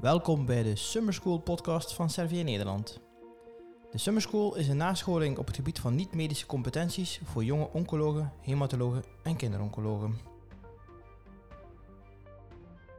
Welkom 0.00 0.46
bij 0.46 0.62
de 0.62 0.76
Summer 0.76 1.14
School 1.14 1.38
podcast 1.38 1.94
van 1.94 2.10
Servier 2.10 2.44
Nederland. 2.44 3.00
De 3.90 3.98
Summer 3.98 4.22
School 4.22 4.56
is 4.56 4.68
een 4.68 4.76
nascholing 4.76 5.38
op 5.38 5.46
het 5.46 5.56
gebied 5.56 5.78
van 5.78 5.94
niet-medische 5.94 6.46
competenties 6.46 7.20
voor 7.24 7.44
jonge 7.44 7.68
oncologen, 7.72 8.32
hematologen 8.40 9.04
en 9.22 9.36
kinderoncologen. 9.36 10.18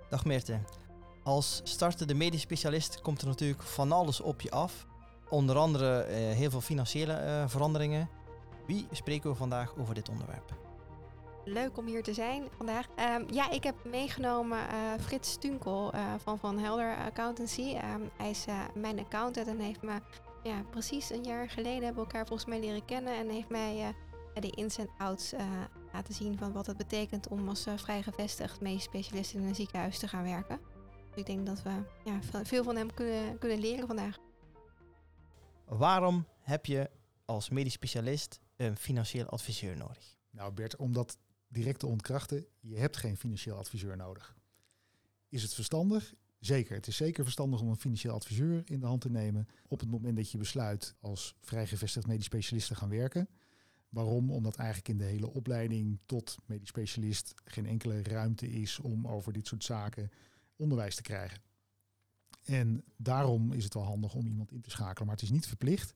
Dag 0.09 0.25
Meerte. 0.25 0.59
Als 1.23 1.61
startende 1.63 2.13
medisch 2.13 2.41
specialist 2.41 3.01
komt 3.01 3.21
er 3.21 3.27
natuurlijk 3.27 3.61
van 3.61 3.91
alles 3.91 4.21
op 4.21 4.41
je 4.41 4.51
af. 4.51 4.87
Onder 5.29 5.57
andere 5.57 6.01
eh, 6.01 6.15
heel 6.15 6.49
veel 6.49 6.61
financiële 6.61 7.13
eh, 7.13 7.47
veranderingen. 7.47 8.09
Wie 8.67 8.87
spreken 8.91 9.29
we 9.29 9.35
vandaag 9.35 9.77
over 9.77 9.95
dit 9.95 10.09
onderwerp? 10.09 10.70
Leuk 11.45 11.77
om 11.77 11.85
hier 11.85 12.03
te 12.03 12.13
zijn 12.13 12.43
vandaag. 12.57 12.87
Ehm, 12.95 13.23
ja, 13.33 13.49
ik 13.49 13.63
heb 13.63 13.85
meegenomen 13.85 14.57
uh, 14.57 14.93
Frits 14.99 15.31
Stunkel 15.31 15.95
uh, 15.95 16.13
van 16.17 16.39
Van 16.39 16.57
Helder 16.57 16.95
Accountancy. 16.95 17.75
Um, 17.75 18.09
hij 18.17 18.29
is 18.29 18.47
uh, 18.47 18.65
mijn 18.75 18.99
accountant 18.99 19.47
en 19.47 19.59
heeft 19.59 19.81
me 19.81 19.99
ja, 20.43 20.63
precies 20.69 21.09
een 21.09 21.23
jaar 21.23 21.49
geleden 21.49 21.83
hebben 21.83 22.03
we 22.03 22.09
elkaar 22.09 22.27
volgens 22.27 22.49
mij 22.49 22.59
leren 22.59 22.85
kennen. 22.85 23.15
En 23.15 23.29
heeft 23.29 23.49
mij 23.49 23.95
de 24.33 24.49
ins 24.49 24.77
en 24.77 24.89
outs 24.97 25.33
laten 25.93 26.13
zien 26.13 26.37
van 26.37 26.51
wat 26.51 26.65
het 26.65 26.77
betekent 26.77 27.27
om 27.27 27.49
als 27.49 27.67
vrij 27.75 28.03
gevestigd 28.03 28.61
medisch 28.61 28.83
specialist 28.83 29.33
in 29.33 29.43
een 29.43 29.55
ziekenhuis 29.55 29.99
te 29.99 30.07
gaan 30.07 30.23
werken. 30.23 30.59
Dus 31.09 31.19
ik 31.19 31.25
denk 31.25 31.45
dat 31.45 31.61
we 31.61 31.83
ja, 32.03 32.43
veel 32.43 32.63
van 32.63 32.75
hem 32.75 32.93
kunnen, 32.93 33.37
kunnen 33.37 33.59
leren 33.59 33.87
vandaag. 33.87 34.17
Waarom 35.65 36.25
heb 36.39 36.65
je 36.65 36.89
als 37.25 37.49
medisch 37.49 37.73
specialist 37.73 38.39
een 38.57 38.77
financieel 38.77 39.25
adviseur 39.25 39.77
nodig? 39.77 40.17
Nou 40.29 40.53
Bert, 40.53 40.75
omdat 40.75 41.17
direct 41.51 41.79
te 41.79 41.87
ontkrachten, 41.87 42.45
je 42.59 42.77
hebt 42.77 42.97
geen 42.97 43.17
financieel 43.17 43.57
adviseur 43.57 43.97
nodig. 43.97 44.35
Is 45.29 45.41
het 45.41 45.53
verstandig? 45.53 46.13
Zeker. 46.39 46.75
Het 46.75 46.87
is 46.87 46.95
zeker 46.95 47.23
verstandig 47.23 47.61
om 47.61 47.69
een 47.69 47.75
financieel 47.75 48.13
adviseur 48.13 48.61
in 48.65 48.79
de 48.79 48.85
hand 48.85 49.01
te 49.01 49.09
nemen 49.09 49.47
op 49.67 49.79
het 49.79 49.89
moment 49.89 50.15
dat 50.15 50.31
je 50.31 50.37
besluit 50.37 50.95
als 50.99 51.35
vrijgevestigd 51.41 52.07
medisch 52.07 52.25
specialist 52.25 52.67
te 52.67 52.75
gaan 52.75 52.89
werken. 52.89 53.29
Waarom? 53.89 54.31
Omdat 54.31 54.55
eigenlijk 54.55 54.89
in 54.89 54.97
de 54.97 55.03
hele 55.03 55.33
opleiding 55.33 55.99
tot 56.05 56.37
medisch 56.45 56.67
specialist 56.67 57.33
geen 57.45 57.65
enkele 57.65 58.03
ruimte 58.03 58.49
is 58.49 58.79
om 58.79 59.07
over 59.07 59.33
dit 59.33 59.47
soort 59.47 59.63
zaken 59.63 60.11
onderwijs 60.55 60.95
te 60.95 61.01
krijgen. 61.01 61.41
En 62.43 62.83
daarom 62.97 63.51
is 63.51 63.63
het 63.63 63.73
wel 63.73 63.83
handig 63.83 64.13
om 64.13 64.27
iemand 64.27 64.51
in 64.51 64.61
te 64.61 64.69
schakelen, 64.69 65.07
maar 65.07 65.15
het 65.15 65.25
is 65.25 65.31
niet 65.31 65.47
verplicht. 65.47 65.93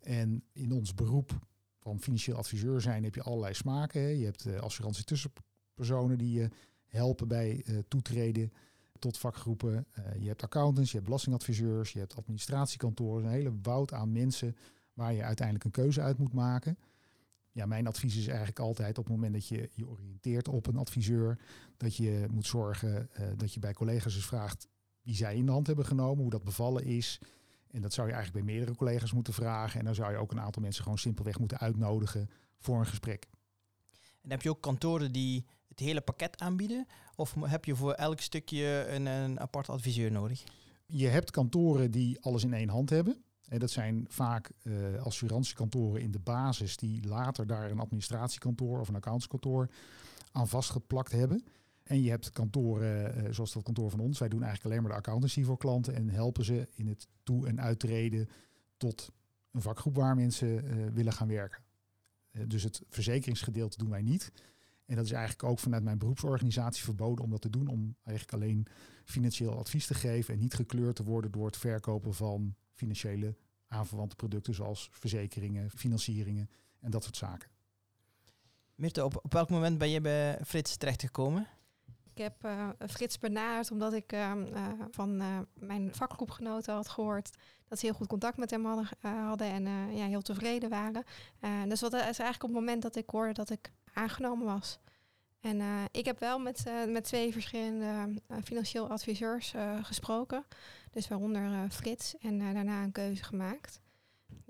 En 0.00 0.44
in 0.52 0.72
ons 0.72 0.94
beroep 0.94 1.46
van 1.80 2.00
financieel 2.00 2.36
adviseur 2.36 2.80
zijn 2.80 3.04
heb 3.04 3.14
je 3.14 3.22
allerlei 3.22 3.54
smaken. 3.54 4.00
Hè. 4.00 4.08
Je 4.08 4.24
hebt 4.24 4.46
uh, 4.46 4.58
assurantie 4.58 5.04
tussenpersonen 5.04 6.18
die 6.18 6.32
je 6.32 6.48
helpen 6.86 7.28
bij 7.28 7.64
uh, 7.66 7.78
toetreden 7.88 8.52
tot 8.98 9.18
vakgroepen. 9.18 9.86
Uh, 9.98 10.04
je 10.22 10.28
hebt 10.28 10.42
accountants, 10.42 10.90
je 10.90 10.94
hebt 10.96 11.08
belastingadviseurs, 11.08 11.92
je 11.92 11.98
hebt 11.98 12.16
administratiekantoren. 12.16 13.24
Een 13.24 13.30
hele 13.30 13.58
woud 13.62 13.92
aan 13.92 14.12
mensen 14.12 14.56
waar 14.92 15.12
je 15.12 15.22
uiteindelijk 15.22 15.64
een 15.64 15.82
keuze 15.82 16.00
uit 16.00 16.18
moet 16.18 16.32
maken. 16.32 16.78
Ja, 17.52 17.66
mijn 17.66 17.86
advies 17.86 18.16
is 18.16 18.26
eigenlijk 18.26 18.58
altijd 18.58 18.98
op 18.98 19.04
het 19.04 19.14
moment 19.14 19.32
dat 19.32 19.48
je 19.48 19.70
je 19.72 19.88
oriënteert 19.88 20.48
op 20.48 20.66
een 20.66 20.76
adviseur, 20.76 21.38
dat 21.76 21.96
je 21.96 22.26
moet 22.30 22.46
zorgen 22.46 23.10
dat 23.36 23.54
je 23.54 23.60
bij 23.60 23.72
collega's 23.72 24.14
eens 24.14 24.26
vraagt 24.26 24.68
wie 25.02 25.14
zij 25.14 25.36
in 25.36 25.46
de 25.46 25.52
hand 25.52 25.66
hebben 25.66 25.86
genomen, 25.86 26.22
hoe 26.22 26.30
dat 26.30 26.44
bevallen 26.44 26.84
is. 26.84 27.20
En 27.70 27.80
dat 27.80 27.92
zou 27.92 28.08
je 28.08 28.14
eigenlijk 28.14 28.44
bij 28.44 28.54
meerdere 28.54 28.76
collega's 28.76 29.12
moeten 29.12 29.32
vragen. 29.32 29.78
En 29.78 29.84
dan 29.84 29.94
zou 29.94 30.12
je 30.12 30.18
ook 30.18 30.32
een 30.32 30.40
aantal 30.40 30.62
mensen 30.62 30.82
gewoon 30.82 30.98
simpelweg 30.98 31.38
moeten 31.38 31.58
uitnodigen 31.58 32.30
voor 32.58 32.78
een 32.78 32.86
gesprek. 32.86 33.26
En 34.22 34.30
heb 34.30 34.42
je 34.42 34.50
ook 34.50 34.60
kantoren 34.60 35.12
die 35.12 35.46
het 35.68 35.78
hele 35.78 36.00
pakket 36.00 36.40
aanbieden? 36.40 36.86
Of 37.14 37.34
heb 37.40 37.64
je 37.64 37.76
voor 37.76 37.92
elk 37.92 38.20
stukje 38.20 38.86
een, 38.88 39.06
een 39.06 39.40
apart 39.40 39.68
adviseur 39.68 40.12
nodig? 40.12 40.44
Je 40.86 41.06
hebt 41.06 41.30
kantoren 41.30 41.90
die 41.90 42.20
alles 42.20 42.44
in 42.44 42.54
één 42.54 42.68
hand 42.68 42.90
hebben. 42.90 43.24
En 43.48 43.58
dat 43.58 43.70
zijn 43.70 44.06
vaak 44.08 44.50
uh, 44.62 45.02
assurantiekantoren 45.02 46.00
in 46.00 46.10
de 46.10 46.18
basis 46.18 46.76
die 46.76 47.06
later 47.06 47.46
daar 47.46 47.70
een 47.70 47.78
administratiekantoor 47.78 48.80
of 48.80 48.88
een 48.88 48.94
accountskantoor 48.94 49.70
aan 50.32 50.48
vastgeplakt 50.48 51.12
hebben. 51.12 51.44
En 51.90 52.02
je 52.02 52.10
hebt 52.10 52.30
kantoren, 52.30 53.24
uh, 53.24 53.32
zoals 53.32 53.52
dat 53.52 53.62
kantoor 53.62 53.90
van 53.90 54.00
ons. 54.00 54.18
Wij 54.18 54.28
doen 54.28 54.42
eigenlijk 54.42 54.70
alleen 54.70 54.82
maar 54.82 54.92
de 54.92 54.98
accountancy 54.98 55.44
voor 55.44 55.58
klanten 55.58 55.94
en 55.94 56.08
helpen 56.08 56.44
ze 56.44 56.68
in 56.74 56.86
het 56.86 57.08
toe- 57.22 57.46
en 57.46 57.60
uittreden 57.60 58.28
tot 58.76 59.12
een 59.50 59.62
vakgroep 59.62 59.94
waar 59.94 60.14
mensen 60.14 60.64
uh, 60.64 60.86
willen 60.92 61.12
gaan 61.12 61.28
werken. 61.28 61.62
Uh, 62.32 62.42
dus 62.46 62.62
het 62.62 62.82
verzekeringsgedeelte 62.88 63.78
doen 63.78 63.90
wij 63.90 64.02
niet. 64.02 64.32
En 64.86 64.96
dat 64.96 65.04
is 65.04 65.12
eigenlijk 65.12 65.42
ook 65.42 65.58
vanuit 65.58 65.82
mijn 65.82 65.98
beroepsorganisatie 65.98 66.84
verboden 66.84 67.24
om 67.24 67.30
dat 67.30 67.40
te 67.40 67.50
doen. 67.50 67.68
Om 67.68 67.96
eigenlijk 68.02 68.42
alleen 68.42 68.66
financieel 69.04 69.58
advies 69.58 69.86
te 69.86 69.94
geven 69.94 70.34
en 70.34 70.40
niet 70.40 70.54
gekleurd 70.54 70.96
te 70.96 71.04
worden 71.04 71.30
door 71.30 71.46
het 71.46 71.56
verkopen 71.56 72.14
van 72.14 72.54
financiële 72.72 73.36
aanverwante 73.66 74.16
producten 74.16 74.54
zoals 74.54 74.88
verzekeringen, 74.92 75.70
financieringen 75.70 76.50
en 76.80 76.90
dat 76.90 77.02
soort 77.02 77.16
zaken. 77.16 77.48
Mirte, 78.74 79.04
op, 79.04 79.20
op 79.22 79.32
welk 79.32 79.50
moment 79.50 79.78
ben 79.78 79.90
je 79.90 80.00
bij 80.00 80.38
Frits 80.44 80.76
terechtgekomen? 80.76 81.46
Ik 82.14 82.22
heb 82.22 82.44
uh, 82.44 82.68
Frits 82.88 83.18
benaderd 83.18 83.70
omdat 83.70 83.92
ik 83.92 84.12
uh, 84.12 84.32
uh, 84.52 84.66
van 84.90 85.22
mijn 85.54 85.94
vakgroepgenoten 85.94 86.74
had 86.74 86.88
gehoord 86.88 87.30
dat 87.68 87.78
ze 87.78 87.86
heel 87.86 87.94
goed 87.94 88.06
contact 88.06 88.36
met 88.36 88.50
hem 88.50 88.64
hadden, 88.64 88.88
hadden 89.00 89.46
en 89.50 89.94
ja, 89.96 90.06
heel 90.06 90.22
tevreden 90.22 90.70
waren. 90.70 91.04
dus 91.68 91.80
dat 91.80 91.92
is 91.92 92.00
eigenlijk 92.00 92.42
op 92.42 92.48
het 92.48 92.58
moment 92.58 92.82
dat 92.82 92.96
ik 92.96 93.10
hoorde 93.10 93.32
dat 93.32 93.50
ik 93.50 93.72
aangenomen 93.92 94.46
was. 94.46 94.78
En 95.40 95.60
ik 95.90 96.04
heb 96.04 96.18
wel 96.18 96.38
met, 96.38 96.64
met 96.88 97.04
twee 97.04 97.32
verschillende 97.32 98.14
financieel 98.44 98.88
adviseurs 98.88 99.54
gesproken, 99.82 100.44
dus 100.90 101.08
waaronder 101.08 101.70
Frits, 101.70 102.16
en 102.18 102.38
daarna 102.38 102.82
een 102.82 102.92
keuze 102.92 103.24
gemaakt. 103.24 103.80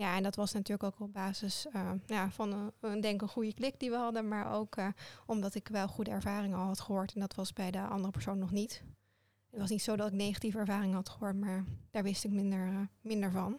Ja, 0.01 0.17
en 0.17 0.23
dat 0.23 0.37
was 0.37 0.53
natuurlijk 0.53 0.83
ook 0.83 1.01
op 1.01 1.13
basis 1.13 1.67
uh, 1.73 1.91
ja, 2.07 2.31
van 2.31 2.53
een, 2.53 2.73
een, 2.81 3.01
denk 3.01 3.23
een 3.23 3.29
goede 3.29 3.55
klik 3.55 3.81
die 3.81 3.91
we 3.91 3.97
hadden, 3.97 4.29
maar 4.29 4.53
ook 4.53 4.77
uh, 4.77 4.87
omdat 5.27 5.55
ik 5.55 5.69
wel 5.69 5.89
goede 5.89 6.11
ervaringen 6.11 6.59
al 6.59 6.67
had 6.67 6.81
gehoord 6.81 7.15
en 7.15 7.21
dat 7.21 7.35
was 7.35 7.53
bij 7.53 7.71
de 7.71 7.81
andere 7.81 8.13
persoon 8.13 8.39
nog 8.39 8.51
niet. 8.51 8.83
Het 9.51 9.61
was 9.61 9.71
niet 9.71 9.83
zo 9.83 9.97
dat 9.97 10.07
ik 10.07 10.13
negatieve 10.13 10.59
ervaringen 10.59 10.95
had 10.95 11.09
gehoord, 11.09 11.37
maar 11.37 11.65
daar 11.91 12.03
wist 12.03 12.25
ik 12.25 12.31
minder, 12.31 12.89
minder 13.01 13.31
van. 13.31 13.59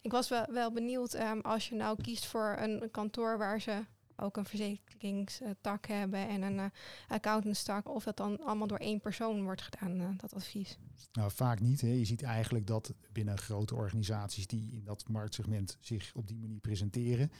Ik 0.00 0.12
was 0.12 0.28
wel, 0.28 0.46
wel 0.50 0.72
benieuwd 0.72 1.14
um, 1.14 1.40
als 1.40 1.68
je 1.68 1.74
nou 1.74 2.02
kiest 2.02 2.26
voor 2.26 2.56
een 2.58 2.90
kantoor 2.90 3.38
waar 3.38 3.60
ze 3.60 3.84
ook 4.20 4.36
een 4.36 4.44
verzekeringstak 4.44 5.86
hebben 5.86 6.28
en 6.28 6.42
een 6.42 6.56
uh, 6.56 6.64
accountantstak, 7.08 7.88
of 7.88 8.04
dat 8.04 8.16
dan 8.16 8.40
allemaal 8.40 8.66
door 8.66 8.78
één 8.78 9.00
persoon 9.00 9.42
wordt 9.42 9.62
gedaan, 9.62 10.00
uh, 10.00 10.08
dat 10.16 10.34
advies? 10.34 10.78
Nou, 11.12 11.30
vaak 11.30 11.60
niet. 11.60 11.80
Hè. 11.80 11.88
Je 11.88 12.04
ziet 12.04 12.22
eigenlijk 12.22 12.66
dat 12.66 12.94
binnen 13.12 13.38
grote 13.38 13.74
organisaties 13.74 14.46
die 14.46 14.72
in 14.72 14.84
dat 14.84 15.08
marktsegment 15.08 15.76
zich 15.80 16.12
op 16.14 16.28
die 16.28 16.38
manier 16.38 16.60
presenteren, 16.60 17.30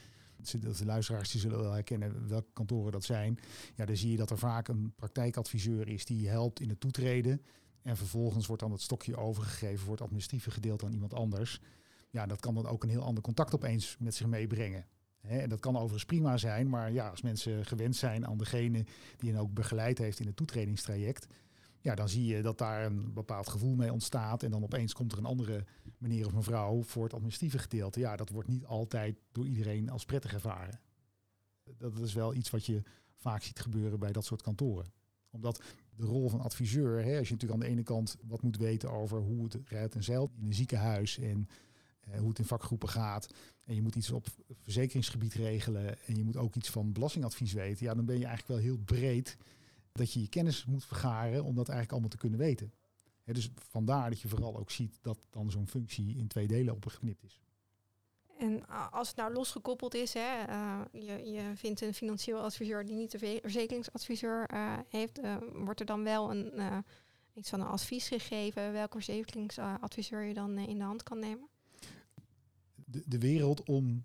de 0.61 0.85
luisteraars 0.85 1.31
die 1.31 1.41
zullen 1.41 1.61
wel 1.61 1.73
herkennen 1.73 2.29
welke 2.29 2.53
kantoren 2.53 2.93
dat 2.93 3.05
zijn. 3.05 3.39
Ja, 3.75 3.85
dan 3.85 3.97
zie 3.97 4.11
je 4.11 4.17
dat 4.17 4.31
er 4.31 4.39
vaak 4.39 4.69
een 4.69 4.93
praktijkadviseur 4.97 5.89
is 5.89 6.05
die 6.05 6.29
helpt 6.29 6.61
in 6.61 6.69
het 6.69 6.81
toetreden. 6.81 7.43
En 7.83 7.97
vervolgens 7.97 8.47
wordt 8.47 8.63
dan 8.63 8.73
het 8.73 8.81
stokje 8.81 9.17
overgegeven 9.17 9.91
het 9.91 10.01
administratieve 10.01 10.51
gedeelte 10.51 10.85
aan 10.85 10.93
iemand 10.93 11.15
anders. 11.15 11.61
Ja, 12.11 12.27
dat 12.27 12.41
kan 12.41 12.55
dan 12.55 12.67
ook 12.67 12.83
een 12.83 12.89
heel 12.89 13.05
ander 13.05 13.23
contact 13.23 13.55
opeens 13.55 13.97
met 13.99 14.15
zich 14.15 14.27
meebrengen. 14.27 14.87
En 15.29 15.49
dat 15.49 15.61
kan 15.61 15.75
overigens 15.77 16.05
prima 16.05 16.37
zijn, 16.37 16.69
maar 16.69 16.93
ja, 16.93 17.09
als 17.09 17.23
mensen 17.23 17.65
gewend 17.65 17.97
zijn 17.97 18.27
aan 18.27 18.39
degene 18.39 18.85
die 19.17 19.31
hen 19.31 19.41
ook 19.41 19.55
begeleid 19.55 19.99
heeft 19.99 20.21
in 20.21 20.27
het 20.27 20.37
toetredingstraject, 20.37 21.27
ja, 21.81 21.95
dan 21.95 22.09
zie 22.09 22.27
je 22.27 22.43
dat 22.43 22.59
daar 22.59 22.85
een 22.85 23.13
bepaald 23.13 23.49
gevoel 23.49 23.75
mee 23.75 23.93
ontstaat. 23.93 24.43
En 24.43 24.51
dan 24.51 24.63
opeens 24.63 24.93
komt 24.93 25.13
er 25.13 25.19
een 25.19 25.25
andere 25.25 25.65
meneer 25.99 26.27
of 26.27 26.35
mevrouw 26.35 26.83
voor 26.83 27.05
het 27.05 27.13
administratieve 27.13 27.59
gedeelte. 27.59 28.01
Ja, 28.01 28.17
dat 28.17 28.29
wordt 28.29 28.49
niet 28.49 28.65
altijd 28.65 29.17
door 29.33 29.47
iedereen 29.47 29.91
als 29.91 30.05
prettig 30.05 30.33
ervaren. 30.33 30.81
Dat 31.77 31.99
is 31.99 32.15
wel 32.15 32.35
iets 32.35 32.51
wat 32.51 32.67
je 32.67 32.83
vaak 33.17 33.43
ziet 33.43 33.61
gebeuren 33.61 33.99
bij 33.99 34.13
dat 34.13 34.25
soort 34.25 34.43
kantoren. 34.43 34.93
Omdat 35.31 35.63
de 35.97 36.05
rol 36.05 36.29
van 36.29 36.41
adviseur, 36.41 37.05
hè, 37.05 37.19
als 37.19 37.29
je 37.29 37.35
natuurlijk 37.35 37.63
aan 37.63 37.67
de 37.69 37.75
ene 37.75 37.83
kant 37.83 38.17
wat 38.27 38.43
moet 38.43 38.57
weten 38.57 38.91
over 38.91 39.21
hoe 39.21 39.45
het 39.45 39.59
rijdt 39.65 39.95
en 39.95 40.05
zeilt 40.05 40.31
in 40.37 40.47
een 40.47 40.55
ziekenhuis 40.55 41.19
en 41.19 41.49
hoe 42.19 42.29
het 42.29 42.39
in 42.39 42.45
vakgroepen 42.45 42.89
gaat. 42.89 43.29
En 43.65 43.75
je 43.75 43.83
moet 43.83 43.95
iets 43.95 44.11
op 44.11 44.27
verzekeringsgebied 44.63 45.35
regelen. 45.35 46.07
En 46.07 46.17
je 46.17 46.25
moet 46.25 46.37
ook 46.37 46.55
iets 46.55 46.71
van 46.71 46.93
belastingadvies 46.93 47.53
weten. 47.53 47.87
Ja, 47.87 47.95
dan 47.95 48.05
ben 48.05 48.19
je 48.19 48.27
eigenlijk 48.27 48.61
wel 48.61 48.71
heel 48.71 48.83
breed 48.85 49.37
dat 49.93 50.13
je 50.13 50.21
je 50.21 50.29
kennis 50.29 50.65
moet 50.65 50.85
vergaren 50.85 51.45
om 51.45 51.55
dat 51.55 51.69
eigenlijk 51.69 51.91
allemaal 51.91 52.11
te 52.11 52.17
kunnen 52.17 52.39
weten. 52.39 52.73
Dus 53.25 53.51
vandaar 53.55 54.11
dat 54.11 54.21
je 54.21 54.29
vooral 54.29 54.59
ook 54.59 54.71
ziet 54.71 54.99
dat 55.03 55.19
dan 55.31 55.51
zo'n 55.51 55.69
functie 55.69 56.17
in 56.17 56.29
twee 56.29 56.47
delen 56.47 56.75
opgeknipt 56.75 57.25
is. 57.25 57.41
En 58.39 58.69
als 58.91 59.09
het 59.09 59.17
nou 59.17 59.33
losgekoppeld 59.33 59.95
is, 59.95 60.15
hè, 60.15 60.49
uh, 60.49 60.81
je, 60.93 61.31
je 61.31 61.53
vindt 61.55 61.81
een 61.81 61.95
financieel 61.95 62.41
adviseur 62.41 62.87
die 62.87 62.97
niet 62.97 63.11
de 63.11 63.19
verzekeringsadviseur 63.19 64.51
uh, 64.55 64.79
heeft, 64.89 65.21
wordt 65.53 65.81
er 65.81 65.87
dan 65.87 66.05
wel 66.05 66.31
een, 66.31 66.63
iets 67.35 67.49
van 67.49 67.61
een 67.61 67.67
advies 67.67 68.09
gegeven 68.09 68.73
welke 68.73 68.97
verzekeringsadviseur 68.97 70.23
je 70.23 70.35
dan 70.35 70.59
in 70.59 70.79
de 70.79 70.85
hand 70.85 71.03
kan 71.03 71.19
nemen? 71.19 71.49
De, 72.91 73.19
wereld 73.19 73.63
om 73.63 74.05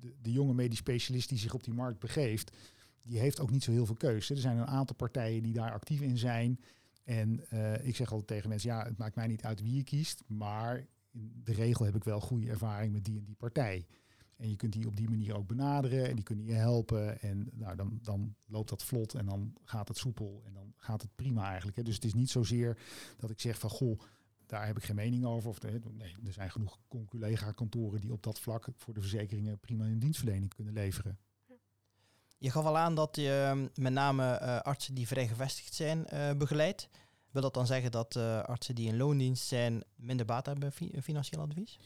de, 0.00 0.14
de, 0.22 0.32
jonge 0.32 0.54
medisch 0.54 0.78
specialist 0.78 1.28
die 1.28 1.38
zich 1.38 1.54
op 1.54 1.64
die 1.64 1.74
markt 1.74 1.98
begeeft, 1.98 2.56
die 3.02 3.18
heeft 3.18 3.40
ook 3.40 3.50
niet 3.50 3.62
zo 3.62 3.70
heel 3.70 3.86
veel 3.86 3.94
keuze. 3.94 4.34
Er 4.34 4.40
zijn 4.40 4.56
een 4.56 4.66
aantal 4.66 4.96
partijen 4.96 5.42
die 5.42 5.52
daar 5.52 5.72
actief 5.72 6.00
in 6.00 6.18
zijn. 6.18 6.60
En 7.04 7.44
uh, 7.52 7.86
ik 7.86 7.96
zeg 7.96 8.10
altijd 8.10 8.28
tegen 8.28 8.48
mensen, 8.48 8.70
ja, 8.70 8.84
het 8.84 8.98
maakt 8.98 9.14
mij 9.14 9.26
niet 9.26 9.44
uit 9.44 9.62
wie 9.62 9.76
je 9.76 9.84
kiest, 9.84 10.22
maar 10.26 10.86
in 11.10 11.40
de 11.44 11.52
regel 11.52 11.84
heb 11.84 11.96
ik 11.96 12.04
wel 12.04 12.20
goede 12.20 12.48
ervaring 12.48 12.92
met 12.92 13.04
die 13.04 13.18
en 13.18 13.24
die 13.24 13.34
partij. 13.34 13.86
En 14.36 14.50
je 14.50 14.56
kunt 14.56 14.72
die 14.72 14.86
op 14.86 14.96
die 14.96 15.10
manier 15.10 15.36
ook 15.36 15.46
benaderen 15.46 16.08
en 16.08 16.14
die 16.14 16.24
kunnen 16.24 16.44
je 16.44 16.52
helpen. 16.52 17.20
En 17.20 17.48
nou, 17.52 17.76
dan, 17.76 17.98
dan 18.02 18.34
loopt 18.46 18.68
dat 18.68 18.82
vlot 18.82 19.14
en 19.14 19.26
dan 19.26 19.54
gaat 19.64 19.88
het 19.88 19.96
soepel 19.96 20.42
en 20.46 20.54
dan 20.54 20.72
gaat 20.76 21.02
het 21.02 21.16
prima 21.16 21.46
eigenlijk. 21.48 21.76
Hè. 21.76 21.82
Dus 21.82 21.94
het 21.94 22.04
is 22.04 22.14
niet 22.14 22.30
zozeer 22.30 22.78
dat 23.16 23.30
ik 23.30 23.40
zeg 23.40 23.58
van 23.58 23.70
goh, 23.70 24.00
daar 24.48 24.66
heb 24.66 24.76
ik 24.76 24.84
geen 24.84 24.96
mening 24.96 25.24
over. 25.24 25.48
Of, 25.48 25.62
nee, 25.62 26.16
er 26.26 26.32
zijn 26.32 26.50
genoeg 26.50 26.78
collega-kantoren 27.08 28.00
die 28.00 28.12
op 28.12 28.22
dat 28.22 28.40
vlak 28.40 28.68
voor 28.76 28.94
de 28.94 29.00
verzekeringen 29.00 29.58
prima 29.58 29.84
een 29.84 29.98
dienstverlening 29.98 30.54
kunnen 30.54 30.74
leveren. 30.74 31.18
Je 32.38 32.50
gaf 32.50 32.64
al 32.64 32.78
aan 32.78 32.94
dat 32.94 33.16
je 33.16 33.44
ehm, 33.48 33.68
met 33.74 33.92
name 33.92 34.40
uh, 34.42 34.60
artsen 34.60 34.94
die 34.94 35.06
vrij 35.06 35.28
gevestigd 35.28 35.74
zijn 35.74 36.06
uh, 36.12 36.32
begeleidt. 36.32 36.88
Wil 37.30 37.42
dat 37.42 37.54
dan 37.54 37.66
zeggen 37.66 37.90
dat 37.90 38.16
uh, 38.16 38.42
artsen 38.42 38.74
die 38.74 38.88
in 38.88 38.96
loondienst 38.96 39.46
zijn 39.46 39.82
minder 39.96 40.26
baat 40.26 40.46
hebben 40.46 40.72
fi 40.72 41.02
financieel 41.02 41.42
advies? 41.42 41.78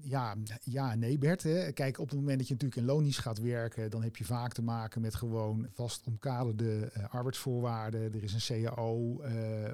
Ja, 0.00 0.36
ja, 0.62 0.94
nee 0.94 1.18
Bert. 1.18 1.42
Hè. 1.42 1.72
Kijk, 1.72 1.98
op 1.98 2.08
het 2.08 2.18
moment 2.18 2.38
dat 2.38 2.48
je 2.48 2.52
natuurlijk 2.52 2.80
in 2.80 2.86
loondienst 2.86 3.18
gaat 3.18 3.38
werken, 3.38 3.90
dan 3.90 4.02
heb 4.02 4.16
je 4.16 4.24
vaak 4.24 4.52
te 4.52 4.62
maken 4.62 5.00
met 5.00 5.14
gewoon 5.14 5.66
vast 5.72 6.06
omkaderde 6.06 6.92
arbeidsvoorwaarden. 7.08 8.14
Er 8.14 8.22
is 8.22 8.48
een 8.48 8.64
CAO 8.64 9.16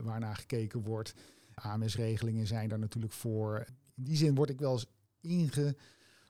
waarnaar 0.02 0.36
gekeken 0.36 0.82
wordt. 0.82 1.14
AMS-regelingen 1.54 2.46
zijn 2.46 2.68
daar 2.68 2.78
natuurlijk 2.78 3.12
voor. 3.12 3.64
In 3.94 4.04
die 4.04 4.16
zin 4.16 4.34
word 4.34 4.50
ik 4.50 4.60
wel 4.60 4.72
eens 4.72 4.86
inge 5.20 5.76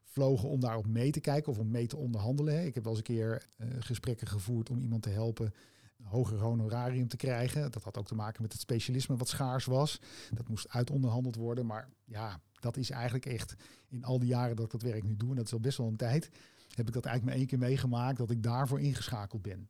vlogen 0.05 0.49
om 0.49 0.61
daarop 0.61 0.87
mee 0.87 1.11
te 1.11 1.20
kijken 1.20 1.52
of 1.52 1.58
om 1.58 1.70
mee 1.70 1.87
te 1.87 1.96
onderhandelen. 1.96 2.67
Ik 2.67 2.75
heb 2.75 2.84
wel 2.84 2.93
eens 2.93 3.08
een 3.08 3.14
keer 3.14 3.46
uh, 3.58 3.69
gesprekken 3.78 4.26
gevoerd 4.26 4.70
om 4.70 4.78
iemand 4.78 5.02
te 5.02 5.11
helpen 5.11 5.55
hoger 6.02 6.38
honorarium 6.38 7.08
te 7.08 7.16
krijgen. 7.16 7.70
Dat 7.70 7.82
had 7.82 7.98
ook 7.98 8.06
te 8.06 8.14
maken 8.14 8.43
met 8.43 8.52
het 8.52 8.60
specialisme 8.60 9.16
wat 9.16 9.28
schaars 9.28 9.64
was. 9.64 10.00
Dat 10.32 10.48
moest 10.48 10.69
uitonderhandeld 10.69 11.37
worden. 11.37 11.66
Maar 11.66 11.88
ja, 12.04 12.40
dat 12.60 12.76
is 12.76 12.90
eigenlijk 12.90 13.26
echt 13.26 13.54
in 13.88 14.04
al 14.04 14.19
die 14.19 14.28
jaren 14.28 14.56
dat 14.56 14.64
ik 14.64 14.70
dat 14.70 14.82
werk 14.82 15.02
nu 15.02 15.16
doe, 15.16 15.31
en 15.31 15.37
dat 15.37 15.46
is 15.46 15.52
al 15.52 15.60
best 15.60 15.78
wel 15.78 15.87
een 15.87 15.96
tijd, 15.96 16.31
heb 16.75 16.87
ik 16.87 16.94
dat 16.94 17.04
eigenlijk 17.04 17.25
maar 17.25 17.34
één 17.34 17.46
keer 17.46 17.69
meegemaakt 17.69 18.19
dat 18.19 18.31
ik 18.31 18.43
daarvoor 18.43 18.81
ingeschakeld 18.81 19.43
ben. 19.43 19.69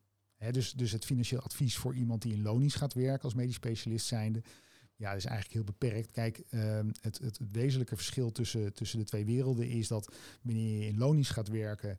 dus, 0.50 0.72
dus 0.72 0.92
het 0.92 1.04
financieel 1.04 1.40
advies 1.40 1.76
voor 1.76 1.94
iemand 1.94 2.22
die 2.22 2.32
in 2.32 2.42
lonies 2.42 2.74
gaat 2.74 2.94
werken 2.94 3.22
als 3.22 3.34
medisch 3.34 3.54
specialist 3.54 4.06
zijnde, 4.06 4.42
ja, 4.96 5.12
is 5.12 5.24
eigenlijk 5.24 5.54
heel 5.54 5.64
beperkt. 5.64 6.10
Kijk, 6.10 6.38
ehm, 6.38 6.90
het, 7.00 7.18
het, 7.18 7.38
wezenlijke 7.52 7.96
verschil 7.96 8.32
tussen, 8.32 8.72
tussen 8.72 8.98
de 8.98 9.04
twee 9.04 9.24
werelden 9.24 9.68
is 9.68 9.88
dat 9.88 10.14
wanneer 10.42 10.80
je 10.80 10.86
in 10.86 10.98
lonisch 10.98 11.30
gaat 11.30 11.48
werken, 11.48 11.98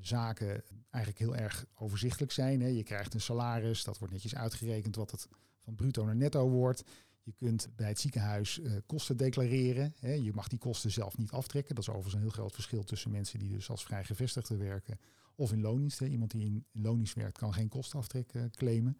zaken 0.00 0.62
eigenlijk 0.90 1.24
heel 1.24 1.36
erg 1.36 1.66
overzichtelijk 1.74 2.32
zijn. 2.32 2.60
Hè. 2.60 2.68
Je 2.68 2.82
krijgt 2.82 3.14
een 3.14 3.20
salaris, 3.20 3.84
dat 3.84 3.98
wordt 3.98 4.12
netjes 4.12 4.34
uitgerekend 4.34 4.96
wat 4.96 5.10
het 5.10 5.28
van 5.58 5.74
bruto 5.74 6.04
naar 6.04 6.16
netto 6.16 6.48
wordt. 6.48 6.84
Je 7.22 7.32
kunt 7.32 7.68
bij 7.76 7.88
het 7.88 8.00
ziekenhuis 8.00 8.58
uh, 8.58 8.72
kosten 8.86 9.16
declareren. 9.16 9.94
Hè. 9.98 10.12
Je 10.12 10.32
mag 10.32 10.48
die 10.48 10.58
kosten 10.58 10.90
zelf 10.90 11.18
niet 11.18 11.30
aftrekken. 11.30 11.74
Dat 11.74 11.84
is 11.84 11.90
overigens 11.90 12.14
een 12.14 12.20
heel 12.20 12.30
groot 12.30 12.54
verschil 12.54 12.84
tussen 12.84 13.10
mensen 13.10 13.38
die 13.38 13.50
dus 13.50 13.70
als 13.70 13.84
vrijgevestigde 13.84 14.56
werken 14.56 14.98
of 15.34 15.52
in 15.52 15.60
loondienst. 15.60 16.00
Iemand 16.00 16.30
die 16.30 16.44
in, 16.44 16.64
in 16.72 16.82
loondienst 16.82 17.14
werkt 17.14 17.38
kan 17.38 17.54
geen 17.54 17.68
kostenaftrek 17.68 18.34
uh, 18.34 18.42
claimen. 18.54 18.98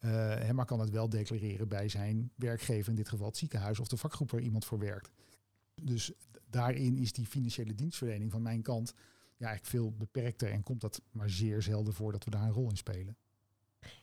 Uh, 0.00 0.50
maar 0.50 0.66
kan 0.66 0.80
het 0.80 0.90
wel 0.90 1.08
declareren 1.08 1.68
bij 1.68 1.88
zijn 1.88 2.32
werkgever, 2.36 2.90
in 2.90 2.96
dit 2.96 3.08
geval 3.08 3.26
het 3.26 3.36
ziekenhuis 3.36 3.80
of 3.80 3.88
de 3.88 3.96
vakgroep 3.96 4.30
waar 4.30 4.40
iemand 4.40 4.64
voor 4.64 4.78
werkt. 4.78 5.10
Dus 5.82 6.12
daarin 6.46 6.96
is 6.96 7.12
die 7.12 7.26
financiële 7.26 7.74
dienstverlening 7.74 8.30
van 8.30 8.42
mijn 8.42 8.62
kant 8.62 8.94
ja, 9.40 9.46
eigenlijk 9.46 9.66
veel 9.66 9.92
beperkter 9.92 10.50
en 10.50 10.62
komt 10.62 10.80
dat 10.80 11.02
maar 11.10 11.30
zeer 11.30 11.62
zelden 11.62 11.94
voor 11.94 12.12
dat 12.12 12.24
we 12.24 12.30
daar 12.30 12.42
een 12.42 12.52
rol 12.52 12.68
in 12.68 12.76
spelen. 12.76 13.16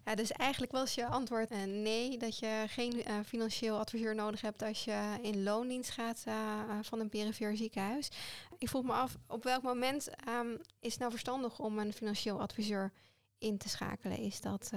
Ja, 0.05 0.15
dus 0.15 0.31
eigenlijk 0.31 0.71
was 0.71 0.95
je 0.95 1.07
antwoord 1.07 1.51
uh, 1.51 1.63
nee, 1.63 2.17
dat 2.17 2.39
je 2.39 2.65
geen 2.67 2.93
uh, 2.95 3.19
financieel 3.25 3.77
adviseur 3.77 4.15
nodig 4.15 4.41
hebt 4.41 4.61
als 4.61 4.83
je 4.83 5.17
in 5.21 5.43
loondienst 5.43 5.89
gaat 5.89 6.23
uh, 6.27 6.79
van 6.81 6.99
een 6.99 7.09
perifere 7.09 7.55
ziekenhuis. 7.55 8.09
Ik 8.57 8.69
vroeg 8.69 8.83
me 8.83 8.91
af, 8.91 9.17
op 9.27 9.43
welk 9.43 9.63
moment 9.63 10.09
um, 10.27 10.57
is 10.79 10.91
het 10.91 10.99
nou 10.99 11.11
verstandig 11.11 11.59
om 11.59 11.79
een 11.79 11.93
financieel 11.93 12.41
adviseur 12.41 12.91
in 13.37 13.57
te 13.57 13.69
schakelen? 13.69 14.17
Is 14.17 14.41
dat 14.41 14.71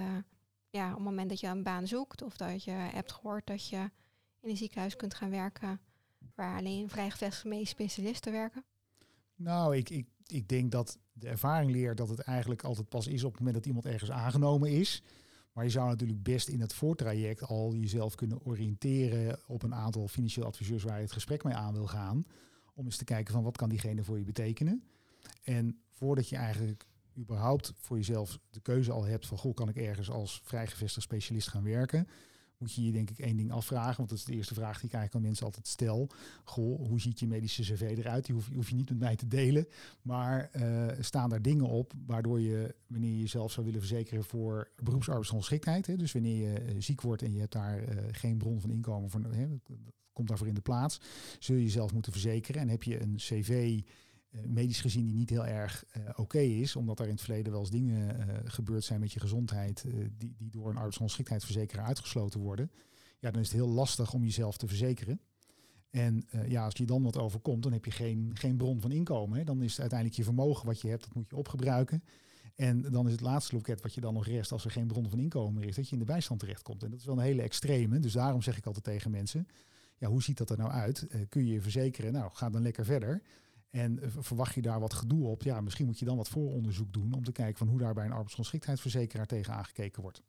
ja, 0.70 0.88
op 0.88 0.94
het 0.94 1.04
moment 1.04 1.28
dat 1.28 1.40
je 1.40 1.46
een 1.46 1.62
baan 1.62 1.86
zoekt 1.86 2.22
of 2.22 2.36
dat 2.36 2.64
je 2.64 2.70
hebt 2.70 3.12
gehoord 3.12 3.46
dat 3.46 3.68
je 3.68 3.90
in 4.40 4.50
een 4.50 4.56
ziekenhuis 4.56 4.96
kunt 4.96 5.14
gaan 5.14 5.30
werken 5.30 5.80
waar 6.34 6.58
alleen 6.58 6.88
vrijgevestigde 6.88 7.64
specialisten 7.64 8.32
werken? 8.32 8.64
Nou, 9.34 9.76
ik, 9.76 9.90
ik, 9.90 10.06
ik 10.31 10.49
denk 10.49 10.71
dat 10.71 10.99
de 11.12 11.29
ervaring 11.29 11.71
leert 11.71 11.97
dat 11.97 12.09
het 12.09 12.21
eigenlijk 12.21 12.62
altijd 12.62 12.88
pas 12.88 13.06
is 13.06 13.25
op 13.25 13.31
het 13.31 13.38
moment 13.38 13.56
dat 13.56 13.67
iemand 13.67 13.87
ergens 13.87 14.11
aangenomen 14.11 14.71
is. 14.71 15.03
Maar 15.53 15.65
je 15.65 15.71
zou 15.71 15.88
natuurlijk 15.88 16.23
best 16.23 16.49
in 16.49 16.61
het 16.61 16.73
voortraject 16.73 17.43
al 17.43 17.75
jezelf 17.75 18.15
kunnen 18.15 18.44
oriënteren 18.44 19.38
op 19.47 19.62
een 19.62 19.75
aantal 19.75 20.09
financieel 20.09 20.47
adviseurs 20.47 20.82
waar 20.82 20.97
je 20.97 21.03
het 21.03 21.12
gesprek 21.12 21.44
mee 21.44 21.55
aan 21.55 21.73
wil 21.73 21.87
gaan. 21.87 22.25
Om 22.75 22.85
eens 22.85 22.97
te 22.97 23.05
kijken 23.05 23.32
van 23.32 23.43
wat 23.43 23.56
kan 23.56 23.69
diegene 23.69 24.05
voor 24.05 24.19
je 24.19 24.25
betekenen. 24.25 24.82
En 25.43 25.81
voordat 25.91 26.29
je 26.29 26.37
eigenlijk 26.37 26.87
überhaupt 27.19 27.73
voor 27.77 27.97
jezelf 27.97 28.38
de 28.50 28.61
keuze 28.61 28.93
al 28.93 29.05
hebt 29.05 29.27
van 29.27 29.38
goh, 29.38 29.55
kan 29.55 29.69
ik 29.69 29.77
ergens 29.77 30.11
als 30.11 30.41
vrijgevestigd 30.44 31.06
specialist 31.06 31.49
gaan 31.49 31.65
werken, 31.65 32.09
moet 32.60 32.74
je 32.74 32.84
je 32.84 32.92
denk 32.92 33.10
ik 33.10 33.18
één 33.18 33.36
ding 33.36 33.52
afvragen, 33.52 33.96
want 33.96 34.08
dat 34.08 34.18
is 34.18 34.24
de 34.24 34.34
eerste 34.34 34.54
vraag 34.54 34.80
die 34.80 34.88
ik 34.88 34.94
eigenlijk 34.94 35.14
aan 35.14 35.22
mensen 35.22 35.46
altijd 35.46 35.66
stel. 35.66 36.08
Goh, 36.44 36.88
hoe 36.88 37.00
ziet 37.00 37.20
je 37.20 37.26
medische 37.26 37.62
cv 37.62 37.80
eruit? 37.80 38.26
Die 38.26 38.34
hoef, 38.34 38.48
hoef 38.54 38.68
je 38.68 38.74
niet 38.74 38.88
met 38.88 38.98
mij 38.98 39.16
te 39.16 39.26
delen, 39.26 39.66
maar 40.02 40.50
uh, 40.56 40.86
staan 41.00 41.30
daar 41.30 41.42
dingen 41.42 41.66
op 41.66 41.92
waardoor 42.06 42.40
je, 42.40 42.74
wanneer 42.86 43.10
je 43.10 43.18
jezelf 43.18 43.52
zou 43.52 43.66
willen 43.66 43.80
verzekeren 43.80 44.24
voor 44.24 44.70
beroepsarbeidsongeschiktheid, 44.82 45.86
hè, 45.86 45.96
dus 45.96 46.12
wanneer 46.12 46.52
je 46.52 46.74
uh, 46.74 46.74
ziek 46.78 47.00
wordt 47.00 47.22
en 47.22 47.32
je 47.32 47.40
hebt 47.40 47.52
daar 47.52 47.82
uh, 47.82 48.02
geen 48.10 48.38
bron 48.38 48.60
van 48.60 48.70
inkomen, 48.70 49.10
voor, 49.10 49.20
hè, 49.20 49.48
dat 49.48 49.76
komt 50.12 50.28
daarvoor 50.28 50.46
in 50.46 50.54
de 50.54 50.60
plaats, 50.60 51.00
zul 51.38 51.56
je 51.56 51.62
jezelf 51.62 51.92
moeten 51.92 52.12
verzekeren 52.12 52.60
en 52.60 52.68
heb 52.68 52.82
je 52.82 53.02
een 53.02 53.16
cv 53.16 53.80
medisch 54.47 54.81
gezien 54.81 55.05
die 55.05 55.15
niet 55.15 55.31
heel 55.31 55.47
erg 55.47 55.85
uh, 55.97 56.09
oké 56.17 56.38
is, 56.38 56.77
omdat 56.77 56.99
er 56.99 57.05
in 57.05 57.12
het 57.12 57.21
verleden 57.21 57.53
wel 57.53 57.61
eens 57.61 57.71
dingen 57.71 58.17
uh, 58.17 58.35
gebeurd 58.44 58.85
zijn 58.85 59.00
met 59.00 59.12
je 59.12 59.21
gezondheid 59.21 59.85
die, 60.19 60.35
die 60.37 60.50
door 60.50 60.71
een 60.71 60.77
arbeidsongeschiktheidsverzekeraar 60.77 61.87
uitgesloten 61.87 62.41
worden, 62.41 62.71
ja, 63.19 63.31
dan 63.31 63.41
is 63.41 63.49
het 63.49 63.56
heel 63.56 63.69
lastig 63.69 64.12
om 64.12 64.25
jezelf 64.25 64.56
te 64.56 64.67
verzekeren. 64.67 65.21
En 65.91 66.25
ja, 66.47 66.65
als 66.65 66.75
je 66.77 66.87
dan 66.87 67.03
wat 67.03 67.19
overkomt, 67.19 67.62
dan 67.62 67.73
heb 67.73 67.85
je 67.85 67.91
geen, 67.91 68.31
geen 68.35 68.56
bron 68.56 68.81
van 68.81 68.93
inkomen. 68.93 69.38
Hè. 69.38 69.44
Dan 69.44 69.62
is 69.62 69.71
het 69.71 69.81
uiteindelijk 69.81 70.19
je 70.19 70.25
vermogen 70.25 70.67
wat 70.67 70.81
je 70.81 70.88
hebt, 70.88 71.05
dat 71.05 71.15
moet 71.15 71.29
je 71.29 71.37
opgebruiken. 71.37 72.03
En 72.55 72.82
dan 72.82 73.06
is 73.06 73.12
het 73.12 73.21
laatste 73.21 73.55
loket 73.55 73.82
wat 73.82 73.94
je 73.94 74.00
dan 74.00 74.15
nog 74.15 74.27
rest 74.27 74.53
als 74.53 74.65
er 74.65 74.71
geen 74.71 74.87
bron 74.87 75.11
van 75.11 75.19
inkomen 75.19 75.62
is, 75.62 75.77
dat 75.77 75.87
je 75.87 75.93
in 75.93 75.99
de 75.99 76.05
bijstand 76.05 76.41
terechtkomt. 76.41 76.82
En 76.82 76.91
dat 76.91 76.99
is 76.99 77.06
wel 77.06 77.17
een 77.17 77.22
hele 77.22 77.43
extreme. 77.43 77.99
Dus 77.99 78.13
daarom 78.13 78.43
zeg 78.43 78.56
ik 78.56 78.67
altijd 78.67 78.84
tegen 78.84 79.10
mensen, 79.10 79.49
ja, 79.96 80.08
hoe 80.08 80.22
ziet 80.22 80.39
dat 80.39 80.51
er 80.51 80.58
nou 80.58 80.70
uit? 80.70 81.06
kun 81.29 81.46
je 81.46 81.53
je 81.53 81.60
verzekeren? 81.60 82.13
Nou, 82.13 82.31
ga 82.32 82.51
dan 82.51 82.63
lekker 82.63 82.84
verder. 82.84 83.22
En 83.70 83.98
verwacht 84.19 84.55
je 84.55 84.62
daar 84.62 84.81
wat 84.81 84.94
gedoe 84.94 85.27
op? 85.27 85.43
Ja, 85.43 85.60
misschien 85.60 85.86
moet 85.86 85.98
je 85.98 86.05
dan 86.05 86.17
wat 86.17 86.29
vooronderzoek 86.29 86.93
doen 86.93 87.12
om 87.12 87.24
te 87.24 87.32
kijken 87.32 87.58
van 87.58 87.69
hoe 87.69 87.79
daar 87.79 87.94
bij 87.94 88.05
een 88.05 88.12
arbeidsongeschiktheidsverzekeraar 88.12 89.27
tegen 89.27 89.55
aangekeken 89.55 90.03
wordt. 90.03 90.22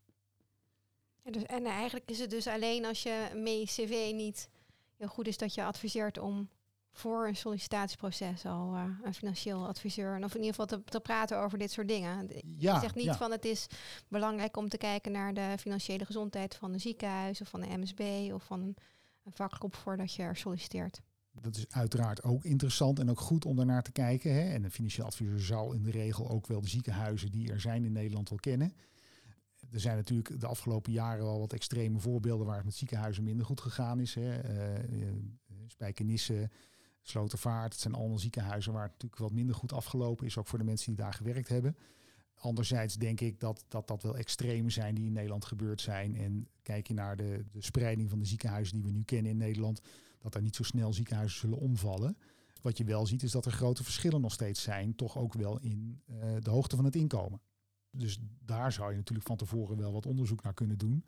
En, 1.23 1.31
dus, 1.31 1.43
en 1.43 1.65
eigenlijk 1.65 2.09
is 2.09 2.19
het 2.19 2.29
dus 2.29 2.47
alleen 2.47 2.85
als 2.85 3.03
je 3.03 3.31
mee 3.35 3.65
cv 3.65 4.11
niet 4.13 4.49
heel 4.97 5.07
goed 5.07 5.27
is 5.27 5.37
dat 5.37 5.53
je 5.53 5.63
adviseert 5.63 6.17
om 6.17 6.49
voor 6.91 7.27
een 7.27 7.35
sollicitatieproces 7.35 8.45
al 8.45 8.75
uh, 8.75 8.83
een 9.03 9.13
financieel 9.13 9.67
adviseur, 9.67 10.23
of 10.23 10.35
in 10.35 10.43
ieder 10.43 10.55
geval 10.55 10.65
te, 10.65 10.83
te 10.83 10.99
praten 10.99 11.37
over 11.37 11.57
dit 11.57 11.71
soort 11.71 11.87
dingen. 11.87 12.29
Ja, 12.57 12.73
je 12.73 12.79
zegt 12.79 12.95
niet 12.95 13.05
ja. 13.05 13.15
van 13.15 13.31
het 13.31 13.45
is 13.45 13.67
belangrijk 14.07 14.57
om 14.57 14.69
te 14.69 14.77
kijken 14.77 15.11
naar 15.11 15.33
de 15.33 15.55
financiële 15.59 16.05
gezondheid 16.05 16.55
van 16.55 16.73
een 16.73 16.79
ziekenhuis 16.79 17.41
of 17.41 17.49
van 17.49 17.61
de 17.61 17.77
MSB 17.77 18.31
of 18.33 18.43
van 18.43 18.61
een, 18.61 18.77
een 19.23 19.33
vakgroep 19.33 19.75
voordat 19.75 20.13
je 20.13 20.23
er 20.23 20.35
solliciteert. 20.35 21.01
Dat 21.31 21.55
is 21.55 21.69
uiteraard 21.69 22.23
ook 22.23 22.43
interessant 22.43 22.99
en 22.99 23.09
ook 23.09 23.19
goed 23.19 23.45
om 23.45 23.55
daarnaar 23.55 23.83
te 23.83 23.91
kijken. 23.91 24.33
Hè. 24.33 24.53
En 24.53 24.63
een 24.63 24.71
financieel 24.71 25.05
adviseur 25.05 25.39
zal 25.39 25.73
in 25.73 25.83
de 25.83 25.91
regel 25.91 26.29
ook 26.29 26.47
wel 26.47 26.61
de 26.61 26.69
ziekenhuizen 26.69 27.31
die 27.31 27.51
er 27.51 27.61
zijn 27.61 27.85
in 27.85 27.91
Nederland 27.91 28.29
wel 28.29 28.39
kennen. 28.39 28.73
Er 29.71 29.79
zijn 29.79 29.95
natuurlijk 29.95 30.39
de 30.39 30.47
afgelopen 30.47 30.91
jaren 30.91 31.23
wel 31.23 31.39
wat 31.39 31.53
extreme 31.53 31.99
voorbeelden 31.99 32.45
waar 32.45 32.55
het 32.55 32.65
met 32.65 32.75
ziekenhuizen 32.75 33.23
minder 33.23 33.45
goed 33.45 33.61
gegaan 33.61 33.99
is. 33.99 34.15
Hè. 34.15 34.53
Uh, 34.89 35.07
Spijkenisse, 35.67 36.49
Slotervaart, 37.01 37.73
het 37.73 37.81
zijn 37.81 37.93
allemaal 37.93 38.19
ziekenhuizen 38.19 38.73
waar 38.73 38.83
het 38.83 38.91
natuurlijk 38.91 39.21
wat 39.21 39.31
minder 39.31 39.55
goed 39.55 39.73
afgelopen 39.73 40.25
is, 40.25 40.37
ook 40.37 40.47
voor 40.47 40.59
de 40.59 40.65
mensen 40.65 40.87
die 40.87 41.03
daar 41.03 41.13
gewerkt 41.13 41.47
hebben. 41.47 41.77
Anderzijds 42.33 42.95
denk 42.95 43.21
ik 43.21 43.39
dat, 43.39 43.65
dat 43.67 43.87
dat 43.87 44.03
wel 44.03 44.17
extreme 44.17 44.69
zijn 44.69 44.95
die 44.95 45.05
in 45.05 45.13
Nederland 45.13 45.45
gebeurd 45.45 45.81
zijn. 45.81 46.15
En 46.15 46.47
kijk 46.61 46.87
je 46.87 46.93
naar 46.93 47.15
de, 47.15 47.45
de 47.51 47.63
spreiding 47.63 48.09
van 48.09 48.19
de 48.19 48.25
ziekenhuizen 48.25 48.75
die 48.75 48.83
we 48.83 48.91
nu 48.91 49.03
kennen 49.03 49.31
in 49.31 49.37
Nederland, 49.37 49.81
dat 50.21 50.35
er 50.35 50.41
niet 50.41 50.55
zo 50.55 50.63
snel 50.63 50.93
ziekenhuizen 50.93 51.39
zullen 51.39 51.57
omvallen. 51.57 52.17
Wat 52.61 52.77
je 52.77 52.83
wel 52.83 53.05
ziet 53.05 53.23
is 53.23 53.31
dat 53.31 53.45
er 53.45 53.51
grote 53.51 53.83
verschillen 53.83 54.21
nog 54.21 54.33
steeds 54.33 54.61
zijn, 54.61 54.95
toch 54.95 55.17
ook 55.17 55.33
wel 55.33 55.59
in 55.59 56.01
uh, 56.05 56.35
de 56.39 56.49
hoogte 56.49 56.75
van 56.75 56.85
het 56.85 56.95
inkomen. 56.95 57.41
Dus 57.91 58.19
daar 58.45 58.71
zou 58.71 58.91
je 58.91 58.97
natuurlijk 58.97 59.27
van 59.27 59.37
tevoren 59.37 59.77
wel 59.77 59.91
wat 59.91 60.05
onderzoek 60.05 60.43
naar 60.43 60.53
kunnen 60.53 60.77
doen. 60.77 61.05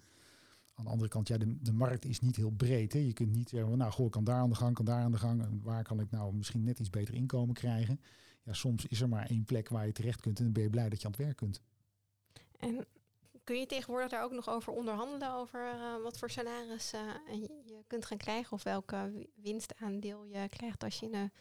Aan 0.73 0.85
de 0.85 0.91
andere 0.91 1.09
kant, 1.09 1.27
ja, 1.27 1.37
de, 1.37 1.61
de 1.61 1.73
markt 1.73 2.05
is 2.05 2.19
niet 2.19 2.35
heel 2.35 2.49
breed. 2.51 2.93
Hè. 2.93 2.99
Je 2.99 3.13
kunt 3.13 3.31
niet 3.31 3.49
zeggen, 3.49 3.77
nou 3.77 3.91
goh, 3.91 4.05
ik 4.05 4.11
kan 4.11 4.23
daar 4.23 4.39
aan 4.39 4.49
de 4.49 4.55
gang, 4.55 4.75
kan 4.75 4.85
daar 4.85 5.03
aan 5.03 5.11
de 5.11 5.17
gang. 5.17 5.41
En 5.41 5.61
waar 5.63 5.83
kan 5.83 5.99
ik 5.99 6.11
nou 6.11 6.35
misschien 6.35 6.63
net 6.63 6.79
iets 6.79 6.89
beter 6.89 7.13
inkomen 7.13 7.53
krijgen? 7.53 7.99
Ja, 8.43 8.53
soms 8.53 8.85
is 8.85 9.01
er 9.01 9.09
maar 9.09 9.25
één 9.25 9.45
plek 9.45 9.69
waar 9.69 9.85
je 9.85 9.91
terecht 9.91 10.21
kunt 10.21 10.37
en 10.37 10.43
dan 10.43 10.53
ben 10.53 10.63
je 10.63 10.69
blij 10.69 10.89
dat 10.89 11.01
je 11.01 11.05
aan 11.05 11.13
het 11.13 11.21
werk 11.21 11.37
kunt. 11.37 11.61
En 12.59 12.85
kun 13.43 13.59
je 13.59 13.65
tegenwoordig 13.65 14.09
daar 14.09 14.23
ook 14.23 14.31
nog 14.31 14.49
over 14.49 14.73
onderhandelen, 14.73 15.33
over 15.33 15.73
uh, 15.73 16.03
wat 16.03 16.17
voor 16.17 16.29
salaris 16.29 16.91
je 16.91 17.62
kunt 17.87 18.05
gaan 18.05 18.17
krijgen 18.17 18.51
of 18.51 18.63
welke 18.63 19.29
winstaandeel 19.35 20.25
je 20.25 20.49
krijgt 20.49 20.83
als 20.83 20.99
je 20.99 21.05
in 21.05 21.15
een 21.15 21.31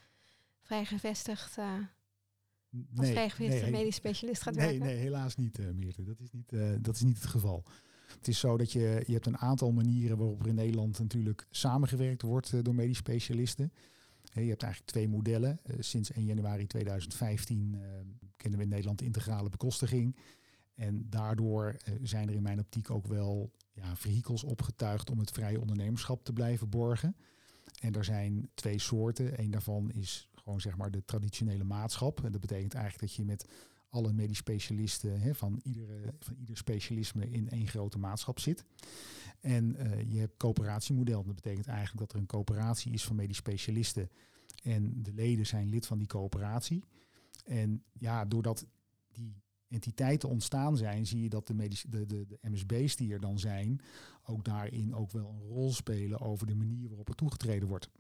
vrij 0.61 0.85
gevestigd, 0.85 1.59
uh, 1.59 1.79
als 2.97 3.09
vrij 3.09 3.31
gevestigd 3.31 3.71
medisch 3.71 3.95
specialist 3.95 4.43
gaat 4.43 4.55
nee, 4.55 4.67
werken? 4.67 4.87
Nee, 4.87 4.97
helaas 4.97 5.37
niet, 5.37 5.59
uh, 5.59 5.71
Meerte. 5.71 6.03
Dat 6.03 6.21
is 6.21 6.31
niet, 6.31 6.55
dat 6.85 6.95
is 6.95 7.03
niet 7.03 7.17
het 7.17 7.27
geval. 7.27 7.65
Het 8.17 8.29
is 8.29 8.39
zo 8.39 8.57
dat 8.57 8.73
je, 8.73 9.03
je 9.07 9.13
hebt 9.13 9.27
een 9.27 9.39
aantal 9.39 9.73
manieren 9.73 10.17
waarop 10.17 10.41
er 10.41 10.49
in 10.49 10.55
Nederland 10.55 10.99
natuurlijk 10.99 11.47
samengewerkt 11.51 12.23
wordt 12.23 12.65
door 12.65 12.75
medisch 12.75 12.97
specialisten. 12.99 13.73
Je 14.23 14.41
hebt 14.41 14.63
eigenlijk 14.63 14.93
twee 14.93 15.09
modellen. 15.09 15.61
sinds 15.79 16.13
1 16.13 16.25
januari 16.25 16.67
2015 16.67 17.81
kennen 18.37 18.59
we 18.59 18.65
in 18.65 18.71
Nederland 18.71 18.99
de 18.99 19.05
integrale 19.05 19.49
bekostiging. 19.49 20.17
En 20.75 21.07
daardoor 21.11 21.77
eh, 21.85 21.95
zijn 22.03 22.29
er 22.29 22.35
in 22.35 22.43
mijn 22.43 22.59
optiek 22.59 22.91
ook 22.91 23.07
wel 23.07 23.53
ja, 23.73 23.97
vehikels 23.97 24.43
opgetuigd 24.43 25.11
om 25.11 25.19
het 25.19 25.31
vrije 25.31 25.61
ondernemerschap 25.61 26.25
te 26.25 26.33
blijven 26.33 26.69
borgen. 26.69 27.17
En 27.81 27.95
er 27.95 28.05
zijn 28.05 28.51
twee 28.55 28.79
soorten. 28.79 29.41
Eén 29.41 29.51
daarvan 29.51 29.91
is 29.91 30.29
gewoon 30.35 30.61
zeg 30.61 30.77
maar 30.77 30.91
de 30.91 31.05
traditionele 31.05 31.65
maatschap. 31.65 32.25
En 32.25 32.33
dat 32.33 32.41
betekent 32.41 32.75
eigenlijk 32.75 33.07
dat 33.07 33.15
je 33.17 33.25
met 33.25 33.47
alle 33.89 34.13
medisch 34.13 34.39
specialisten 34.39 35.21
hè, 35.21 35.35
van, 35.35 35.61
iedere, 35.63 36.15
van 36.21 36.37
ieder 36.39 36.57
specialisme 36.57 37.31
in 37.31 37.51
één 37.51 37.69
grote 37.69 37.99
maatschap 37.99 38.39
zit. 38.39 38.65
En 39.41 39.77
uh, 39.77 40.11
je 40.13 40.19
hebt 40.19 40.37
coöperatiemodel. 40.37 41.25
Dat 41.25 41.35
betekent 41.35 41.67
eigenlijk 41.67 41.99
dat 41.99 42.13
er 42.13 42.19
een 42.19 42.27
coöperatie 42.27 42.93
is 42.93 43.05
van 43.05 43.17
medisch 43.17 43.37
specialisten. 43.37 44.11
En 44.63 45.03
de 45.03 45.13
leden 45.13 45.47
zijn 45.47 45.69
lid 45.69 45.87
van 45.87 45.99
die 45.99 46.07
coöperatie. 46.07 46.85
En 47.45 47.85
ja, 47.93 48.25
doordat 48.25 48.67
die 49.13 49.42
entiteiten 49.73 50.29
ontstaan 50.29 50.77
zijn, 50.77 51.07
zie 51.07 51.23
je 51.23 51.29
dat 51.29 51.47
de, 51.47 51.69
de, 51.89 52.07
de, 52.07 52.27
de 52.27 52.39
MSB's 52.41 52.97
die 52.97 53.13
er 53.13 53.21
dan 53.21 53.39
zijn, 53.39 53.81
ook 54.25 54.45
daarin 54.45 54.95
ook 54.95 55.11
wel 55.11 55.29
een 55.29 55.49
rol 55.49 55.73
spelen 55.73 56.21
over 56.21 56.47
de 56.47 56.55
manier 56.55 56.89
waarop 56.89 57.09
er 57.09 57.15
toegetreden 57.15 57.69
wordt. 57.69 57.91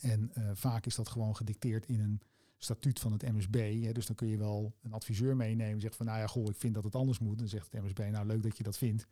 En 0.00 0.30
uh, 0.38 0.50
vaak 0.54 0.86
is 0.86 0.94
dat 0.94 1.08
gewoon 1.08 1.36
gedicteerd 1.36 1.86
in 1.86 2.00
een 2.00 2.20
statuut 2.58 3.00
van 3.00 3.12
het 3.12 3.22
MSB. 3.22 3.82
Hè, 3.82 3.92
dus 3.92 4.06
dan 4.06 4.16
kun 4.16 4.28
je 4.28 4.38
wel 4.38 4.74
een 4.82 4.92
adviseur 4.92 5.36
meenemen 5.36 5.74
en 5.74 5.80
zegt 5.80 5.96
van 5.96 6.06
nou 6.06 6.18
ja, 6.18 6.26
goh, 6.26 6.48
ik 6.48 6.56
vind 6.56 6.74
dat 6.74 6.84
het 6.84 6.94
anders 6.94 7.18
moet. 7.18 7.38
Dan 7.38 7.48
zegt 7.48 7.72
het 7.72 7.82
MSB, 7.82 7.98
nou 7.98 8.26
leuk 8.26 8.42
dat 8.42 8.56
je 8.56 8.62
dat 8.62 8.78
vindt, 8.78 9.06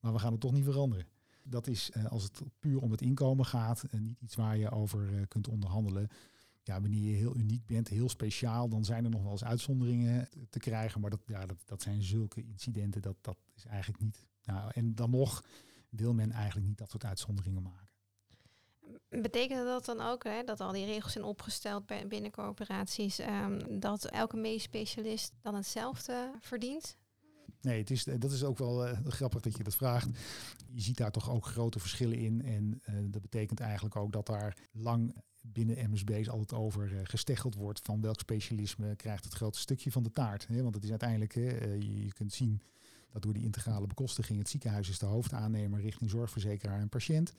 maar 0.00 0.12
we 0.12 0.18
gaan 0.18 0.32
het 0.32 0.40
toch 0.40 0.52
niet 0.52 0.64
veranderen. 0.64 1.06
Dat 1.42 1.66
is 1.66 1.90
uh, 1.96 2.04
als 2.04 2.22
het 2.22 2.42
puur 2.58 2.80
om 2.80 2.90
het 2.90 3.00
inkomen 3.00 3.46
gaat 3.46 3.82
en 3.90 4.04
niet 4.04 4.20
iets 4.20 4.34
waar 4.34 4.56
je 4.56 4.70
over 4.70 5.26
kunt 5.28 5.48
onderhandelen 5.48 6.08
ja, 6.68 6.80
wanneer 6.80 7.10
je 7.10 7.16
heel 7.16 7.36
uniek 7.36 7.66
bent, 7.66 7.88
heel 7.88 8.08
speciaal, 8.08 8.68
dan 8.68 8.84
zijn 8.84 9.04
er 9.04 9.10
nog 9.10 9.22
wel 9.22 9.30
eens 9.30 9.44
uitzonderingen 9.44 10.28
te 10.50 10.58
krijgen. 10.58 11.00
Maar 11.00 11.10
dat, 11.10 11.20
ja, 11.26 11.46
dat, 11.46 11.56
dat 11.64 11.82
zijn 11.82 12.02
zulke 12.02 12.44
incidenten, 12.44 13.02
dat, 13.02 13.16
dat 13.20 13.38
is 13.56 13.64
eigenlijk 13.64 14.02
niet. 14.02 14.26
Nou, 14.44 14.70
en 14.74 14.94
dan 14.94 15.10
nog 15.10 15.44
wil 15.88 16.14
men 16.14 16.30
eigenlijk 16.30 16.66
niet 16.66 16.78
dat 16.78 16.90
soort 16.90 17.04
uitzonderingen 17.04 17.62
maken. 17.62 17.88
Betekent 19.08 19.64
dat 19.64 19.84
dan 19.84 20.00
ook 20.00 20.24
hè, 20.24 20.44
dat 20.44 20.60
al 20.60 20.72
die 20.72 20.84
regels 20.84 21.12
zijn 21.12 21.24
opgesteld 21.24 21.86
bij, 21.86 22.06
binnen 22.06 22.30
corporaties, 22.30 23.18
um, 23.18 23.80
dat 23.80 24.04
elke 24.04 24.36
medisch 24.36 24.62
specialist 24.62 25.32
dan 25.40 25.54
hetzelfde 25.54 26.30
verdient? 26.40 26.96
Nee, 27.60 27.78
het 27.78 27.90
is, 27.90 28.04
dat 28.04 28.32
is 28.32 28.44
ook 28.44 28.58
wel 28.58 28.88
uh, 28.88 28.98
grappig 29.06 29.40
dat 29.40 29.56
je 29.56 29.62
dat 29.62 29.74
vraagt. 29.74 30.08
Je 30.72 30.80
ziet 30.80 30.96
daar 30.96 31.10
toch 31.10 31.30
ook 31.30 31.46
grote 31.46 31.78
verschillen 31.78 32.16
in. 32.16 32.42
En 32.42 32.80
uh, 32.90 32.94
dat 33.10 33.22
betekent 33.22 33.60
eigenlijk 33.60 33.96
ook 33.96 34.12
dat 34.12 34.26
daar 34.26 34.56
lang 34.72 35.14
binnen 35.52 35.90
MSB's 35.90 36.28
altijd 36.28 36.60
over 36.60 36.92
uh, 36.92 37.00
gesteggeld 37.02 37.54
wordt 37.54 37.80
van 37.80 38.00
welk 38.00 38.18
specialisme 38.20 38.96
krijgt 38.96 39.24
het 39.24 39.34
grootste 39.34 39.62
stukje 39.62 39.92
van 39.92 40.02
de 40.02 40.12
taart. 40.12 40.46
Hè? 40.46 40.62
Want 40.62 40.74
het 40.74 40.84
is 40.84 40.90
uiteindelijk, 40.90 41.36
uh, 41.36 41.80
je, 41.80 42.12
kunt 42.12 42.32
zien 42.32 42.62
dat 43.10 43.22
door 43.22 43.32
die 43.32 43.44
integrale 43.44 43.86
bekostiging 43.86 44.38
het 44.38 44.48
ziekenhuis 44.48 44.88
is 44.88 44.98
de 44.98 45.06
hoofdaannemer 45.06 45.80
richting 45.80 46.10
zorgverzekeraar 46.10 46.80
en 46.80 46.88
patiënt. 46.88 47.32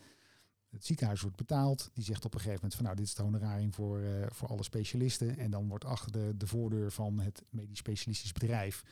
Het 0.70 0.86
ziekenhuis 0.86 1.22
wordt 1.22 1.38
betaald. 1.38 1.90
Die 1.94 2.04
zegt 2.04 2.26
op 2.26 2.34
een 2.34 2.40
gegeven 2.40 2.60
moment 2.62 2.76
van 2.76 2.84
nou, 2.84 2.96
dit 2.96 3.06
is 3.06 3.12
het 3.12 3.22
honorarium 3.22 3.74
voor, 3.74 4.00
uh, 4.00 4.26
voor 4.30 4.48
alle 4.48 4.64
specialisten. 4.64 5.38
En 5.38 5.52
dan 5.52 5.68
wordt 5.68 5.86
achter 5.86 6.12
de, 6.12 6.34
de 6.38 6.48
voordeur 6.48 6.92
van 6.92 7.20
het 7.20 7.44
medisch 7.50 7.78
specialistisch 7.78 8.32
bedrijf 8.32 8.84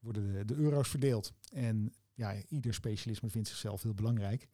worden 0.00 0.32
de, 0.32 0.44
de 0.44 0.54
euro's 0.54 0.88
verdeeld. 0.88 1.32
En 1.52 1.92
ja, 2.14 2.34
ieder 2.48 2.74
specialisme 2.74 3.30
vindt 3.30 3.48
zichzelf 3.48 3.82
heel 3.82 3.94
belangrijk. 3.94 4.48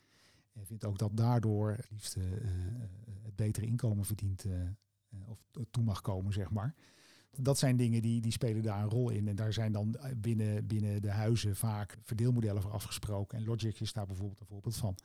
En 0.53 0.67
vindt 0.67 0.85
ook 0.85 0.99
dat 0.99 1.17
daardoor 1.17 1.71
het 1.71 1.91
liefst 1.91 2.17
uh, 2.17 2.25
het 3.23 3.37
betere 3.37 3.67
inkomen 3.67 4.05
verdient 4.05 4.45
uh, 4.45 4.69
of 5.27 5.39
toe 5.71 5.85
mag 5.85 6.01
komen, 6.01 6.33
zeg 6.33 6.51
maar. 6.51 6.75
Dat 7.37 7.59
zijn 7.59 7.77
dingen 7.77 8.03
die, 8.03 8.21
die 8.21 8.33
spelen 8.33 8.63
daar 8.63 8.83
een 8.83 8.89
rol 8.89 9.11
in. 9.11 9.29
En 9.29 9.37
daar 9.37 9.53
zijn 9.53 9.73
dan 9.73 9.97
binnen, 10.17 10.67
binnen 10.67 11.03
de 11.03 11.11
huizen 11.11 11.57
vaak 11.57 11.99
verdeelmodellen 12.03 12.63
voor 12.63 12.71
afgesproken. 12.71 13.39
En 13.39 13.45
Logic 13.45 13.81
is 13.81 13.93
daar 13.93 14.07
bijvoorbeeld 14.07 14.41
een 14.41 14.47
voorbeeld 14.47 14.77
van. 14.77 14.97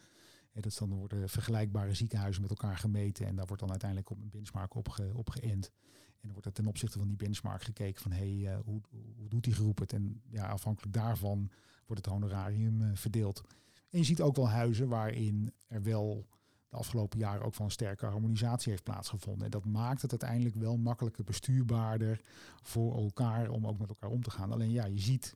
En 0.52 0.62
dat 0.62 0.78
dan 0.78 0.94
worden 0.94 1.30
vergelijkbare 1.30 1.94
ziekenhuizen 1.94 2.42
met 2.42 2.52
elkaar 2.52 2.78
gemeten. 2.78 3.26
En 3.26 3.36
daar 3.36 3.46
wordt 3.46 3.62
dan 3.62 3.70
uiteindelijk 3.70 4.10
op 4.10 4.22
een 4.22 4.30
benchmark 4.30 4.76
op, 4.76 4.90
ge, 4.90 5.12
geënt. 5.24 5.72
En 6.08 6.20
dan 6.22 6.32
wordt 6.32 6.46
er 6.46 6.54
ten 6.54 6.68
opzichte 6.68 6.98
van 6.98 7.08
die 7.08 7.18
benchmark 7.18 7.64
gekeken 7.64 8.02
van 8.02 8.12
hé, 8.12 8.42
hey, 8.42 8.56
hoe, 8.66 8.82
hoe 9.18 9.30
doet 9.30 9.44
die 9.44 9.54
groep 9.54 9.80
het? 9.80 9.94
En 9.94 10.22
ja, 10.30 10.48
afhankelijk 10.48 10.94
daarvan 10.94 11.52
wordt 11.86 12.06
het 12.06 12.14
honorarium 12.14 12.96
verdeeld. 12.96 13.44
En 13.90 14.00
je 14.00 14.04
ziet 14.04 14.22
ook 14.22 14.36
wel 14.36 14.50
huizen 14.50 14.88
waarin 14.88 15.54
er 15.68 15.84
wel 15.84 16.26
de 16.70 16.78
afgelopen 16.78 17.20
jaren 17.20 17.46
ook 17.46 17.54
van 17.54 17.66
een 17.66 17.72
sterke 17.72 18.06
harmonisatie 18.06 18.72
heeft 18.72 18.84
plaatsgevonden. 18.84 19.46
En 19.46 19.52
dat 19.52 19.66
maakt 19.66 20.02
het 20.02 20.12
uiteindelijk 20.12 20.56
wel 20.56 20.78
makkelijker 20.78 21.24
bestuurbaarder 21.24 22.22
voor 22.62 22.98
elkaar 22.98 23.50
om 23.50 23.68
ook 23.68 23.80
met 23.80 23.90
elkaar 23.90 24.10
om 24.10 24.24
te 24.24 24.32
gaan. 24.32 24.52
Alleen 24.52 24.72
ja, 24.72 24.86
je 24.86 25.00
ziet, 25.00 25.36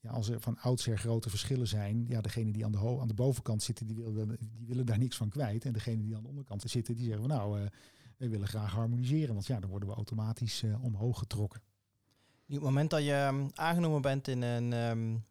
ja, 0.00 0.10
als 0.10 0.28
er 0.28 0.40
van 0.40 0.58
oudsher 0.58 0.98
grote 0.98 1.30
verschillen 1.30 1.68
zijn, 1.68 2.06
ja, 2.08 2.20
degene 2.20 2.52
die 2.52 2.64
aan 2.64 2.72
de, 2.72 2.98
aan 3.00 3.08
de 3.08 3.14
bovenkant 3.14 3.62
zitten, 3.62 3.86
die 3.86 3.96
willen, 3.96 4.36
die 4.38 4.66
willen 4.66 4.86
daar 4.86 4.98
niks 4.98 5.16
van 5.16 5.28
kwijt. 5.28 5.64
En 5.64 5.72
degene 5.72 6.02
die 6.02 6.16
aan 6.16 6.22
de 6.22 6.28
onderkant 6.28 6.62
zitten, 6.70 6.96
die 6.96 7.04
zeggen 7.04 7.28
van 7.28 7.36
nou, 7.36 7.60
uh, 7.60 7.66
wij 8.16 8.30
willen 8.30 8.48
graag 8.48 8.72
harmoniseren. 8.72 9.34
Want 9.34 9.46
ja, 9.46 9.60
dan 9.60 9.70
worden 9.70 9.88
we 9.88 9.94
automatisch 9.94 10.62
uh, 10.62 10.84
omhoog 10.84 11.18
getrokken. 11.18 11.60
Op 12.46 12.54
het 12.54 12.62
moment 12.62 12.90
dat 12.90 13.04
je 13.04 13.28
um, 13.32 13.50
aangenomen 13.54 14.02
bent 14.02 14.28
in 14.28 14.42
een 14.42 15.22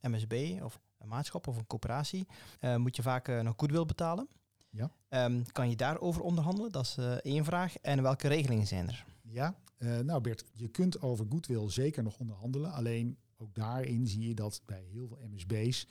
MSB 0.00 0.58
of 0.62 0.80
een 1.00 1.08
maatschap 1.08 1.46
of 1.46 1.56
een 1.56 1.66
coöperatie, 1.66 2.26
uh, 2.60 2.76
moet 2.76 2.96
je 2.96 3.02
vaak 3.02 3.28
uh, 3.28 3.40
nog 3.40 3.54
goodwill 3.56 3.86
betalen. 3.86 4.28
Ja. 4.70 4.90
Um, 5.24 5.52
kan 5.52 5.70
je 5.70 5.76
daarover 5.76 6.22
onderhandelen? 6.22 6.72
Dat 6.72 6.84
is 6.84 6.96
uh, 6.98 7.12
één 7.12 7.44
vraag. 7.44 7.76
En 7.78 8.02
welke 8.02 8.28
regelingen 8.28 8.66
zijn 8.66 8.88
er? 8.88 9.04
Ja, 9.22 9.54
nou 9.78 10.20
Bert, 10.20 10.44
je 10.52 10.68
kunt 10.68 11.02
over 11.02 11.26
goodwill 11.28 11.70
zeker 11.70 12.02
nog 12.02 12.18
onderhandelen. 12.18 12.72
Alleen 12.72 13.18
ook 13.36 13.54
daarin 13.54 14.06
zie 14.06 14.28
je 14.28 14.34
dat 14.34 14.62
bij 14.66 14.84
heel 14.92 15.06
veel 15.06 15.18
MSB's 15.34 15.86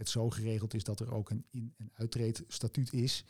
het 0.00 0.08
zo 0.08 0.30
geregeld 0.30 0.74
is 0.74 0.84
dat 0.84 1.00
er 1.00 1.14
ook 1.14 1.30
een 1.30 1.44
in- 1.50 1.74
en 1.76 1.90
uittreedstatuut 1.94 2.92
is. 2.92 3.24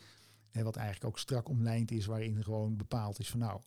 En 0.51 0.63
wat 0.63 0.75
eigenlijk 0.75 1.07
ook 1.07 1.19
strak 1.19 1.49
omlijnd 1.49 1.91
is, 1.91 2.05
waarin 2.05 2.43
gewoon 2.43 2.77
bepaald 2.77 3.19
is 3.19 3.29
van 3.29 3.39
nou, 3.39 3.61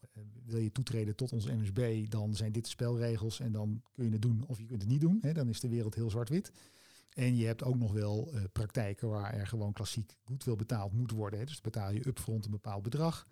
wil 0.45 0.59
je 0.59 0.73
toetreden 0.73 1.17
tot 1.17 1.33
ons 1.33 1.47
MSB, 1.47 2.07
dan 2.09 2.35
zijn 2.35 2.53
dit 2.53 2.65
de 2.65 2.71
spelregels 2.71 3.41
en 3.41 3.53
dan 3.53 3.83
kun 3.93 4.05
je 4.05 4.11
het 4.11 4.23
doen 4.23 4.45
of 4.47 4.59
je 4.59 4.65
kunt 4.65 4.81
het 4.81 4.91
niet 4.91 5.01
doen. 5.01 5.19
Hè, 5.21 5.33
dan 5.33 5.49
is 5.49 5.61
de 5.61 5.69
wereld 5.69 5.95
heel 5.95 6.11
zwart-wit. 6.11 6.53
En 7.15 7.37
je 7.37 7.47
hebt 7.47 7.65
ook 7.65 7.77
nog 7.77 7.93
wel 7.93 8.35
uh, 8.35 8.43
praktijken 8.53 9.09
waar 9.09 9.35
er 9.35 9.47
gewoon 9.47 9.73
klassiek 9.73 10.17
goedwil 10.25 10.57
betaald 10.57 10.93
moet 10.93 11.11
worden. 11.11 11.39
Hè. 11.39 11.45
Dus 11.45 11.61
betaal 11.61 11.91
je 11.91 12.07
upfront 12.07 12.45
een 12.45 12.51
bepaald 12.51 12.83
bedrag. 12.83 13.27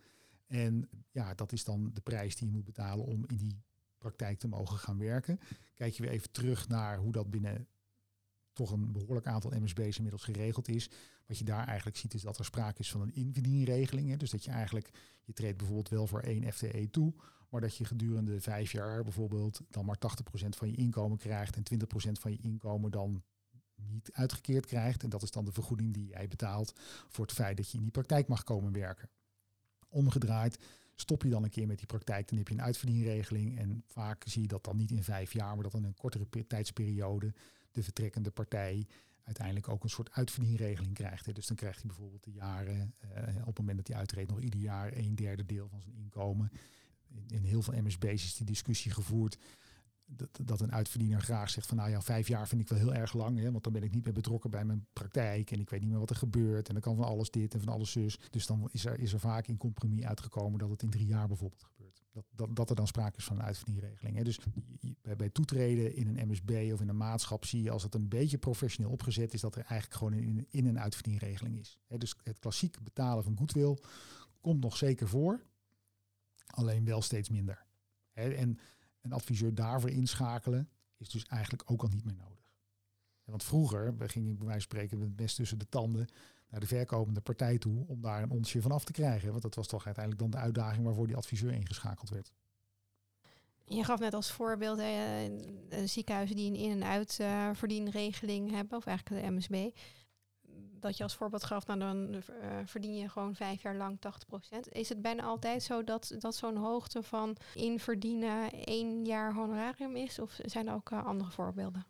En 0.47 0.89
ja, 1.11 1.35
dat 1.35 1.53
is 1.53 1.65
dan 1.65 1.91
de 1.93 2.01
prijs 2.01 2.37
die 2.37 2.47
je 2.47 2.53
moet 2.53 2.65
betalen 2.65 3.05
om 3.05 3.25
in 3.27 3.37
die 3.37 3.63
praktijk 3.99 4.39
te 4.39 4.49
mogen 4.49 4.79
gaan 4.79 4.99
werken. 4.99 5.39
Kijk 5.75 5.95
je 5.95 6.03
weer 6.03 6.11
even 6.11 6.31
terug 6.31 6.69
naar 6.69 6.99
hoe 6.99 7.13
dat 7.13 7.31
binnen 7.31 7.67
toch 8.53 8.71
een 8.71 8.93
behoorlijk 8.93 9.27
aantal 9.27 9.51
MSB's 9.51 9.97
inmiddels 9.97 10.25
geregeld 10.25 10.69
is. 10.69 10.91
Wat 11.27 11.39
je 11.39 11.45
daar 11.45 11.67
eigenlijk 11.67 11.97
ziet 11.97 12.15
is 12.15 12.23
dat 12.23 12.39
er 12.39 12.45
sprake 12.45 12.81
is 12.81 12.91
van 12.91 13.01
een 13.01 13.15
inverdienregeling. 13.15 14.09
Hè. 14.09 14.17
Dus 14.17 14.31
dat 14.31 14.45
je 14.45 14.51
eigenlijk, 14.51 14.91
je 15.25 15.33
treedt 15.33 15.57
bijvoorbeeld 15.57 15.89
wel 15.89 16.07
voor 16.07 16.21
één 16.21 16.53
FTE 16.53 16.89
toe, 16.91 17.15
maar 17.49 17.61
dat 17.61 17.77
je 17.77 17.85
gedurende 17.85 18.41
vijf 18.41 18.73
jaar 18.73 19.03
bijvoorbeeld 19.03 19.61
dan 19.71 19.85
maar 19.85 19.99
80% 20.45 20.49
van 20.49 20.71
je 20.71 20.77
inkomen 20.77 21.19
krijgt 21.19 21.57
en 21.57 21.79
20% 22.09 22.13
van 22.13 22.31
je 22.31 22.39
inkomen 22.41 22.91
dan 22.91 23.23
niet 23.89 24.13
uitgekeerd 24.13 24.67
krijgt. 24.67 25.03
En 25.03 25.11
dat 25.11 25.23
is 25.23 25.31
dan 25.31 25.45
de 25.45 25.53
vergoeding 25.53 25.95
die 25.95 26.07
jij 26.07 26.29
betaalt 26.29 26.73
voor 27.09 27.25
het 27.25 27.35
feit 27.35 27.57
dat 27.57 27.71
je 27.71 27.77
in 27.77 27.83
die 27.83 27.93
praktijk 27.93 28.29
mag 28.29 28.45
komen 28.45 28.73
werken. 28.73 29.09
Omgedraaid, 29.89 30.59
stop 30.95 31.23
je 31.23 31.31
dan 31.31 31.45
een 31.45 31.51
keer 31.51 31.67
met 31.67 31.79
die 31.79 31.87
praktijk, 31.87 32.29
dan 32.29 32.39
heb 32.39 32.49
je 32.49 32.55
een 32.55 32.63
uitverdienregeling. 32.63 33.59
En 33.59 33.85
vaak 33.87 34.25
zie 34.27 34.43
je 34.43 34.49
dat 34.49 34.65
dan 34.65 34.77
niet 34.77 34.91
in 34.91 35.03
vijf 35.03 35.33
jaar, 35.33 35.55
maar 35.55 35.63
dat 35.63 35.75
in 35.75 35.85
een 35.85 35.95
kortere 35.95 36.47
tijdsperiode 36.47 37.33
de 37.71 37.83
vertrekkende 37.83 38.31
partij 38.31 38.87
uiteindelijk 39.25 39.69
ook 39.69 39.83
een 39.83 39.91
soort 39.91 40.13
uitverdienregeling 40.13 40.95
krijgt. 40.95 41.35
Dus 41.35 41.47
dan 41.47 41.57
krijgt 41.57 41.79
hij 41.79 41.87
bijvoorbeeld 41.87 42.25
de 42.25 42.33
jaren, 42.33 42.95
uh, 43.05 43.41
op 43.41 43.47
het 43.47 43.59
moment 43.59 43.77
dat 43.77 43.89
hij 43.89 43.97
uitreedt, 43.97 44.31
nog 44.31 44.41
ieder 44.41 44.61
jaar 44.61 44.97
een 44.97 45.15
derde 45.15 45.45
deel 45.45 45.69
van 45.69 45.83
zijn 45.83 45.95
inkomen. 45.95 46.51
In, 47.09 47.25
in 47.29 47.45
heel 47.45 47.63
veel 47.63 47.83
MSB's 47.83 48.25
is 48.25 48.37
die 48.37 48.47
discussie 48.47 48.91
gevoerd 48.91 49.39
dat, 50.17 50.41
dat 50.43 50.61
een 50.61 50.73
uitverdiener 50.73 51.21
graag 51.21 51.51
zegt 51.51 51.67
van 51.67 51.77
nou 51.77 51.91
ja, 51.91 52.03
vijf 52.03 52.29
jaar 52.29 52.49
vind 52.49 52.61
ik 52.61 52.69
wel 52.69 52.79
heel 52.79 52.95
erg 52.95 53.13
lang. 53.13 53.39
Hè, 53.39 53.51
want 53.51 53.65
dan 53.65 53.73
ben 53.73 53.83
ik 53.83 53.93
niet 53.93 54.05
meer 54.05 54.13
betrokken 54.13 54.51
bij 54.51 54.65
mijn 54.65 54.87
praktijk 54.93 55.51
en 55.51 55.61
ik 55.61 55.71
weet 55.71 55.81
niet 55.81 55.91
meer 55.91 55.99
wat 55.99 56.11
er 56.11 56.17
gebeurt. 56.17 56.67
En 56.69 56.73
dan 56.73 56.83
kan 56.83 56.97
van 56.97 57.05
alles 57.05 57.31
dit 57.31 57.55
en 57.55 57.61
van 57.61 57.73
alles 57.73 57.91
zus. 57.91 58.19
Dus 58.31 58.47
dan 58.47 58.69
is 58.73 58.85
er, 58.85 58.99
is 58.99 59.13
er 59.13 59.21
vaak 59.21 59.47
in 59.47 59.57
compromis 59.57 60.05
uitgekomen 60.05 60.59
dat 60.59 60.71
het 60.71 60.83
in 60.83 60.91
drie 60.91 61.07
jaar 61.07 61.29
bijvoorbeeld 61.29 61.63
gebeurt. 61.63 62.03
Dat, 62.13 62.25
dat, 62.31 62.57
dat 62.57 62.71
er 62.71 62.77
dan 62.77 62.87
sprake 62.87 63.17
is 63.17 63.25
van 63.25 63.37
een 63.37 63.43
uitverdieregeling. 63.43 64.17
Hè. 64.17 64.23
Dus 64.25 64.39
bij, 65.03 65.17
bij 65.17 65.29
toetreden 65.29 65.95
in 65.97 66.07
een 66.07 66.29
MSB 66.29 66.71
of 66.73 66.81
in 66.81 66.89
een 66.89 66.97
maatschap 66.97 67.45
zie 67.45 67.63
je 67.63 67.71
als 67.71 67.83
het 67.83 67.95
een 67.95 68.09
beetje 68.09 68.39
professioneel 68.39 68.93
opgezet 68.93 69.35
is, 69.35 69.41
dat 69.41 69.55
er 69.57 69.65
eigenlijk 69.65 69.99
gewoon 69.99 70.13
een 70.13 70.47
in- 70.51 70.67
en 70.67 70.81
uitverdieregeling 70.81 71.59
is. 71.59 71.79
Hè. 71.87 71.99
Dus 71.99 72.15
het 72.23 72.39
klassiek 72.39 72.83
betalen 72.83 73.25
van 73.25 73.39
goodwill 73.39 73.79
komt 74.41 74.61
nog 74.63 74.77
zeker 74.77 75.09
voor, 75.09 75.43
alleen 76.47 76.85
wel 76.85 77.03
steeds 77.03 77.29
minder. 77.29 77.65
Hè. 78.11 78.29
En 78.29 78.59
een 79.03 79.13
adviseur 79.13 79.55
daarvoor 79.55 79.91
inschakelen 79.91 80.69
is 80.97 81.09
dus 81.09 81.27
eigenlijk 81.27 81.71
ook 81.71 81.83
al 81.83 81.89
niet 81.89 82.05
meer 82.05 82.15
nodig. 82.15 82.51
Want 83.25 83.45
vroeger 83.45 83.97
we 83.97 84.09
gingen 84.09 84.39
bij 84.39 84.47
wijze 84.47 84.61
spreken 84.63 84.99
met 84.99 85.09
het 85.09 85.21
mes 85.21 85.35
tussen 85.35 85.59
de 85.59 85.69
tanden 85.69 86.09
naar 86.49 86.61
de 86.61 86.67
verkopende 86.67 87.21
partij 87.21 87.59
toe 87.59 87.87
om 87.87 88.01
daar 88.01 88.23
een 88.23 88.31
onsje 88.31 88.63
van 88.63 88.73
af 88.73 88.85
te 88.85 88.93
krijgen. 88.93 89.31
Want 89.31 89.43
dat 89.43 89.55
was 89.55 89.67
toch 89.67 89.85
uiteindelijk 89.85 90.23
dan 90.25 90.41
de 90.41 90.47
uitdaging 90.47 90.85
waarvoor 90.85 91.07
die 91.07 91.17
adviseur 91.17 91.53
ingeschakeld 91.53 92.11
werd. 92.11 92.33
Je 93.67 93.85
gaf 93.85 94.01
net 94.01 94.15
als 94.15 94.31
voorbeeld 94.31 94.79
uh, 94.79 94.87
ziekenhuizen 95.85 96.37
die 96.37 96.51
een 96.51 96.57
in- 96.57 96.83
en 96.83 96.89
uitverdienregeling 96.89 98.51
hebben, 98.51 98.79
of 98.79 98.87
eigenlijk 98.87 99.23
de 99.25 99.31
MSB. 99.31 99.71
Dat 100.83 100.97
je 100.97 101.03
als 101.03 101.15
voorbeeld 101.15 101.45
gaf, 101.45 101.67
nou 101.67 101.79
dan 101.79 102.15
uh, 102.15 102.23
verdien 102.65 102.95
je 102.95 103.09
gewoon 103.09 103.35
vijf 103.35 103.63
jaar 103.63 103.77
lang 103.77 103.99
80%. 104.57 104.59
Is 104.69 104.89
het 104.89 105.03
bijna 105.03 105.23
altijd 105.23 105.63
zo 105.63 105.85
dat, 105.85 106.15
dat 106.19 106.37
zo'n 106.37 106.57
hoogte 106.57 107.03
van 107.03 107.37
inverdienen 107.55 108.53
één 108.53 109.05
jaar 109.05 109.35
honorarium 109.35 109.97
is? 109.97 110.19
Of 110.19 110.39
zijn 110.45 110.69
er 110.69 110.75
ook 110.75 110.91
uh, 110.91 111.05
andere 111.05 111.31
voorbeelden? 111.31 111.87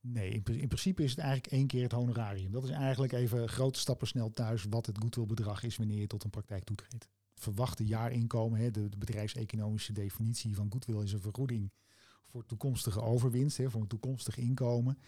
Nee, 0.00 0.30
in, 0.30 0.42
in, 0.44 0.68
principe 0.68 1.02
is 1.02 1.10
het 1.10 1.18
eigenlijk 1.18 1.52
één 1.52 1.66
keer 1.66 1.82
het 1.82 1.92
honorarium. 1.92 2.52
Dat 2.52 2.64
is 2.64 2.70
eigenlijk 2.70 3.12
even 3.12 3.48
grote 3.48 3.78
stappen 3.78 4.06
snel 4.06 4.30
thuis 4.30 4.64
wat 4.70 4.86
het 4.86 4.98
goodwillbedrag 4.98 5.62
is 5.62 5.76
wanneer 5.76 6.00
je 6.00 6.06
tot 6.06 6.24
een 6.24 6.30
praktijk 6.30 6.64
toetreedt. 6.64 7.08
Verwachte 7.34 7.86
jaarinkomen, 7.86 8.60
hè, 8.60 8.70
de, 8.70 8.88
de 8.88 8.98
bedrijfseconomische 8.98 9.92
definitie 9.92 10.54
van 10.54 10.70
goodwill 10.70 11.02
is 11.02 11.12
een 11.12 11.20
vergoeding 11.20 11.72
voor 12.24 12.46
toekomstige 12.46 13.02
overwinst, 13.02 13.56
hè, 13.56 13.70
voor 13.70 13.80
een 13.80 13.86
toekomstig 13.86 14.36
inkomen. 14.36 14.98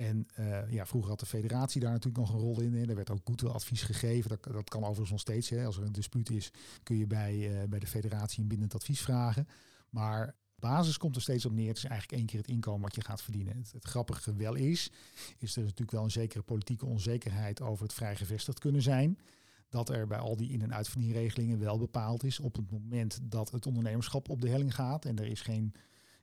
En 0.00 0.26
uh, 0.38 0.70
ja, 0.72 0.86
vroeger 0.86 1.10
had 1.10 1.20
de 1.20 1.26
federatie 1.26 1.80
daar 1.80 1.90
natuurlijk 1.92 2.18
nog 2.18 2.32
een 2.32 2.40
rol 2.40 2.60
in. 2.60 2.88
Er 2.88 2.94
werd 2.94 3.10
ook 3.10 3.20
goodwilladvies 3.24 3.82
gegeven. 3.82 4.28
Dat, 4.28 4.42
dat 4.42 4.68
kan 4.68 4.80
overigens 4.80 5.10
nog 5.10 5.20
steeds. 5.20 5.48
Hè. 5.48 5.64
Als 5.64 5.76
er 5.76 5.82
een 5.82 5.92
dispuut 5.92 6.30
is, 6.30 6.50
kun 6.82 6.96
je 6.96 7.06
bij, 7.06 7.34
uh, 7.36 7.68
bij 7.68 7.78
de 7.78 7.86
federatie 7.86 8.42
een 8.42 8.48
bindend 8.48 8.74
advies 8.74 9.00
vragen. 9.00 9.48
Maar 9.90 10.34
basis 10.54 10.98
komt 10.98 11.16
er 11.16 11.22
steeds 11.22 11.46
op 11.46 11.52
neer. 11.52 11.68
Het 11.68 11.76
is 11.76 11.84
eigenlijk 11.84 12.18
één 12.18 12.26
keer 12.26 12.40
het 12.40 12.48
inkomen 12.48 12.80
wat 12.80 12.94
je 12.94 13.04
gaat 13.04 13.22
verdienen. 13.22 13.64
Het, 13.72 13.84
grappige 13.84 14.34
wel 14.34 14.54
is, 14.54 14.90
is 15.38 15.56
er 15.56 15.62
natuurlijk 15.62 15.90
wel 15.90 16.04
een 16.04 16.10
zekere 16.10 16.42
politieke 16.42 16.86
onzekerheid 16.86 17.60
over 17.60 17.82
het 17.82 17.94
vrij 17.94 18.16
gevestigd 18.16 18.58
kunnen 18.58 18.82
zijn. 18.82 19.18
Dat 19.68 19.88
er 19.88 20.06
bij 20.06 20.18
al 20.18 20.36
die 20.36 20.50
in- 20.50 20.62
en 20.62 20.74
uitverdieninregelingen 20.74 21.58
wel 21.58 21.78
bepaald 21.78 22.24
is 22.24 22.40
op 22.40 22.56
het 22.56 22.70
moment 22.70 23.18
dat 23.22 23.50
het 23.50 23.66
ondernemerschap 23.66 24.28
op 24.28 24.40
de 24.40 24.48
helling 24.48 24.74
gaat 24.74 25.04
en 25.04 25.18
er 25.18 25.26
is 25.26 25.40
geen, 25.40 25.74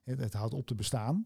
het 0.03 0.33
houdt 0.33 0.53
op 0.53 0.67
te 0.67 0.75
bestaan. 0.75 1.25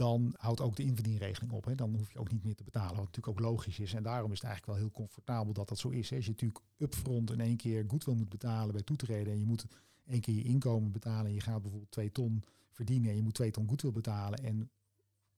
Dan 0.00 0.34
houdt 0.36 0.60
ook 0.60 0.76
de 0.76 0.82
inverdienregeling 0.82 1.52
op. 1.52 1.64
Hè. 1.64 1.74
Dan 1.74 1.94
hoef 1.96 2.12
je 2.12 2.18
ook 2.18 2.32
niet 2.32 2.44
meer 2.44 2.54
te 2.54 2.64
betalen, 2.64 2.96
wat 2.96 3.04
natuurlijk 3.04 3.28
ook 3.28 3.40
logisch 3.40 3.78
is. 3.78 3.94
En 3.94 4.02
daarom 4.02 4.32
is 4.32 4.38
het 4.38 4.46
eigenlijk 4.46 4.78
wel 4.78 4.86
heel 4.86 4.96
comfortabel 4.96 5.52
dat 5.52 5.68
dat 5.68 5.78
zo 5.78 5.88
is. 5.88 6.10
Hè. 6.10 6.16
Als 6.16 6.24
je 6.24 6.30
natuurlijk 6.30 6.60
upfront 6.78 7.30
in 7.30 7.40
één 7.40 7.56
keer 7.56 7.84
goodwill 7.88 8.14
moet 8.14 8.28
betalen 8.28 8.72
bij 8.72 8.82
toetreden 8.82 9.32
en 9.32 9.38
je 9.38 9.46
moet 9.46 9.64
één 10.06 10.20
keer 10.20 10.34
je 10.34 10.42
inkomen 10.42 10.92
betalen 10.92 11.26
en 11.26 11.34
je 11.34 11.40
gaat 11.40 11.62
bijvoorbeeld 11.62 11.90
twee 11.90 12.12
ton 12.12 12.42
verdienen 12.70 13.10
en 13.10 13.16
je 13.16 13.22
moet 13.22 13.34
twee 13.34 13.50
ton 13.50 13.68
goodwill 13.68 13.92
betalen 13.92 14.38
en 14.38 14.70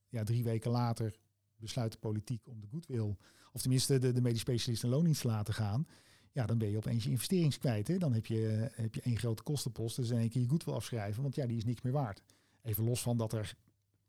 ja, 0.09 0.23
drie 0.23 0.43
weken 0.43 0.71
later 0.71 1.15
besluit 1.55 1.91
de 1.91 1.97
politiek 1.97 2.47
om 2.47 2.59
de 2.59 2.67
goodwill, 2.67 3.15
of 3.51 3.61
tenminste 3.61 3.99
de, 3.99 4.11
de 4.11 4.21
medisch 4.21 4.41
specialist 4.41 4.83
een 4.83 4.89
loondienst 4.89 5.21
te 5.21 5.27
laten 5.27 5.53
gaan, 5.53 5.87
ja, 6.31 6.45
dan 6.45 6.57
ben 6.57 6.69
je 6.69 6.77
opeens 6.77 7.03
je 7.03 7.09
investerings 7.09 7.57
kwijt. 7.57 7.87
Hè? 7.87 7.97
Dan 7.97 8.13
heb 8.13 8.25
je, 8.25 8.69
heb 8.73 8.95
je 8.95 9.01
één 9.01 9.17
grote 9.17 9.43
kostenpost, 9.43 9.95
dus 9.95 10.09
in 10.09 10.17
één 10.17 10.29
keer 10.29 10.41
je 10.41 10.49
goodwill 10.49 10.73
afschrijven, 10.73 11.21
want 11.21 11.35
ja, 11.35 11.45
die 11.45 11.57
is 11.57 11.65
niks 11.65 11.81
meer 11.81 11.93
waard. 11.93 12.23
Even 12.61 12.83
los 12.83 13.01
van 13.01 13.17
dat 13.17 13.33
er 13.33 13.55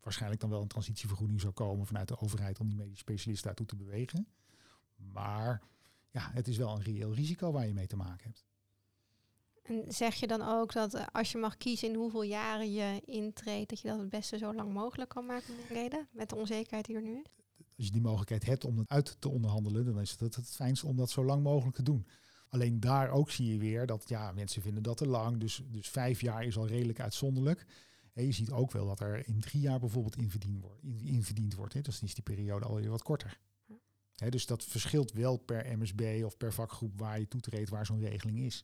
waarschijnlijk 0.05 0.41
dan 0.41 0.49
wel 0.49 0.61
een 0.61 0.67
transitievergoeding 0.67 1.41
zou 1.41 1.53
komen 1.53 1.85
vanuit 1.85 2.07
de 2.07 2.19
overheid 2.19 2.59
om 2.59 2.67
die 2.67 2.77
medisch 2.77 2.99
specialist 2.99 3.43
daartoe 3.43 3.65
te 3.65 3.75
bewegen. 3.75 4.27
Maar 4.95 5.61
ja, 6.11 6.29
het 6.33 6.47
is 6.47 6.57
wel 6.57 6.75
een 6.75 6.81
reëel 6.81 7.13
risico 7.13 7.51
waar 7.51 7.67
je 7.67 7.73
mee 7.73 7.87
te 7.87 7.95
maken 7.95 8.23
hebt. 8.23 8.45
En 9.63 9.93
zeg 9.93 10.15
je 10.15 10.27
dan 10.27 10.41
ook 10.41 10.73
dat 10.73 11.11
als 11.11 11.31
je 11.31 11.37
mag 11.37 11.57
kiezen 11.57 11.89
in 11.89 11.95
hoeveel 11.95 12.23
jaren 12.23 12.71
je 12.71 13.01
intreedt, 13.05 13.69
dat 13.69 13.79
je 13.79 13.87
dat 13.87 13.99
het 13.99 14.09
beste 14.09 14.37
zo 14.37 14.53
lang 14.53 14.73
mogelijk 14.73 15.09
kan 15.09 15.25
maken 15.25 15.53
reden, 15.69 16.07
met 16.11 16.29
de 16.29 16.35
onzekerheid 16.35 16.85
die 16.85 16.95
er 16.95 17.01
nu 17.01 17.21
is? 17.23 17.35
Als 17.77 17.85
je 17.85 17.91
die 17.91 18.01
mogelijkheid 18.01 18.45
hebt 18.45 18.65
om 18.65 18.77
het 18.77 18.89
uit 18.89 19.15
te 19.19 19.29
onderhandelen, 19.29 19.85
dan 19.85 19.99
is 19.99 20.11
het 20.11 20.35
het 20.35 20.49
fijnste 20.49 20.87
om 20.87 20.95
dat 20.95 21.09
zo 21.09 21.25
lang 21.25 21.43
mogelijk 21.43 21.75
te 21.75 21.83
doen. 21.83 22.07
Alleen 22.49 22.79
daar 22.79 23.09
ook 23.09 23.31
zie 23.31 23.51
je 23.51 23.57
weer 23.57 23.85
dat 23.85 24.09
ja, 24.09 24.31
mensen 24.31 24.61
vinden 24.61 24.83
dat 24.83 24.97
te 24.97 25.07
lang. 25.07 25.37
Dus, 25.37 25.61
dus 25.67 25.89
vijf 25.89 26.21
jaar 26.21 26.43
is 26.43 26.57
al 26.57 26.67
redelijk 26.67 26.99
uitzonderlijk. 26.99 27.65
En 28.15 28.25
je 28.25 28.31
ziet 28.31 28.51
ook 28.51 28.71
wel 28.71 28.85
dat 28.85 28.99
er 28.99 29.27
in 29.27 29.39
drie 29.39 29.61
jaar 29.61 29.79
bijvoorbeeld 29.79 30.17
inverdiend 30.17 30.61
wordt. 30.61 30.83
Inverdiend 31.03 31.55
wordt 31.55 31.73
hè. 31.73 31.81
Dus 31.81 31.99
dan 31.99 32.07
is 32.07 32.15
die 32.15 32.23
periode 32.23 32.65
alweer 32.65 32.89
wat 32.89 33.03
korter. 33.03 33.39
Dus 34.29 34.45
dat 34.45 34.63
verschilt 34.63 35.11
wel 35.11 35.37
per 35.37 35.77
MSB 35.77 36.21
of 36.25 36.37
per 36.37 36.53
vakgroep 36.53 36.99
waar 36.99 37.19
je 37.19 37.27
toetreedt, 37.27 37.69
waar 37.69 37.85
zo'n 37.85 37.99
regeling 37.99 38.39
is. 38.39 38.63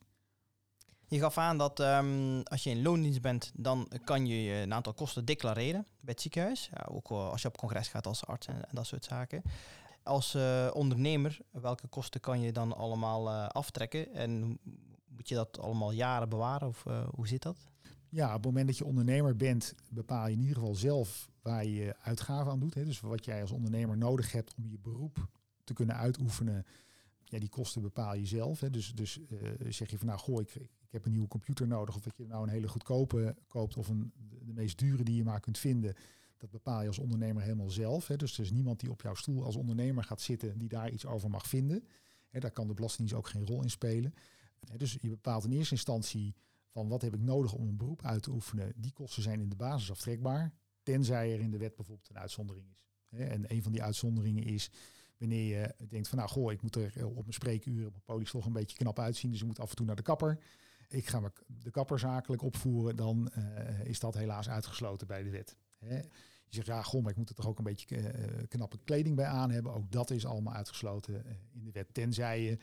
Je 1.08 1.20
gaf 1.20 1.38
aan 1.38 1.58
dat 1.58 1.80
um, 1.80 2.44
als 2.44 2.64
je 2.64 2.70
in 2.70 2.82
loondienst 2.82 3.22
bent, 3.22 3.52
dan 3.56 3.92
kan 4.04 4.26
je 4.26 4.54
een 4.54 4.74
aantal 4.74 4.94
kosten 4.94 5.26
declareren 5.26 5.86
bij 6.00 6.14
het 6.14 6.22
ziekenhuis. 6.22 6.70
Ja, 6.74 6.88
ook 6.92 7.10
als 7.10 7.42
je 7.42 7.48
op 7.48 7.58
congres 7.58 7.88
gaat 7.88 8.08
als 8.08 8.26
arts 8.26 8.48
en, 8.48 8.56
en 8.56 8.76
dat 8.76 8.86
soort 8.86 9.04
zaken. 9.04 9.42
Als 10.04 10.36
uh, 10.36 10.70
ondernemer, 10.74 11.40
welke 11.52 11.88
kosten 11.88 12.22
kan 12.22 12.42
je 12.42 12.52
dan 12.52 12.76
allemaal 12.76 13.28
uh, 13.28 13.48
aftrekken? 13.48 14.14
En 14.14 14.60
moet 15.08 15.30
je 15.30 15.36
dat 15.36 15.60
allemaal 15.60 15.92
jaren 15.92 16.30
bewaren 16.30 16.68
of 16.68 16.86
uh, 16.88 17.08
hoe 17.16 17.28
zit 17.28 17.42
dat? 17.42 17.71
Ja, 18.12 18.28
op 18.28 18.34
het 18.34 18.44
moment 18.46 18.68
dat 18.68 18.78
je 18.78 18.86
ondernemer 18.86 19.36
bent, 19.36 19.76
bepaal 19.90 20.28
je 20.28 20.34
in 20.34 20.40
ieder 20.40 20.56
geval 20.56 20.76
zelf 20.76 21.30
waar 21.42 21.66
je 21.66 21.96
uitgaven 22.02 22.52
aan 22.52 22.60
doet. 22.60 22.74
Hè. 22.74 22.86
Dus 22.86 23.00
wat 23.00 23.26
jij 23.26 23.42
als 23.42 23.52
ondernemer 23.52 23.98
nodig 23.98 24.32
hebt 24.32 24.54
om 24.58 24.68
je 24.68 24.78
beroep 24.80 25.28
te 25.64 25.74
kunnen 25.74 25.96
uitoefenen. 25.96 26.66
Ja, 27.24 27.40
die 27.40 27.50
kosten 27.50 27.82
bepaal 27.82 28.16
je 28.16 28.26
zelf. 28.26 28.60
Hè. 28.60 28.70
Dus, 28.70 28.94
dus 28.94 29.20
zeg 29.70 29.90
je 29.90 29.98
van 29.98 30.08
nou, 30.08 30.20
goh, 30.20 30.42
ik, 30.42 30.56
ik 30.56 30.92
heb 30.92 31.06
een 31.06 31.12
nieuwe 31.12 31.28
computer 31.28 31.68
nodig. 31.68 31.96
Of 31.96 32.02
dat 32.02 32.18
je 32.18 32.28
nou 32.28 32.44
een 32.44 32.50
hele 32.50 32.68
goedkope 32.68 33.36
koopt 33.48 33.78
of 33.78 33.88
een, 33.88 34.12
de 34.46 34.54
meest 34.54 34.78
dure 34.78 35.04
die 35.04 35.16
je 35.16 35.24
maar 35.24 35.40
kunt 35.40 35.58
vinden. 35.58 35.96
Dat 36.38 36.50
bepaal 36.50 36.82
je 36.82 36.88
als 36.88 37.00
ondernemer 37.00 37.44
helemaal 37.44 37.70
zelf. 37.70 38.08
Hè. 38.08 38.16
Dus 38.16 38.38
er 38.38 38.44
is 38.44 38.52
niemand 38.52 38.80
die 38.80 38.92
op 38.92 39.02
jouw 39.02 39.16
stoel 39.16 39.44
als 39.44 39.56
ondernemer 39.56 40.04
gaat 40.04 40.22
zitten 40.22 40.58
die 40.58 40.70
daar 40.70 40.92
iets 40.92 41.06
over 41.06 41.30
mag 41.30 41.48
vinden. 41.48 41.84
Hè, 42.30 42.40
daar 42.40 42.52
kan 42.52 42.68
de 42.68 42.74
Belastingdienst 42.74 43.24
ook 43.24 43.30
geen 43.30 43.46
rol 43.46 43.62
in 43.62 43.70
spelen. 43.70 44.14
Hè, 44.70 44.78
dus 44.78 44.98
je 45.02 45.10
bepaalt 45.10 45.44
in 45.44 45.52
eerste 45.52 45.74
instantie 45.74 46.36
van 46.72 46.88
wat 46.88 47.02
heb 47.02 47.14
ik 47.14 47.22
nodig 47.22 47.54
om 47.54 47.68
een 47.68 47.78
beroep 47.78 48.06
uit 48.06 48.24
te 48.24 48.32
oefenen. 48.32 48.74
Die 48.76 48.94
kosten 48.94 49.24
zijn 49.24 49.40
in 49.40 49.50
de 49.50 49.56
basis 49.56 49.92
aftrekbaar. 49.92 50.54
Tenzij 50.84 51.34
er 51.34 51.40
in 51.40 51.52
de 51.52 51.58
wet 51.58 51.76
bijvoorbeeld 51.76 52.10
een 52.10 52.18
uitzondering 52.18 52.66
is. 52.72 52.86
En 53.10 53.52
een 53.54 53.64
van 53.64 53.72
die 53.72 53.84
uitzonderingen 53.84 54.44
is 54.44 54.72
wanneer 55.18 55.60
je 55.60 55.88
denkt 55.88 56.08
van 56.08 56.18
nou 56.18 56.30
goh, 56.30 56.52
ik 56.52 56.62
moet 56.62 56.76
er 56.76 57.06
op 57.06 57.22
mijn 57.22 57.34
spreekuren 57.34 57.86
op 57.86 57.92
mijn 57.92 58.04
polies 58.06 58.32
toch 58.32 58.46
een 58.46 58.54
beetje 58.54 58.78
knap 58.78 59.00
uitzien. 59.00 59.32
Dus 59.32 59.42
ik 59.42 59.48
moet 59.48 59.60
af 59.60 59.70
en 59.70 59.76
toe 59.76 59.86
naar 59.86 59.96
de 59.96 60.02
kapper 60.02 60.40
ik 60.92 61.08
ga 61.08 61.32
de 61.46 61.72
kapper 61.72 62.00
zakelijk 62.00 62.42
opvoeren, 62.42 62.96
dan 62.96 63.32
uh, 63.38 63.86
is 63.86 64.00
dat 64.00 64.14
helaas 64.14 64.50
uitgesloten 64.50 65.08
bij 65.08 65.24
de 65.24 65.30
wet. 65.30 65.56
Je 66.52 66.58
zegt, 66.58 66.68
ja, 66.68 66.82
goh, 66.82 67.02
maar 67.02 67.12
ik 67.12 67.18
moet 67.18 67.30
er 67.30 67.36
toch 67.36 67.48
ook 67.48 67.58
een 67.58 67.64
beetje 67.64 67.98
uh, 67.98 68.48
knappe 68.48 68.78
kleding 68.84 69.16
bij 69.16 69.26
aan 69.26 69.52
hebben. 69.52 69.74
Ook 69.74 69.92
dat 69.92 70.10
is 70.10 70.26
allemaal 70.26 70.54
uitgesloten 70.54 71.14
uh, 71.14 71.32
in 71.52 71.64
de 71.64 71.72
wet. 71.72 71.94
Tenzij 71.94 72.42
je 72.42 72.58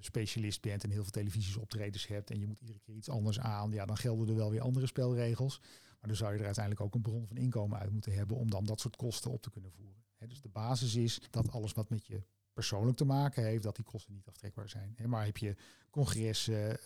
specialist 0.00 0.60
bent 0.60 0.84
en 0.84 0.90
heel 0.90 1.02
veel 1.02 1.10
televisies 1.10 1.56
optredens 1.56 2.06
hebt 2.06 2.30
en 2.30 2.38
je 2.38 2.46
moet 2.46 2.60
iedere 2.60 2.78
keer 2.78 2.94
iets 2.94 3.08
anders 3.08 3.40
aan. 3.40 3.72
Ja, 3.72 3.86
dan 3.86 3.96
gelden 3.96 4.28
er 4.28 4.34
wel 4.34 4.50
weer 4.50 4.60
andere 4.60 4.86
spelregels. 4.86 5.60
Maar 5.60 6.08
dan 6.08 6.16
zou 6.16 6.32
je 6.32 6.38
er 6.38 6.44
uiteindelijk 6.44 6.84
ook 6.84 6.94
een 6.94 7.02
bron 7.02 7.26
van 7.26 7.36
inkomen 7.36 7.78
uit 7.78 7.90
moeten 7.90 8.12
hebben 8.12 8.36
om 8.36 8.50
dan 8.50 8.64
dat 8.64 8.80
soort 8.80 8.96
kosten 8.96 9.30
op 9.30 9.42
te 9.42 9.50
kunnen 9.50 9.72
voeren. 9.72 10.04
Dus 10.28 10.40
de 10.40 10.48
basis 10.48 10.94
is 10.94 11.20
dat 11.30 11.50
alles 11.50 11.72
wat 11.72 11.90
met 11.90 12.06
je 12.06 12.22
persoonlijk 12.52 12.96
te 12.96 13.04
maken 13.04 13.44
heeft, 13.44 13.62
dat 13.62 13.76
die 13.76 13.84
kosten 13.84 14.14
niet 14.14 14.28
aftrekbaar 14.28 14.68
zijn. 14.68 14.96
Maar 15.06 15.24
heb 15.24 15.36
je 15.36 15.56
congressen, 15.90 16.78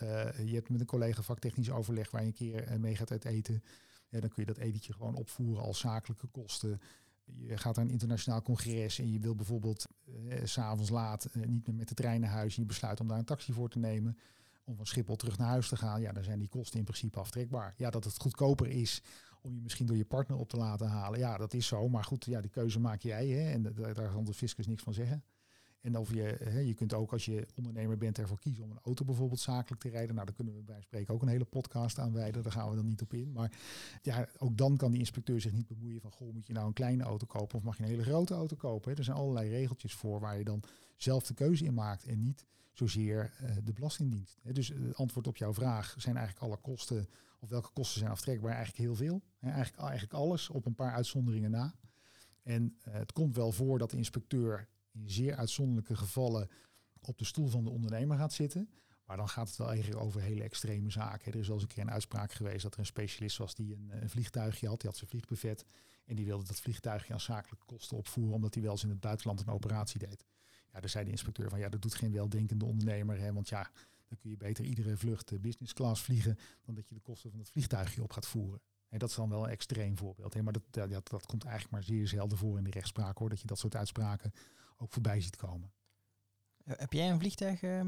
je 0.47 0.55
hebt 0.55 0.69
met 0.69 0.81
een 0.81 0.87
collega 0.87 1.23
vaktechnisch 1.23 1.71
overleg 1.71 2.11
waar 2.11 2.21
je 2.21 2.27
een 2.27 2.33
keer 2.33 2.81
mee 2.81 2.97
gaat 2.97 3.11
uit 3.11 3.25
eten, 3.25 3.63
dan 4.09 4.21
kun 4.21 4.33
je 4.37 4.45
dat 4.45 4.57
etentje 4.57 4.93
gewoon 4.93 5.15
opvoeren 5.15 5.65
als 5.65 5.79
zakelijke 5.79 6.27
kosten. 6.27 6.81
Je 7.25 7.57
gaat 7.57 7.77
naar 7.77 7.85
een 7.85 7.91
internationaal 7.91 8.43
congres 8.43 8.99
en 8.99 9.13
je 9.13 9.19
wil 9.19 9.35
bijvoorbeeld 9.35 9.87
uh, 10.07 10.45
s'avonds 10.45 10.91
laat 10.91 11.29
niet 11.33 11.67
meer 11.67 11.77
met 11.77 11.89
de 11.89 11.95
trein 11.95 12.21
naar 12.21 12.31
huis 12.31 12.57
en 12.57 12.63
je 12.63 12.69
besluit 12.69 13.01
om 13.01 13.09
daar 13.09 13.19
een 13.19 13.25
taxi 13.25 13.53
voor 13.53 13.69
te 13.69 13.79
nemen 13.79 14.19
om 14.65 14.77
van 14.77 14.87
Schiphol 14.87 15.17
terug 15.17 15.39
naar 15.39 15.49
huis 15.49 15.69
te 15.69 15.77
gaan, 15.77 16.01
ja, 16.01 16.13
dan 16.13 16.25
zijn 16.25 16.39
die 16.39 16.49
kosten 16.49 16.79
in 16.79 16.85
principe 16.85 17.19
aftrekbaar. 17.19 17.75
Ja, 17.77 17.91
dat 17.91 18.05
het 18.05 18.19
goedkoper 18.19 18.67
is 18.67 19.03
om 19.43 19.55
je 19.55 19.61
misschien 19.61 19.87
door 19.87 19.97
je 19.97 20.05
partner 20.05 20.39
op 20.39 20.49
te 20.49 20.57
laten 20.57 20.89
halen, 20.89 21.19
ja, 21.19 21.37
dat 21.37 21.55
is 21.55 21.67
zo. 21.67 21.89
Maar 21.89 22.05
goed, 22.05 22.25
ja, 22.25 22.41
die 22.41 22.51
keuze 22.51 22.81
maak 22.81 23.03
jij 23.03 23.27
hè, 23.27 23.51
en 23.51 23.63
daar 23.63 24.13
kan 24.13 24.25
de 24.25 24.35
fiscus 24.35 24.67
niks 24.67 24.83
van 24.83 24.95
zeggen. 24.95 25.25
En 25.81 25.99
of 25.99 26.15
je, 26.15 26.37
hè, 26.45 26.59
je 26.59 26.75
kunt 26.75 26.95
ook 26.95 27.13
als 27.13 27.25
je 27.25 27.47
ondernemer 27.57 27.99
bent 27.99 28.19
ervoor 28.19 28.39
kiezen 28.39 28.65
om 28.65 28.71
een 28.71 28.81
auto 28.83 29.05
bijvoorbeeld 29.05 29.41
zakelijk 29.41 29.83
te 29.83 29.89
rijden. 29.89 30.15
Nou, 30.15 30.27
daar 30.27 30.35
kunnen 30.35 30.55
we 30.55 30.63
bij 30.63 30.81
spreken 30.81 31.15
ook 31.15 31.23
een 31.23 31.29
hele 31.29 31.45
podcast 31.45 31.99
aan 31.99 32.13
wijden. 32.13 32.43
Daar 32.43 32.53
gaan 32.53 32.71
we 32.71 32.77
dan 32.77 32.87
niet 32.87 33.03
op 33.03 33.13
in. 33.13 33.33
Maar 33.33 33.53
ja, 34.03 34.29
ook 34.39 34.57
dan 34.57 34.77
kan 34.77 34.91
die 34.91 35.01
inspecteur 35.01 35.41
zich 35.41 35.53
niet 35.53 35.67
bemoeien 35.67 36.01
van, 36.01 36.13
goh, 36.13 36.33
moet 36.33 36.47
je 36.47 36.53
nou 36.53 36.67
een 36.67 36.73
kleine 36.73 37.03
auto 37.03 37.27
kopen 37.27 37.59
of 37.59 37.63
mag 37.65 37.77
je 37.77 37.83
een 37.83 37.89
hele 37.89 38.03
grote 38.03 38.35
auto 38.35 38.57
kopen? 38.57 38.97
Er 38.97 39.05
zijn 39.05 39.17
allerlei 39.17 39.49
regeltjes 39.49 39.95
voor 39.95 40.21
waar 40.21 40.39
je 40.39 40.45
dan 40.45 40.63
zelf 40.97 41.27
de 41.27 41.35
keuze 41.35 41.65
in 41.65 41.75
maakt 41.75 42.07
en 42.07 42.23
niet 42.23 42.47
zozeer 42.73 43.33
uh, 43.43 43.51
de 43.65 43.73
Belastingdienst. 43.73 44.39
Hè? 44.43 44.53
Dus 44.53 44.69
het 44.69 44.97
antwoord 44.97 45.27
op 45.27 45.37
jouw 45.37 45.55
vraag 45.55 45.95
zijn 45.99 46.17
eigenlijk 46.17 46.47
alle 46.47 46.57
kosten, 46.61 47.09
of 47.41 47.49
welke 47.49 47.71
kosten 47.73 47.99
zijn 47.99 48.11
aftrekbaar? 48.11 48.53
Eigenlijk 48.53 48.79
heel 48.79 48.95
veel. 48.95 49.23
Hè? 49.39 49.51
Eigenlijk, 49.51 49.83
eigenlijk 49.83 50.13
alles 50.13 50.49
op 50.49 50.67
een 50.67 50.75
paar 50.75 50.93
uitzonderingen 50.93 51.51
na. 51.51 51.75
En 52.43 52.77
uh, 52.89 52.95
het 52.95 53.13
komt 53.13 53.37
wel 53.37 53.53
voor 53.53 53.79
dat 53.79 53.91
de 53.91 53.97
inspecteur 53.97 54.69
in 55.01 55.11
zeer 55.11 55.37
uitzonderlijke 55.37 55.97
gevallen 55.97 56.49
op 57.01 57.19
de 57.19 57.25
stoel 57.25 57.49
van 57.49 57.65
de 57.65 57.71
ondernemer 57.71 58.17
gaat 58.17 58.33
zitten. 58.33 58.71
Maar 59.05 59.17
dan 59.17 59.29
gaat 59.29 59.49
het 59.49 59.57
wel 59.57 59.69
eigenlijk 59.71 60.03
over 60.03 60.21
hele 60.21 60.43
extreme 60.43 60.91
zaken. 60.91 61.33
Er 61.33 61.39
is 61.39 61.47
wel 61.47 61.57
eens 61.57 61.65
een 61.65 61.75
keer 61.75 61.83
een 61.83 61.91
uitspraak 61.91 62.33
geweest 62.33 62.63
dat 62.63 62.73
er 62.73 62.79
een 62.79 62.87
specialist 62.87 63.37
was 63.37 63.55
die 63.55 63.75
een, 63.75 63.91
een 64.03 64.11
vliegtuigje 64.11 64.69
had. 64.69 64.81
Die 64.81 64.89
had 64.89 64.99
zijn 64.99 65.11
vliegbuffet 65.11 65.65
en 66.05 66.17
die 66.17 66.25
wilde 66.25 66.45
dat 66.45 66.61
vliegtuigje 66.61 67.13
aan 67.13 67.21
zakelijke 67.21 67.67
kosten 67.67 67.97
opvoeren, 67.97 68.35
omdat 68.35 68.55
hij 68.55 68.63
wel 68.63 68.73
eens 68.73 68.83
in 68.83 68.89
het 68.89 69.01
buitenland 69.01 69.41
een 69.41 69.49
operatie 69.49 69.99
deed. 69.99 70.25
Ja, 70.73 70.81
daar 70.81 70.89
zei 70.89 71.05
de 71.05 71.11
inspecteur 71.11 71.49
van 71.49 71.59
ja, 71.59 71.69
dat 71.69 71.83
doet 71.83 71.95
geen 71.95 72.13
weldenkende 72.13 72.65
ondernemer. 72.65 73.19
Hè, 73.19 73.33
want 73.33 73.49
ja, 73.49 73.71
dan 74.09 74.19
kun 74.19 74.31
je 74.31 74.37
beter 74.37 74.65
iedere 74.65 74.97
vlucht 74.97 75.33
eh, 75.33 75.39
business 75.39 75.73
class 75.73 76.03
vliegen 76.03 76.39
dan 76.65 76.75
dat 76.75 76.89
je 76.89 76.95
de 76.95 77.01
kosten 77.01 77.31
van 77.31 77.39
het 77.39 77.51
vliegtuigje 77.51 78.03
op 78.03 78.13
gaat 78.13 78.27
voeren. 78.27 78.61
En 78.89 78.99
dat 78.99 79.09
is 79.09 79.17
dan 79.17 79.29
wel 79.29 79.45
een 79.45 79.51
extreem 79.51 79.97
voorbeeld. 79.97 80.35
Hè, 80.35 80.43
maar 80.43 80.53
dat, 80.53 80.63
dat, 80.71 81.09
dat 81.09 81.27
komt 81.27 81.45
eigenlijk 81.45 81.73
maar 81.73 81.83
zeer 81.83 82.09
zelden 82.09 82.39
voor 82.39 82.59
in 82.59 82.65
de 82.65 82.71
rechtspraak 82.71 83.19
hoor, 83.19 83.29
dat 83.29 83.41
je 83.41 83.47
dat 83.47 83.59
soort 83.59 83.77
uitspraken 83.77 84.33
ook 84.79 84.93
voorbij 84.93 85.21
ziet 85.21 85.37
komen. 85.37 85.73
Heb 86.65 86.93
jij 86.93 87.11
een 87.11 87.19
vliegtuig, 87.19 87.63
uh, 87.63 87.81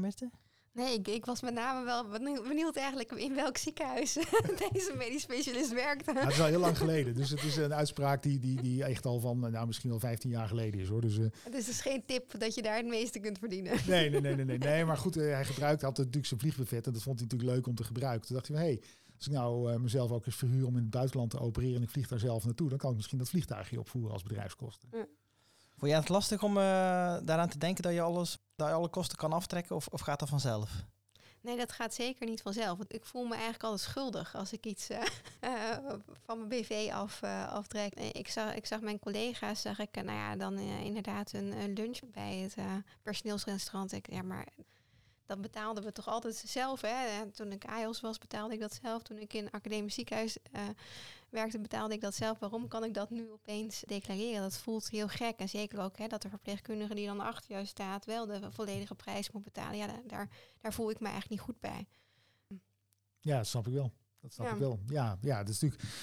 Nee, 0.73 0.93
ik, 0.93 1.07
ik, 1.07 1.25
was 1.25 1.41
met 1.41 1.53
name 1.53 1.85
wel 1.85 2.07
benieuwd 2.47 2.75
eigenlijk 2.75 3.11
in 3.11 3.35
welk 3.35 3.57
ziekenhuis 3.57 4.13
deze 4.71 4.93
medisch 4.97 5.21
specialist 5.21 5.73
werkte. 5.73 6.13
het 6.19 6.31
is 6.31 6.39
al 6.39 6.45
heel 6.45 6.59
lang 6.59 6.77
geleden. 6.77 7.13
Dus 7.13 7.29
het 7.29 7.43
is 7.43 7.55
een 7.55 7.73
uitspraak 7.73 8.23
die, 8.23 8.39
die, 8.39 8.61
die 8.61 8.83
echt 8.83 9.05
al 9.05 9.19
van 9.19 9.39
nou, 9.39 9.67
misschien 9.67 9.89
wel 9.89 9.99
15 9.99 10.29
jaar 10.29 10.47
geleden 10.47 10.79
is 10.79 10.87
hoor. 10.87 11.01
Dus, 11.01 11.17
uh, 11.17 11.25
dus 11.29 11.65
het 11.65 11.67
is 11.67 11.81
geen 11.81 12.05
tip 12.05 12.39
dat 12.39 12.55
je 12.55 12.61
daar 12.61 12.75
het 12.75 12.85
meeste 12.85 13.19
kunt 13.19 13.37
verdienen. 13.37 13.77
Nee, 13.87 14.09
nee, 14.09 14.21
nee, 14.21 14.35
nee. 14.35 14.45
nee, 14.45 14.57
nee 14.69 14.85
maar 14.85 14.97
goed, 14.97 15.17
uh, 15.17 15.33
hij 15.33 15.45
gebruikte 15.45 15.85
had 15.85 15.97
natuurlijk 15.97 16.25
zijn 16.25 16.39
vliegbuffet 16.39 16.87
en 16.87 16.93
dat 16.93 17.03
vond 17.03 17.19
hij 17.19 17.27
natuurlijk 17.27 17.57
leuk 17.57 17.67
om 17.67 17.75
te 17.75 17.83
gebruiken. 17.83 18.27
Toen 18.27 18.35
dacht 18.35 18.47
hij, 18.47 18.57
hé, 18.57 18.63
hey, 18.63 18.81
als 19.17 19.27
ik 19.27 19.33
nou 19.33 19.71
uh, 19.71 19.79
mezelf 19.79 20.11
ook 20.11 20.25
eens 20.25 20.35
verhuur 20.35 20.65
om 20.65 20.75
in 20.75 20.81
het 20.81 20.91
buitenland 20.91 21.29
te 21.29 21.39
opereren 21.39 21.75
en 21.75 21.83
ik 21.83 21.89
vlieg 21.89 22.07
daar 22.07 22.19
zelf 22.19 22.45
naartoe, 22.45 22.69
dan 22.69 22.77
kan 22.77 22.89
ik 22.89 22.95
misschien 22.95 23.17
dat 23.17 23.29
vliegtuigje 23.29 23.79
opvoeren 23.79 24.11
als 24.11 24.23
bedrijfskosten. 24.23 24.89
Ja. 24.91 25.05
Vond 25.81 25.93
jij 25.93 26.01
het 26.01 26.09
lastig 26.09 26.43
om 26.43 26.57
uh, 26.57 26.63
daaraan 27.23 27.49
te 27.49 27.57
denken 27.57 27.83
dat 27.83 27.93
je, 27.93 28.01
alles, 28.01 28.37
dat 28.55 28.67
je 28.67 28.73
alle 28.73 28.87
kosten 28.87 29.17
kan 29.17 29.33
aftrekken 29.33 29.75
of, 29.75 29.87
of 29.87 30.01
gaat 30.01 30.19
dat 30.19 30.29
vanzelf? 30.29 30.69
Nee, 31.41 31.57
dat 31.57 31.71
gaat 31.71 31.93
zeker 31.93 32.25
niet 32.25 32.41
vanzelf. 32.41 32.77
Want 32.77 32.93
ik 32.93 33.05
voel 33.05 33.23
me 33.23 33.33
eigenlijk 33.33 33.63
altijd 33.63 33.81
schuldig 33.81 34.35
als 34.35 34.53
ik 34.53 34.65
iets 34.65 34.89
uh, 34.89 35.01
uh, 35.41 35.77
van 36.25 36.37
mijn 36.37 36.49
BV 36.49 36.89
af, 36.93 37.23
aftrek. 37.23 37.93
Ik 37.93 38.27
zag, 38.27 38.53
ik 38.55 38.65
zag 38.65 38.81
mijn 38.81 38.99
collega's, 38.99 39.61
zag 39.61 39.79
ik, 39.79 39.95
nou 39.95 40.17
ja, 40.17 40.35
dan 40.35 40.57
inderdaad 40.59 41.33
een, 41.33 41.73
lunch 41.73 41.99
bij 42.11 42.37
het 42.37 42.55
personeelsrestaurant. 43.01 43.91
Ik, 43.91 44.11
ja, 44.11 44.21
maar 44.21 44.47
dat 45.25 45.41
betaalden 45.41 45.83
we 45.83 45.91
toch 45.91 46.07
altijd 46.07 46.43
zelf. 46.45 46.81
Hè? 46.81 47.31
Toen 47.31 47.51
ik 47.51 47.65
AIOS 47.65 48.01
was, 48.01 48.17
betaalde 48.17 48.53
ik 48.53 48.59
dat 48.59 48.79
zelf. 48.81 49.01
Toen 49.01 49.17
ik 49.17 49.33
in 49.33 49.43
een 49.43 49.51
academisch 49.51 49.93
ziekenhuis 49.93 50.37
werkte, 51.31 51.59
betaalde 51.59 51.93
ik 51.93 52.01
dat 52.01 52.15
zelf. 52.15 52.39
Waarom 52.39 52.67
kan 52.67 52.83
ik 52.83 52.93
dat 52.93 53.09
nu 53.09 53.31
opeens 53.31 53.83
declareren? 53.87 54.41
Dat 54.41 54.57
voelt 54.57 54.89
heel 54.89 55.07
gek. 55.07 55.39
En 55.39 55.49
zeker 55.49 55.79
ook 55.79 55.97
hè, 55.97 56.07
dat 56.07 56.21
de 56.21 56.29
verpleegkundige 56.29 56.95
die 56.95 57.05
dan 57.05 57.19
achter 57.19 57.51
jou 57.51 57.65
staat, 57.65 58.05
wel 58.05 58.25
de 58.25 58.51
volledige 58.51 58.95
prijs 58.95 59.31
moet 59.31 59.43
betalen. 59.43 59.77
Ja, 59.77 60.01
daar, 60.07 60.29
daar 60.61 60.73
voel 60.73 60.89
ik 60.89 60.99
me 60.99 61.07
eigenlijk 61.07 61.41
niet 61.41 61.49
goed 61.49 61.59
bij. 61.59 61.87
Ja, 63.19 63.37
dat 63.37 63.47
snap 63.47 63.67
ik 63.67 63.73
wel. 63.73 63.91
Dat 64.19 64.33
snap 64.33 64.51
ik 64.51 64.57
wel. 64.57 64.79
Ja, 64.87 65.17
ja, 65.21 65.43
dat 65.43 65.49
is 65.53 65.59
natuurlijk. 65.59 65.93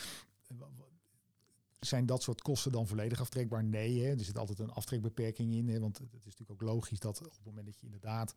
Zijn 1.79 2.07
dat 2.07 2.23
soort 2.23 2.43
kosten 2.43 2.73
dan 2.73 2.87
volledig 2.87 3.21
aftrekbaar? 3.21 3.65
Nee, 3.65 4.03
hè? 4.03 4.11
er 4.11 4.25
zit 4.25 4.39
altijd 4.39 4.59
een 4.59 4.71
aftrekbeperking 4.71 5.53
in. 5.53 5.69
Hè? 5.69 5.81
Want 5.81 5.99
het 5.99 6.15
is 6.15 6.25
natuurlijk 6.25 6.51
ook 6.51 6.69
logisch 6.69 7.01
dat 7.01 7.19
op 7.19 7.33
het 7.33 7.45
moment 7.45 7.67
dat 7.67 7.79
je 7.79 7.87
inderdaad 7.87 8.35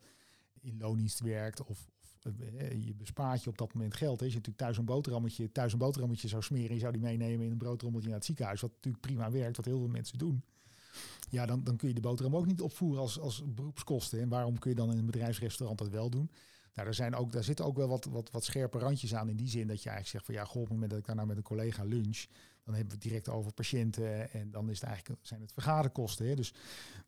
in 0.60 0.78
loondienst 0.78 1.20
werkt 1.20 1.64
of, 1.64 1.90
je 2.84 2.94
bespaart 2.94 3.42
je 3.42 3.50
op 3.50 3.58
dat 3.58 3.74
moment 3.74 3.96
geld. 3.96 4.18
Hè. 4.18 4.24
Als 4.24 4.34
je 4.34 4.38
natuurlijk 4.38 4.64
thuis 4.64 4.78
een 4.78 4.84
boterhammetje, 4.84 5.52
thuis 5.52 5.72
een 5.72 5.78
boterhammetje 5.78 6.28
zou 6.28 6.42
smeren, 6.42 6.74
je 6.74 6.80
zou 6.80 6.92
die 6.92 7.00
meenemen 7.00 7.44
in 7.44 7.50
een 7.50 7.58
broodrommeltje 7.58 8.08
naar 8.08 8.18
het 8.18 8.26
ziekenhuis, 8.26 8.60
wat 8.60 8.70
natuurlijk 8.74 9.02
prima 9.02 9.30
werkt, 9.30 9.56
wat 9.56 9.66
heel 9.66 9.78
veel 9.78 9.88
mensen 9.88 10.18
doen. 10.18 10.42
Ja, 11.30 11.46
dan, 11.46 11.64
dan 11.64 11.76
kun 11.76 11.88
je 11.88 11.94
de 11.94 12.00
boterham 12.00 12.36
ook 12.36 12.46
niet 12.46 12.60
opvoeren 12.60 13.00
als, 13.00 13.18
als 13.18 13.42
beroepskosten. 13.46 14.20
En 14.20 14.28
waarom 14.28 14.58
kun 14.58 14.70
je 14.70 14.76
dan 14.76 14.92
in 14.92 14.98
een 14.98 15.06
bedrijfsrestaurant 15.06 15.78
dat 15.78 15.88
wel 15.88 16.10
doen? 16.10 16.30
Nou, 16.74 16.86
daar, 16.86 16.94
zijn 16.94 17.14
ook, 17.14 17.32
daar 17.32 17.44
zitten 17.44 17.64
ook 17.64 17.76
wel 17.76 17.88
wat, 17.88 18.04
wat, 18.04 18.30
wat 18.30 18.44
scherpe 18.44 18.78
randjes 18.78 19.14
aan 19.14 19.28
in 19.28 19.36
die 19.36 19.48
zin 19.48 19.66
dat 19.66 19.82
je 19.82 19.88
eigenlijk 19.88 20.08
zegt 20.08 20.24
van 20.24 20.34
ja, 20.34 20.44
goh, 20.44 20.62
op 20.62 20.62
het 20.62 20.72
moment 20.72 20.90
dat 20.90 21.00
ik 21.00 21.06
daar 21.06 21.16
nou 21.16 21.28
met 21.28 21.36
een 21.36 21.42
collega 21.42 21.84
lunch, 21.84 22.24
dan 22.64 22.74
hebben 22.74 22.92
we 22.92 23.00
het 23.00 23.10
direct 23.10 23.28
over 23.28 23.52
patiënten 23.52 24.30
en 24.30 24.50
dan 24.50 24.70
is 24.70 24.80
het 24.80 24.88
eigenlijk, 24.88 25.26
zijn 25.26 25.40
het 25.40 25.52
vergaderkosten. 25.52 26.26
Hè. 26.26 26.34
Dus 26.34 26.54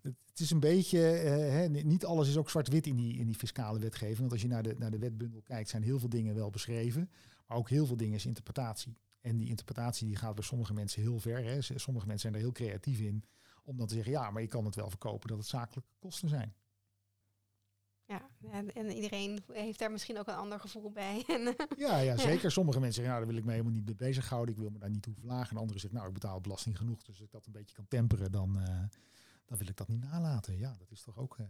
het 0.01 0.41
is 0.41 0.51
een 0.51 0.61
beetje, 0.61 1.11
eh, 1.11 1.31
hè, 1.31 1.69
niet 1.69 2.05
alles 2.05 2.29
is 2.29 2.37
ook 2.37 2.51
zwart-wit 2.51 2.87
in 2.87 2.97
die, 2.97 3.19
in 3.19 3.27
die 3.27 3.35
fiscale 3.35 3.79
wetgeving. 3.79 4.19
Want 4.19 4.33
als 4.33 4.43
je 4.43 4.49
naar 4.49 4.63
de, 4.63 4.75
naar 4.79 4.91
de 4.91 4.99
wetbundel 4.99 5.43
kijkt, 5.43 5.69
zijn 5.69 5.83
heel 5.83 5.99
veel 5.99 6.09
dingen 6.09 6.35
wel 6.35 6.51
beschreven, 6.51 7.11
maar 7.47 7.57
ook 7.57 7.69
heel 7.69 7.87
veel 7.87 7.97
dingen 7.97 8.15
is 8.15 8.27
interpretatie. 8.27 8.97
En 9.21 9.37
die 9.37 9.49
interpretatie 9.49 10.07
die 10.07 10.17
gaat 10.17 10.35
bij 10.35 10.45
sommige 10.45 10.75
mensen 10.75 11.03
heel 11.03 11.19
ver. 11.19 11.45
Hè. 11.45 11.61
Sommige 11.61 12.07
mensen 12.07 12.19
zijn 12.19 12.35
er 12.35 12.41
heel 12.41 12.53
creatief 12.53 13.01
in 13.01 13.25
om 13.65 13.77
dan 13.77 13.87
te 13.87 13.95
zeggen, 13.95 14.13
ja, 14.13 14.31
maar 14.31 14.43
je 14.43 14.49
kan 14.49 14.65
het 14.65 14.75
wel 14.75 14.91
verkopen 14.91 15.29
dat 15.29 15.39
het 15.39 15.47
zakelijke 15.47 15.91
kosten 15.99 16.29
zijn. 16.29 16.55
Ja, 18.07 18.29
en, 18.51 18.75
en, 18.75 18.91
iedereen 18.91 19.45
heeft 19.53 19.79
daar 19.79 19.91
misschien 19.91 20.19
ook 20.19 20.27
een 20.27 20.35
ander 20.35 20.61
gevoel 20.61 20.91
bij. 20.91 21.25
ja, 21.77 21.99
ja, 21.99 22.17
zeker. 22.17 22.51
Sommige 22.53 22.81
mensen 22.81 23.03
zeggen, 23.03 23.15
nou, 23.15 23.25
daar 23.25 23.27
wil 23.27 23.37
ik 23.37 23.45
me 23.45 23.51
helemaal 23.51 23.73
niet 23.73 23.85
mee 23.85 23.95
bezighouden. 23.95 24.55
Ik 24.55 24.61
wil 24.61 24.71
me 24.71 24.79
daar 24.79 24.91
niet 24.91 25.03
toe 25.03 25.15
verlagen. 25.15 25.51
En 25.51 25.57
anderen 25.57 25.81
zeggen, 25.81 25.99
nou, 25.99 26.09
ik 26.09 26.21
betaal 26.21 26.41
belasting 26.41 26.79
genoeg. 26.79 27.03
Dus 27.03 27.09
als 27.09 27.21
ik 27.21 27.31
dat 27.31 27.47
een 27.47 27.53
beetje 27.53 27.75
kan 27.75 27.89
temperen, 27.89 28.33
dan, 28.33 28.57
uh, 28.59 28.67
dan 29.45 29.59
wil 29.59 29.69
ik 29.69 29.77
dat 29.77 29.89
niet 29.89 30.01
nalaten. 30.01 30.59
Ja, 30.59 30.75
dat 30.79 30.91
is 30.91 31.03
toch 31.03 31.19
ook... 31.19 31.39
Uh, 31.41 31.47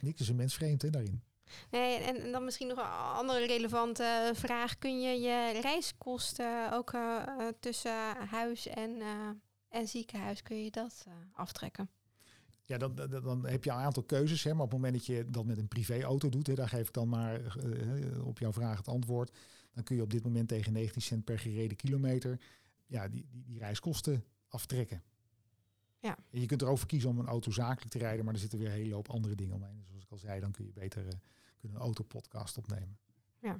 niks 0.00 0.20
is 0.20 0.28
een 0.28 0.36
mens 0.36 0.54
vreemd 0.54 0.82
hè, 0.82 0.90
daarin. 0.90 1.22
Nee, 1.70 1.98
en, 1.98 2.22
en, 2.22 2.32
dan 2.32 2.44
misschien 2.44 2.68
nog 2.68 2.78
een 2.78 2.84
andere 3.18 3.46
relevante 3.46 4.30
vraag. 4.34 4.78
Kun 4.78 5.00
je 5.00 5.20
je 5.20 5.60
reiskosten 5.60 6.72
ook 6.72 6.92
uh, 6.92 7.22
tussen 7.60 8.16
huis 8.28 8.66
en, 8.66 9.02
en 9.68 9.88
ziekenhuis, 9.88 10.42
kun 10.42 10.64
je 10.64 10.70
dat 10.70 11.06
aftrekken? 11.32 11.90
Ja, 12.66 12.78
dan, 12.78 12.94
dan, 12.94 13.22
dan, 13.22 13.46
heb 13.46 13.64
je 13.64 13.70
een 13.70 13.76
aantal 13.76 14.02
keuzes. 14.02 14.42
Hè, 14.42 14.54
maar 14.54 14.64
op 14.64 14.70
het 14.70 14.80
moment 14.80 14.96
dat 14.96 15.06
je 15.06 15.30
dat 15.30 15.44
met 15.44 15.58
een 15.58 15.68
privéauto 15.68 16.28
doet, 16.28 16.46
hè, 16.46 16.54
daar 16.54 16.68
geef 16.68 16.86
ik 16.88 16.92
dan 16.92 17.08
maar 17.08 17.56
uh, 17.64 18.26
op 18.26 18.38
jouw 18.38 18.52
vraag 18.52 18.76
het 18.76 18.88
antwoord. 18.88 19.36
Dan 19.72 19.84
kun 19.84 19.96
je 19.96 20.02
op 20.02 20.10
dit 20.10 20.24
moment 20.24 20.48
tegen 20.48 20.72
19 20.72 21.02
cent 21.02 21.24
per 21.24 21.38
gereden 21.38 21.76
kilometer 21.76 22.40
ja, 22.86 23.08
die, 23.08 23.26
die, 23.30 23.44
die 23.44 23.58
reiskosten 23.58 24.24
aftrekken. 24.48 25.02
Ja. 25.98 26.18
En 26.30 26.40
je 26.40 26.46
kunt 26.46 26.62
er 26.62 26.68
ook 26.68 26.78
voor 26.78 26.88
kiezen 26.88 27.10
om 27.10 27.18
een 27.18 27.26
auto 27.26 27.50
zakelijk 27.50 27.90
te 27.90 27.98
rijden, 27.98 28.24
maar 28.24 28.34
er 28.34 28.40
zitten 28.40 28.58
weer 28.58 28.68
een 28.68 28.74
hele 28.74 28.94
hoop 28.94 29.08
andere 29.10 29.34
dingen 29.34 29.54
omheen. 29.54 29.76
Dus 29.76 29.86
zoals 29.86 30.04
ik 30.04 30.10
al 30.10 30.18
zei, 30.18 30.40
dan 30.40 30.50
kun 30.50 30.64
je 30.64 30.72
beter 30.72 31.04
uh, 31.04 31.10
een 31.60 31.76
autopodcast 31.76 32.58
opnemen. 32.58 32.98
Ja. 33.40 33.58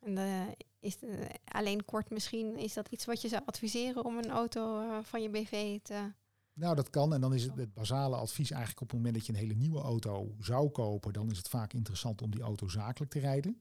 En 0.00 0.16
uh, 0.16 0.48
is 0.80 0.96
alleen 1.44 1.84
kort 1.84 2.10
misschien, 2.10 2.56
is 2.56 2.72
dat 2.72 2.88
iets 2.88 3.04
wat 3.04 3.22
je 3.22 3.28
zou 3.28 3.42
adviseren 3.44 4.04
om 4.04 4.18
een 4.18 4.30
auto 4.30 4.84
van 5.02 5.22
je 5.22 5.30
BV 5.30 5.78
te 5.82 6.12
nou, 6.54 6.74
dat 6.74 6.90
kan. 6.90 7.14
En 7.14 7.20
dan 7.20 7.34
is 7.34 7.42
het, 7.42 7.56
het 7.56 7.74
basale 7.74 8.16
advies 8.16 8.50
eigenlijk 8.50 8.82
op 8.82 8.88
het 8.88 8.96
moment 8.96 9.14
dat 9.14 9.26
je 9.26 9.32
een 9.32 9.38
hele 9.38 9.54
nieuwe 9.54 9.80
auto 9.80 10.34
zou 10.38 10.68
kopen, 10.68 11.12
dan 11.12 11.30
is 11.30 11.36
het 11.36 11.48
vaak 11.48 11.72
interessant 11.72 12.22
om 12.22 12.30
die 12.30 12.42
auto 12.42 12.68
zakelijk 12.68 13.12
te 13.12 13.18
rijden. 13.18 13.60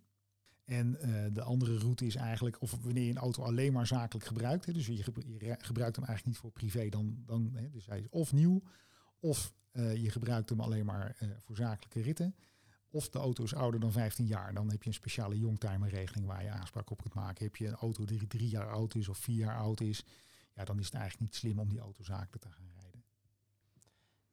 En 0.69 0.97
uh, 1.01 1.25
de 1.33 1.41
andere 1.41 1.77
route 1.77 2.05
is 2.05 2.15
eigenlijk, 2.15 2.61
of 2.61 2.77
wanneer 2.81 3.03
je 3.03 3.09
een 3.09 3.17
auto 3.17 3.43
alleen 3.43 3.73
maar 3.73 3.87
zakelijk 3.87 4.25
gebruikt, 4.25 4.65
hè, 4.65 4.73
dus 4.73 4.85
je, 4.85 5.03
gebruikt 5.57 5.95
hem 5.95 6.05
eigenlijk 6.05 6.25
niet 6.25 6.37
voor 6.37 6.51
privé, 6.51 6.89
dan, 6.89 7.23
dan 7.25 7.49
hè, 7.53 7.69
dus 7.69 7.85
hij 7.85 7.99
is 7.99 8.09
of 8.09 8.33
nieuw, 8.33 8.61
of 9.19 9.53
uh, 9.71 9.95
je 9.95 10.09
gebruikt 10.09 10.49
hem 10.49 10.59
alleen 10.59 10.85
maar 10.85 11.17
uh, 11.19 11.29
voor 11.37 11.55
zakelijke 11.55 12.01
ritten. 12.01 12.35
Of 12.91 13.09
de 13.09 13.19
auto 13.19 13.43
is 13.43 13.53
ouder 13.53 13.79
dan 13.79 13.91
15 13.91 14.25
jaar, 14.25 14.53
dan 14.53 14.69
heb 14.71 14.83
je 14.83 14.89
een 14.89 14.95
speciale 14.95 15.37
youngtimer 15.37 15.89
regeling 15.89 16.25
waar 16.25 16.43
je 16.43 16.49
aanspraak 16.49 16.89
op 16.89 17.01
kunt 17.01 17.13
maken. 17.13 17.45
Heb 17.45 17.55
je 17.55 17.67
een 17.67 17.75
auto 17.75 18.05
die 18.05 18.27
drie 18.27 18.49
jaar 18.49 18.71
oud 18.71 18.95
is 18.95 19.07
of 19.07 19.17
vier 19.17 19.37
jaar 19.37 19.57
oud 19.57 19.81
is, 19.81 20.05
ja, 20.55 20.63
dan 20.63 20.79
is 20.79 20.85
het 20.85 20.93
eigenlijk 20.93 21.31
niet 21.31 21.35
slim 21.35 21.59
om 21.59 21.69
die 21.69 21.79
auto 21.79 22.03
zakelijk 22.03 22.43
te 22.43 22.49
gaan 22.49 22.65
rijden. 22.65 22.78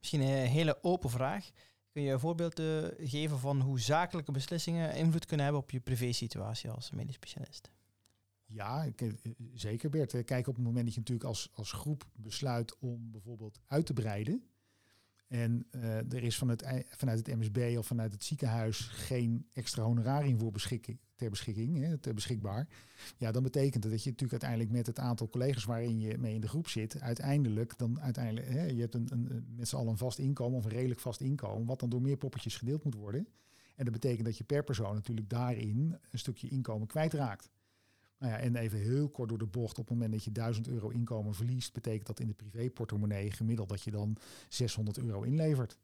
Misschien 0.07 0.29
een 0.29 0.47
hele 0.47 0.79
open 0.83 1.11
vraag. 1.11 1.51
Kun 1.91 2.03
je 2.03 2.13
een 2.13 2.21
voorbeeld 2.21 2.61
uh, 2.61 2.85
geven 2.99 3.39
van 3.39 3.61
hoe 3.61 3.81
zakelijke 3.81 4.33
beslissingen 4.33 4.95
invloed 4.95 5.27
kunnen 5.27 5.45
hebben 5.45 5.63
op 5.63 5.71
je 5.71 5.81
privé-situatie 5.81 6.71
als 6.71 6.91
medisch 6.91 7.15
specialist? 7.15 7.71
Ja, 8.45 8.87
eh, 8.97 9.13
zeker 9.55 9.91
Bert. 9.91 10.25
Kijk, 10.25 10.47
op 10.47 10.55
het 10.55 10.65
moment 10.65 10.85
dat 10.85 10.95
je 10.95 11.01
natuurlijk 11.01 11.29
als, 11.29 11.51
als 11.53 11.73
groep 11.73 12.05
besluit 12.15 12.79
om 12.79 13.11
bijvoorbeeld 13.11 13.61
uit 13.67 13.87
te 13.87 13.93
breiden, 13.93 14.43
En 15.27 15.67
uh, 15.71 16.13
er 16.13 16.23
is 16.23 16.39
van 16.39 16.49
het, 16.49 16.85
vanuit 16.89 17.19
het 17.19 17.37
MSB 17.37 17.75
of 17.79 17.87
vanuit 17.87 18.13
het 18.13 18.25
ziekenhuis 18.25 18.79
geen 18.81 19.47
extra 19.53 19.83
honorarium 19.83 20.39
voor 20.39 20.53
beschikking, 20.53 20.99
ter 21.15 21.31
beschikking, 21.31 21.79
hè, 21.79 21.99
ter 21.99 22.15
beschikbaar. 22.15 22.69
Ja, 23.17 23.33
dan 23.33 23.43
betekent 23.43 23.83
dat 23.83 23.93
dat 23.93 24.03
je 24.03 24.11
natuurlijk 24.11 24.43
uiteindelijk 24.43 24.71
met 24.71 24.87
het 24.87 24.99
aantal 24.99 25.29
collega's 25.29 25.65
waarin 25.65 26.01
je 26.01 26.19
mee 26.19 26.35
in 26.35 26.41
de 26.41 26.49
groep 26.49 26.69
zit, 26.69 27.01
uiteindelijk 27.01 27.79
dan 27.79 28.01
uiteindelijk, 28.01 28.49
hè, 28.49 28.65
je 28.65 28.81
hebt 28.81 28.95
een, 28.95 29.09
een, 29.11 29.47
met 29.57 29.69
z'n 29.69 29.77
allen 29.77 29.91
een 29.91 29.99
vast 29.99 30.19
inkomen 30.19 30.59
of 30.59 30.65
een 30.65 30.71
redelijk 30.71 31.01
vast 31.01 31.21
inkomen, 31.21 31.67
wat 31.67 31.81
dan 31.81 31.91
door 31.91 32.03
meer 32.03 32.17
poppetjes 32.17 32.57
gedeeld 32.57 32.85
moet 32.85 32.95
worden. 32.95 33.29
En 33.75 33.85
dat 33.85 33.93
betekent 33.93 34.25
dat 34.25 34.39
je 34.39 34.45
per 34.45 34.65
persoon 34.65 34.95
natuurlijk 34.95 35.31
daarin 35.31 35.99
een 36.11 36.19
stukje 36.19 36.49
inkomen 36.49 36.87
kwijtraakt. 36.87 37.51
Nou 38.19 38.33
ja, 38.33 38.39
en 38.39 38.57
even 38.57 38.79
heel 38.79 39.09
kort 39.09 39.29
door 39.29 39.39
de 39.39 39.47
bocht, 39.47 39.79
op 39.79 39.89
het 39.89 39.95
moment 39.95 40.13
dat 40.13 40.25
je 40.25 40.33
1000 40.33 40.69
euro 40.69 40.89
inkomen 40.89 41.35
verliest, 41.35 41.73
betekent 41.73 42.07
dat 42.07 42.21
in 42.21 42.27
de 42.27 42.35
privéportemonnee 42.35 43.31
gemiddeld 43.31 43.69
dat 43.69 43.83
je 43.83 43.91
dan 43.91 44.17
600 44.49 44.99
euro 44.99 45.23
inlevert. 45.23 45.79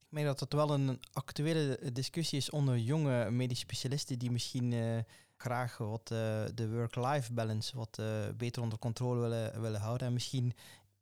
Ik 0.00 0.12
meen 0.12 0.24
dat 0.24 0.40
het 0.40 0.52
wel 0.52 0.70
een 0.70 1.00
actuele 1.12 1.92
discussie 1.92 2.38
is 2.38 2.50
onder 2.50 2.78
jonge 2.78 3.30
medische 3.30 3.64
specialisten 3.64 4.18
die 4.18 4.30
misschien 4.30 4.72
uh, 4.72 4.98
graag 5.36 5.78
wat 5.78 6.10
uh, 6.12 6.44
de 6.54 6.70
work-life 6.70 7.32
balance 7.32 7.76
wat 7.76 7.98
uh, 8.00 8.28
beter 8.36 8.62
onder 8.62 8.78
controle 8.78 9.20
willen, 9.20 9.60
willen 9.60 9.80
houden. 9.80 10.06
En 10.06 10.12
misschien 10.12 10.52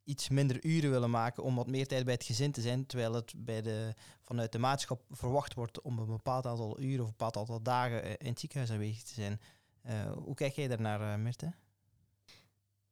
iets 0.05 0.29
minder 0.29 0.65
uren 0.65 0.91
willen 0.91 1.11
maken 1.11 1.43
om 1.43 1.55
wat 1.55 1.67
meer 1.67 1.87
tijd 1.87 2.05
bij 2.05 2.15
het 2.15 2.25
gezin 2.25 2.53
te 2.53 2.61
zijn, 2.61 2.87
terwijl 2.87 3.15
het 3.15 3.33
bij 3.37 3.63
de, 3.63 3.95
vanuit 4.23 4.53
de 4.53 4.59
maatschappij 4.59 5.07
verwacht 5.17 5.55
wordt 5.55 5.81
om 5.81 5.99
een 5.99 6.07
bepaald 6.07 6.47
aantal 6.47 6.81
uren 6.81 7.01
of 7.01 7.07
een 7.07 7.17
bepaald 7.17 7.37
aantal 7.37 7.63
dagen 7.63 8.19
in 8.19 8.29
het 8.29 8.41
ziekenhuis 8.41 8.71
aanwezig 8.71 9.03
te 9.03 9.15
zijn. 9.15 9.41
Uh, 9.87 10.13
hoe 10.13 10.35
kijk 10.35 10.53
jij 10.53 10.69
daarnaar, 10.69 11.01
uh, 11.01 11.23
Mirte? 11.23 11.53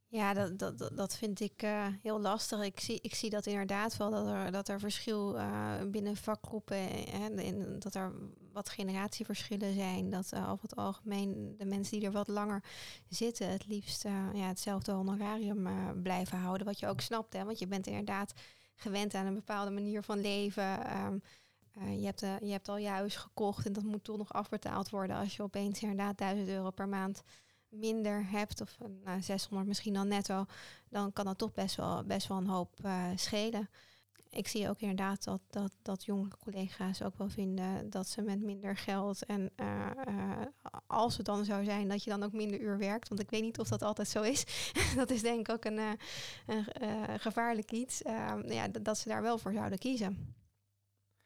Ja, 0.06 0.34
dat, 0.34 0.58
dat, 0.58 0.90
dat 0.96 1.16
vind 1.16 1.40
ik 1.40 1.62
uh, 1.62 1.86
heel 2.02 2.20
lastig. 2.20 2.62
Ik 2.62 2.80
zie, 2.80 3.00
ik 3.00 3.14
zie 3.14 3.30
dat 3.30 3.46
inderdaad 3.46 3.96
wel 3.96 4.10
dat 4.10 4.26
er, 4.26 4.52
dat 4.52 4.68
er 4.68 4.80
verschil 4.80 5.36
binnen 5.90 6.16
vakgroepen 6.16 7.06
en 7.06 7.78
dat 7.78 7.94
er 7.94 8.12
wat 8.52 8.68
generatieverschillen 8.68 9.74
zijn. 9.74 10.10
Dat 10.10 10.34
over 10.34 10.62
het 10.62 10.76
algemeen 10.76 11.54
de 11.58 11.64
mensen 11.64 11.98
die 11.98 12.06
er 12.06 12.12
wat 12.12 12.28
langer 12.28 12.64
zitten, 13.08 13.48
het 13.48 13.66
liefst 13.66 14.02
ja, 14.32 14.48
hetzelfde 14.48 14.92
honorarium 14.92 15.68
blijven 16.02 16.38
houden. 16.38 16.66
Wat 16.66 16.78
je 16.78 16.88
ook 16.88 17.00
snapt, 17.00 17.32
hè? 17.32 17.44
want 17.44 17.58
je 17.58 17.66
bent 17.66 17.86
inderdaad 17.86 18.32
gewend 18.74 19.14
aan 19.14 19.26
een 19.26 19.34
bepaalde 19.34 19.70
manier 19.70 20.02
van 20.02 20.20
leven. 20.20 20.96
Um, 21.04 21.22
uh, 21.78 21.98
je, 21.98 22.04
hebt, 22.04 22.22
uh, 22.22 22.38
je 22.40 22.50
hebt 22.50 22.68
al 22.68 22.76
je 22.76 22.88
huis 22.88 23.16
gekocht 23.16 23.66
en 23.66 23.72
dat 23.72 23.84
moet 23.84 24.04
toch 24.04 24.16
nog 24.16 24.32
afbetaald 24.32 24.90
worden. 24.90 25.16
Als 25.16 25.36
je 25.36 25.42
opeens 25.42 25.82
inderdaad 25.82 26.18
1000 26.18 26.48
euro 26.48 26.70
per 26.70 26.88
maand 26.88 27.22
minder 27.68 28.30
hebt, 28.30 28.60
of 28.60 28.78
uh, 28.82 28.88
nou, 29.04 29.22
600 29.22 29.68
misschien 29.68 29.94
dan 29.94 30.08
netto, 30.08 30.44
dan 30.88 31.12
kan 31.12 31.24
dat 31.24 31.38
toch 31.38 31.52
best 31.52 31.76
wel, 31.76 32.04
best 32.04 32.28
wel 32.28 32.38
een 32.38 32.46
hoop 32.46 32.76
schelen. 33.14 33.70
Ik 34.30 34.48
zie 34.48 34.68
ook 34.68 34.80
inderdaad 34.80 35.24
dat, 35.24 35.40
dat, 35.50 35.72
dat 35.82 36.04
jonge 36.04 36.28
collega's 36.44 37.02
ook 37.02 37.18
wel 37.18 37.28
vinden 37.28 37.90
dat 37.90 38.08
ze 38.08 38.22
met 38.22 38.40
minder 38.40 38.76
geld 38.76 39.24
en 39.24 39.52
als 40.86 41.16
het 41.16 41.26
dan 41.26 41.44
zou 41.44 41.64
zijn 41.64 41.88
dat 41.88 42.04
je 42.04 42.10
dan 42.10 42.22
ook 42.22 42.32
minder 42.32 42.60
uur 42.60 42.78
werkt, 42.78 43.08
want 43.08 43.20
ik 43.20 43.30
weet 43.30 43.42
niet 43.42 43.58
of 43.58 43.68
dat 43.68 43.82
altijd 43.82 44.08
zo 44.08 44.22
is. 44.22 44.44
dat 44.96 45.10
is 45.10 45.22
denk 45.22 45.48
ik 45.48 45.48
ook 45.48 45.64
een, 45.64 45.78
een 46.46 47.20
gevaarlijk 47.20 47.72
iets. 47.72 47.98
ja, 48.46 48.68
dat 48.68 48.98
ze 48.98 49.08
daar 49.08 49.22
wel 49.22 49.38
voor 49.38 49.52
zouden 49.52 49.78
kiezen. 49.78 50.34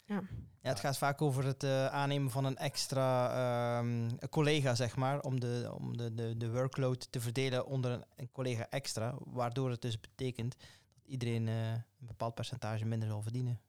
Ja. 0.07 0.23
ja, 0.61 0.69
het 0.69 0.81
gaat 0.81 0.99
vaak 0.99 1.23
over 1.23 1.45
het 1.45 1.65
uh, 1.65 1.87
aannemen 1.87 2.31
van 2.31 2.45
een 2.45 2.57
extra 2.57 3.79
um, 3.79 4.19
collega, 4.31 4.75
zeg 4.75 4.97
maar, 4.97 5.21
om, 5.21 5.41
de, 5.41 5.71
om 5.79 5.97
de, 5.97 6.15
de, 6.15 6.37
de 6.37 6.51
workload 6.51 7.13
te 7.13 7.21
verdelen 7.21 7.67
onder 7.67 7.91
een, 7.91 8.05
een 8.17 8.33
collega 8.33 8.71
extra, 8.71 9.15
waardoor 9.25 9.71
het 9.71 9.83
dus 9.83 10.01
betekent 10.01 10.57
dat 10.95 11.07
iedereen 11.07 11.47
uh, 11.47 11.73
een 11.73 11.83
bepaald 11.99 12.35
percentage 12.35 12.85
minder 12.85 13.09
zal 13.09 13.23
verdienen. 13.23 13.61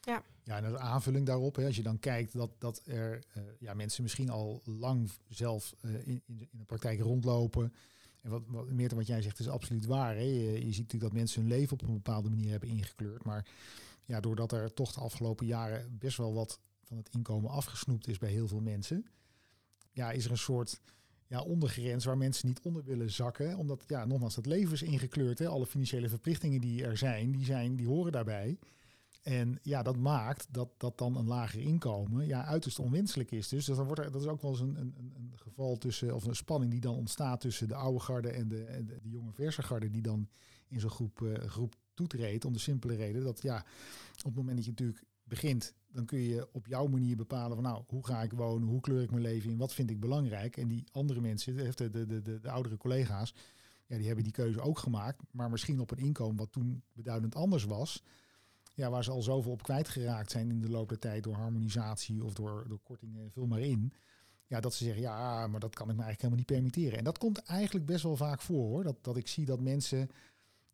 Ja. 0.00 0.22
ja, 0.42 0.56
en 0.56 0.64
als 0.64 0.74
aanvulling 0.74 1.26
daarop, 1.26 1.56
hè, 1.56 1.66
als 1.66 1.76
je 1.76 1.82
dan 1.82 1.98
kijkt 1.98 2.32
dat, 2.32 2.50
dat 2.58 2.80
er 2.84 3.24
uh, 3.36 3.42
ja, 3.58 3.74
mensen 3.74 4.02
misschien 4.02 4.30
al 4.30 4.62
lang 4.64 5.10
zelf 5.28 5.74
in, 5.82 6.04
in, 6.04 6.22
in, 6.26 6.48
de 6.50 6.64
praktijk 6.64 7.00
rondlopen. 7.00 7.74
En 8.20 8.30
wat, 8.30 8.42
wat 8.46 8.70
meer 8.70 8.88
dan 8.88 8.98
wat 8.98 9.06
jij 9.06 9.22
zegt 9.22 9.38
is 9.38 9.48
absoluut 9.48 9.86
waar. 9.86 10.14
Hè. 10.14 10.22
Je, 10.22 10.52
je 10.52 10.72
ziet 10.72 10.82
natuurlijk 10.82 11.02
dat 11.02 11.12
mensen 11.12 11.40
hun 11.40 11.50
leven 11.50 11.72
op 11.72 11.82
een 11.82 11.92
bepaalde 11.92 12.30
manier 12.30 12.50
hebben 12.50 12.68
ingekleurd. 12.68 13.24
Maar 13.24 13.46
ja, 14.04 14.20
doordat 14.20 14.52
er 14.52 14.74
toch 14.74 14.92
de 14.92 15.00
afgelopen 15.00 15.46
jaren 15.46 15.98
best 15.98 16.16
wel 16.16 16.34
wat 16.34 16.60
van 16.82 16.96
het 16.96 17.08
inkomen 17.08 17.50
afgesnoept 17.50 18.08
is 18.08 18.18
bij 18.18 18.30
heel 18.30 18.48
veel 18.48 18.60
mensen, 18.60 19.06
ja, 19.92 20.10
is 20.10 20.24
er 20.24 20.30
een 20.30 20.38
soort 20.38 20.80
ja, 21.32 21.42
ondergrens 21.42 22.04
waar 22.04 22.18
mensen 22.18 22.48
niet 22.48 22.60
onder 22.60 22.84
willen 22.84 23.10
zakken. 23.10 23.56
Omdat, 23.56 23.84
ja, 23.86 24.04
nogmaals, 24.04 24.36
het 24.36 24.46
leven 24.46 24.72
is 24.72 24.82
ingekleurd. 24.82 25.38
Hè. 25.38 25.48
Alle 25.48 25.66
financiële 25.66 26.08
verplichtingen 26.08 26.60
die 26.60 26.84
er 26.84 26.96
zijn, 26.96 27.30
die, 27.30 27.44
zijn, 27.44 27.76
die 27.76 27.86
horen 27.86 28.12
daarbij. 28.12 28.58
En 29.22 29.58
ja, 29.62 29.82
dat 29.82 29.96
maakt 29.96 30.46
dat, 30.50 30.68
dat 30.76 30.98
dan 30.98 31.16
een 31.16 31.26
lager 31.26 31.60
inkomen 31.60 32.26
ja, 32.26 32.44
uiterst 32.44 32.78
onwenselijk 32.78 33.30
is. 33.30 33.48
Dus 33.48 33.64
dat, 33.64 33.76
wordt 33.76 33.98
er, 33.98 34.10
dat 34.10 34.20
is 34.22 34.26
ook 34.26 34.42
wel 34.42 34.50
eens 34.50 34.60
een, 34.60 34.76
een, 34.76 34.94
een 35.16 35.32
geval 35.34 35.78
tussen, 35.78 36.14
of 36.14 36.24
een 36.24 36.36
spanning 36.36 36.70
die 36.70 36.80
dan 36.80 36.94
ontstaat 36.94 37.40
tussen 37.40 37.68
de 37.68 37.74
oude 37.74 38.00
garde 38.00 38.30
en 38.30 38.48
de, 38.48 38.64
en 38.64 38.86
de, 38.86 38.98
de 39.02 39.10
jonge 39.10 39.32
verse 39.32 39.62
garde, 39.62 39.90
die 39.90 40.02
dan 40.02 40.28
in 40.68 40.80
zo'n 40.80 40.90
groep, 40.90 41.20
uh, 41.20 41.34
groep 41.34 41.74
toetreedt. 41.94 42.44
Om 42.44 42.52
de 42.52 42.58
simpele 42.58 42.94
reden 42.94 43.22
dat 43.24 43.42
ja, 43.42 43.64
op 44.16 44.24
het 44.24 44.34
moment 44.34 44.56
dat 44.56 44.64
je 44.64 44.70
natuurlijk 44.70 45.04
begint, 45.24 45.74
dan 45.92 46.04
kun 46.04 46.18
je 46.18 46.48
op 46.52 46.66
jouw 46.66 46.86
manier 46.86 47.16
bepalen 47.16 47.54
van 47.54 47.64
nou, 47.64 47.82
hoe 47.86 48.06
ga 48.06 48.22
ik 48.22 48.32
wonen, 48.32 48.68
hoe 48.68 48.80
kleur 48.80 49.02
ik 49.02 49.10
mijn 49.10 49.22
leven 49.22 49.50
in, 49.50 49.56
wat 49.56 49.74
vind 49.74 49.90
ik 49.90 50.00
belangrijk. 50.00 50.56
En 50.56 50.68
die 50.68 50.84
andere 50.92 51.20
mensen, 51.20 51.56
de, 51.56 51.72
de, 51.74 52.06
de, 52.06 52.22
de, 52.22 52.40
de 52.40 52.50
oudere 52.50 52.76
collega's, 52.76 53.34
ja, 53.86 53.96
die 53.96 54.06
hebben 54.06 54.24
die 54.24 54.32
keuze 54.32 54.60
ook 54.60 54.78
gemaakt, 54.78 55.22
maar 55.30 55.50
misschien 55.50 55.80
op 55.80 55.90
een 55.90 55.98
inkomen 55.98 56.36
wat 56.36 56.52
toen 56.52 56.82
beduidend 56.92 57.34
anders 57.34 57.64
was. 57.64 58.02
Ja, 58.74 58.90
waar 58.90 59.04
ze 59.04 59.10
al 59.10 59.22
zoveel 59.22 59.52
op 59.52 59.62
kwijtgeraakt 59.62 60.30
zijn 60.30 60.50
in 60.50 60.60
de 60.60 60.70
loop 60.70 60.88
der 60.88 60.98
tijd 60.98 61.22
door 61.22 61.34
harmonisatie 61.34 62.24
of 62.24 62.34
door, 62.34 62.64
door 62.68 62.80
kortingen, 62.82 63.30
vul 63.30 63.46
maar 63.46 63.60
in. 63.60 63.92
Ja, 64.46 64.60
dat 64.60 64.74
ze 64.74 64.84
zeggen, 64.84 65.02
ja, 65.02 65.46
maar 65.46 65.60
dat 65.60 65.74
kan 65.74 65.90
ik 65.90 65.96
me 65.96 66.02
eigenlijk 66.02 66.20
helemaal 66.22 66.38
niet 66.38 66.72
permitteren. 66.72 66.98
En 66.98 67.04
dat 67.04 67.18
komt 67.18 67.42
eigenlijk 67.42 67.86
best 67.86 68.02
wel 68.02 68.16
vaak 68.16 68.40
voor 68.40 68.68
hoor. 68.68 68.82
Dat, 68.82 69.04
dat 69.04 69.16
ik 69.16 69.28
zie 69.28 69.44
dat 69.44 69.60
mensen 69.60 70.08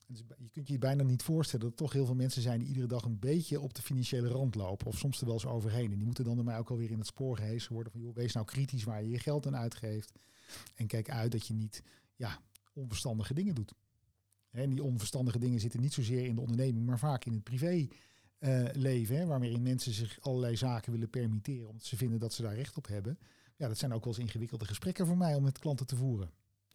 dus 0.09 0.23
je 0.39 0.49
kunt 0.53 0.69
je 0.69 0.79
bijna 0.79 1.03
niet 1.03 1.23
voorstellen 1.23 1.65
dat 1.65 1.79
er 1.79 1.85
toch 1.85 1.93
heel 1.93 2.07
veel 2.07 2.15
mensen 2.15 2.43
zijn 2.43 2.59
die 2.59 2.69
iedere 2.69 2.87
dag 2.87 3.05
een 3.05 3.19
beetje 3.19 3.61
op 3.61 3.75
de 3.75 3.83
financiële 3.83 4.29
rand 4.29 4.55
lopen. 4.55 4.87
Of 4.87 4.99
soms 4.99 5.21
er 5.21 5.25
wel 5.27 5.35
eens 5.35 5.47
overheen. 5.47 5.91
En 5.93 5.97
die 5.97 6.05
moeten 6.05 6.25
dan 6.25 6.37
door 6.37 6.45
mij 6.45 6.59
ook 6.59 6.71
alweer 6.71 6.91
in 6.91 6.99
het 6.99 7.07
spoor 7.07 7.37
gehezen 7.37 7.73
worden 7.73 7.93
van 7.93 8.01
joh, 8.01 8.15
wees 8.15 8.33
nou 8.33 8.47
kritisch 8.47 8.85
waar 8.85 9.03
je 9.03 9.09
je 9.09 9.19
geld 9.19 9.47
aan 9.47 9.57
uitgeeft. 9.57 10.13
En 10.75 10.87
kijk 10.87 11.11
uit 11.11 11.33
dat 11.33 11.47
je 11.47 11.55
niet 11.55 11.83
ja, 12.17 12.41
onverstandige 12.73 13.35
dingen 13.35 13.55
doet. 13.55 13.75
En 14.51 14.71
die 14.71 14.83
onverstandige 14.83 15.39
dingen 15.39 15.61
zitten 15.61 15.81
niet 15.81 15.93
zozeer 15.93 16.25
in 16.25 16.35
de 16.35 16.41
onderneming, 16.41 16.87
maar 16.87 16.99
vaak 16.99 17.25
in 17.25 17.33
het 17.33 17.45
privé. 17.45 17.89
Uh, 18.39 18.69
leven, 18.73 19.27
waarmee 19.27 19.59
mensen 19.59 19.93
zich 19.93 20.21
allerlei 20.21 20.57
zaken 20.57 20.93
willen 20.93 21.11
permitteren, 21.11 21.69
omdat 21.69 21.85
ze 21.85 21.97
vinden 21.97 22.19
dat 22.19 22.33
ze 22.33 22.43
daar 22.43 22.55
recht 22.55 22.77
op 22.77 22.87
hebben. 22.87 23.19
Ja, 23.57 23.69
dat 23.69 23.79
zijn 23.79 23.93
ook 23.93 24.05
wel 24.05 24.13
eens 24.13 24.23
ingewikkelde 24.23 24.65
gesprekken 24.65 25.07
voor 25.07 25.17
mij 25.17 25.35
om 25.35 25.43
met 25.43 25.59
klanten 25.59 25.87
te 25.87 25.97
voeren. 25.97 26.31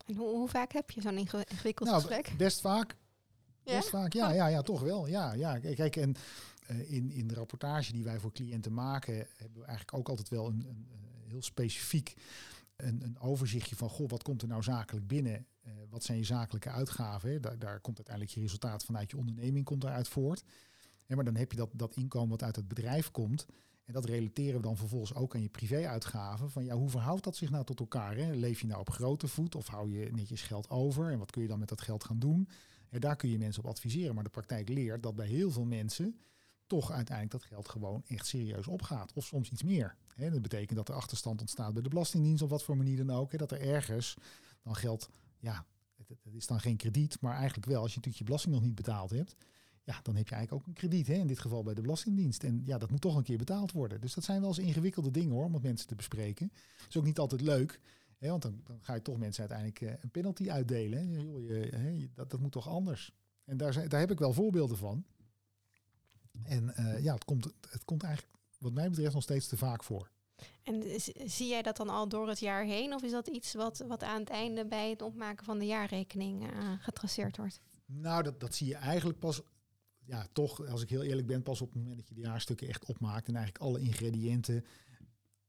En 0.05 0.15
hoe, 0.15 0.29
hoe 0.29 0.49
vaak 0.49 0.71
heb 0.71 0.91
je 0.91 1.01
zo'n 1.01 1.17
ingewikkeld 1.17 1.89
nou, 1.89 2.01
gesprek? 2.01 2.33
Best 2.37 2.61
vaak. 2.61 2.95
Ja? 3.65 3.77
Best 3.77 3.89
vaak, 3.89 4.13
ja, 4.13 4.31
ja, 4.31 4.47
ja, 4.47 4.61
toch 4.61 4.81
wel. 4.81 5.07
Ja, 5.07 5.33
ja. 5.33 5.59
Kijk, 5.59 5.95
en 5.95 6.15
uh, 6.71 6.91
in, 6.91 7.11
in 7.11 7.27
de 7.27 7.33
rapportage 7.33 7.91
die 7.91 8.03
wij 8.03 8.19
voor 8.19 8.31
cliënten 8.31 8.73
maken, 8.73 9.15
hebben 9.15 9.59
we 9.59 9.65
eigenlijk 9.65 9.97
ook 9.97 10.09
altijd 10.09 10.29
wel 10.29 10.47
een, 10.47 10.65
een, 10.67 10.87
een 10.91 11.29
heel 11.29 11.41
specifiek 11.41 12.15
een, 12.75 13.03
een, 13.03 13.19
overzichtje 13.19 13.75
van, 13.75 13.89
goh, 13.89 14.09
wat 14.09 14.23
komt 14.23 14.41
er 14.41 14.47
nou 14.47 14.63
zakelijk 14.63 15.07
binnen? 15.07 15.45
Uh, 15.65 15.73
wat 15.89 16.03
zijn 16.03 16.17
je 16.17 16.23
zakelijke 16.23 16.69
uitgaven? 16.69 17.41
Daar, 17.41 17.59
daar 17.59 17.79
komt 17.79 17.97
uiteindelijk 17.97 18.35
je 18.35 18.41
resultaat 18.41 18.85
vanuit 18.85 19.11
je 19.11 19.17
onderneming 19.17 19.65
komt 19.65 19.81
daaruit 19.81 20.07
voort. 20.07 20.43
Ja, 21.05 21.15
maar 21.15 21.25
dan 21.25 21.35
heb 21.35 21.51
je 21.51 21.57
dat, 21.57 21.69
dat 21.73 21.95
inkomen 21.95 22.29
wat 22.29 22.43
uit 22.43 22.55
het 22.55 22.67
bedrijf 22.67 23.11
komt. 23.11 23.45
En 23.85 23.93
dat 23.93 24.05
relateren 24.05 24.55
we 24.55 24.61
dan 24.61 24.77
vervolgens 24.77 25.15
ook 25.15 25.35
aan 25.35 25.41
je 25.41 25.49
privéuitgaven. 25.49 26.51
Van 26.51 26.65
ja, 26.65 26.75
hoe 26.75 26.89
verhoudt 26.89 27.23
dat 27.23 27.35
zich 27.35 27.49
nou 27.49 27.65
tot 27.65 27.79
elkaar? 27.79 28.15
Hè? 28.15 28.31
Leef 28.31 28.61
je 28.61 28.67
nou 28.67 28.79
op 28.79 28.89
grote 28.89 29.27
voet 29.27 29.55
of 29.55 29.67
hou 29.67 29.89
je 29.89 30.11
netjes 30.11 30.41
geld 30.41 30.69
over? 30.69 31.11
En 31.11 31.19
wat 31.19 31.31
kun 31.31 31.41
je 31.41 31.47
dan 31.47 31.59
met 31.59 31.69
dat 31.69 31.81
geld 31.81 32.03
gaan 32.03 32.19
doen? 32.19 32.49
En 32.93 32.99
daar 32.99 33.15
kun 33.15 33.29
je 33.29 33.37
mensen 33.37 33.63
op 33.63 33.69
adviseren. 33.69 34.15
Maar 34.15 34.23
de 34.23 34.29
praktijk 34.29 34.69
leert 34.69 35.03
dat 35.03 35.15
bij 35.15 35.27
heel 35.27 35.51
veel 35.51 35.65
mensen 35.65 36.19
toch 36.67 36.91
uiteindelijk 36.91 37.41
dat 37.41 37.49
geld 37.51 37.69
gewoon 37.69 38.03
echt 38.07 38.27
serieus 38.27 38.67
opgaat. 38.67 39.13
Of 39.13 39.25
soms 39.25 39.49
iets 39.49 39.63
meer. 39.63 39.95
Hè? 40.15 40.29
Dat 40.29 40.41
betekent 40.41 40.77
dat 40.77 40.89
er 40.89 40.95
achterstand 40.95 41.41
ontstaat 41.41 41.73
bij 41.73 41.83
de 41.83 41.89
Belastingdienst, 41.89 42.43
op 42.43 42.49
wat 42.49 42.63
voor 42.63 42.77
manier 42.77 42.97
dan 42.97 43.09
ook. 43.09 43.37
Dat 43.37 43.51
er 43.51 43.61
ergens 43.61 44.17
dan 44.61 44.75
geld, 44.75 45.09
ja, 45.39 45.65
het, 45.95 46.33
is 46.33 46.47
dan 46.47 46.59
geen 46.59 46.77
krediet, 46.77 47.21
maar 47.21 47.35
eigenlijk 47.35 47.67
wel, 47.67 47.81
als 47.81 47.89
je 47.89 47.95
natuurlijk 47.95 48.17
je 48.17 48.23
belasting 48.23 48.53
nog 48.53 48.63
niet 48.63 48.75
betaald 48.75 49.09
hebt, 49.09 49.35
ja, 49.83 49.99
dan 50.03 50.15
heb 50.15 50.27
je 50.27 50.35
eigenlijk 50.35 50.63
ook 50.63 50.67
een 50.67 50.79
krediet, 50.79 51.09
in 51.09 51.27
dit 51.27 51.39
geval 51.39 51.63
bij 51.63 51.73
de 51.73 51.81
Belastingdienst. 51.81 52.43
En 52.43 52.61
ja, 52.65 52.77
dat 52.77 52.89
moet 52.89 53.01
toch 53.01 53.15
een 53.15 53.23
keer 53.23 53.37
betaald 53.37 53.71
worden. 53.71 54.01
Dus 54.01 54.13
dat 54.13 54.23
zijn 54.23 54.39
wel 54.39 54.49
eens 54.49 54.59
ingewikkelde 54.59 55.11
dingen 55.11 55.31
hoor, 55.31 55.45
om 55.45 55.51
met 55.51 55.61
mensen 55.61 55.87
te 55.87 55.95
bespreken. 55.95 56.51
Dat 56.77 56.87
is 56.89 56.97
ook 56.97 57.03
niet 57.03 57.19
altijd 57.19 57.41
leuk. 57.41 57.79
Want 58.29 58.41
dan, 58.41 58.61
dan, 58.63 58.79
ga 58.81 58.93
je 58.93 59.01
toch 59.01 59.17
mensen 59.17 59.49
uiteindelijk 59.49 59.81
uh, 59.81 60.03
een 60.03 60.11
penalty 60.11 60.51
uitdelen. 60.51 60.99
Hè. 60.99 61.21
Je, 61.21 61.69
hè, 61.75 62.07
dat, 62.13 62.29
dat 62.29 62.39
moet 62.39 62.51
toch 62.51 62.67
anders. 62.67 63.11
En 63.45 63.57
daar, 63.57 63.73
zijn, 63.73 63.89
daar 63.89 63.99
heb 63.99 64.11
ik 64.11 64.19
wel 64.19 64.33
voorbeelden 64.33 64.77
van. 64.77 65.05
En 66.43 66.73
uh, 66.79 67.03
ja, 67.03 67.13
het 67.13 67.25
komt, 67.25 67.45
het 67.69 67.85
komt 67.85 68.03
eigenlijk 68.03 68.37
wat 68.57 68.73
mij 68.73 68.89
betreft 68.89 69.13
nog 69.13 69.23
steeds 69.23 69.47
te 69.47 69.57
vaak 69.57 69.83
voor. 69.83 70.11
En 70.63 70.83
zie 71.25 71.47
jij 71.47 71.61
dat 71.61 71.77
dan 71.77 71.89
al 71.89 72.07
door 72.07 72.27
het 72.27 72.39
jaar 72.39 72.63
heen? 72.63 72.93
Of 72.93 73.03
is 73.03 73.11
dat 73.11 73.27
iets 73.27 73.53
wat, 73.53 73.83
wat 73.87 74.03
aan 74.03 74.19
het 74.19 74.29
einde 74.29 74.65
bij 74.65 74.89
het 74.89 75.01
opmaken 75.01 75.45
van 75.45 75.59
de 75.59 75.65
jaarrekening 75.65 76.53
uh, 76.53 76.71
getraceerd 76.79 77.37
wordt? 77.37 77.61
Nou, 77.85 78.23
dat, 78.23 78.39
dat 78.39 78.55
zie 78.55 78.67
je 78.67 78.75
eigenlijk 78.75 79.19
pas 79.19 79.41
ja, 80.05 80.27
toch, 80.33 80.67
als 80.67 80.81
ik 80.81 80.89
heel 80.89 81.03
eerlijk 81.03 81.27
ben, 81.27 81.43
pas 81.43 81.61
op 81.61 81.67
het 81.67 81.77
moment 81.77 81.97
dat 81.97 82.07
je 82.07 82.13
de 82.13 82.21
jaarstukken 82.21 82.67
echt 82.67 82.85
opmaakt 82.85 83.27
en 83.27 83.35
eigenlijk 83.35 83.65
alle 83.65 83.79
ingrediënten 83.79 84.65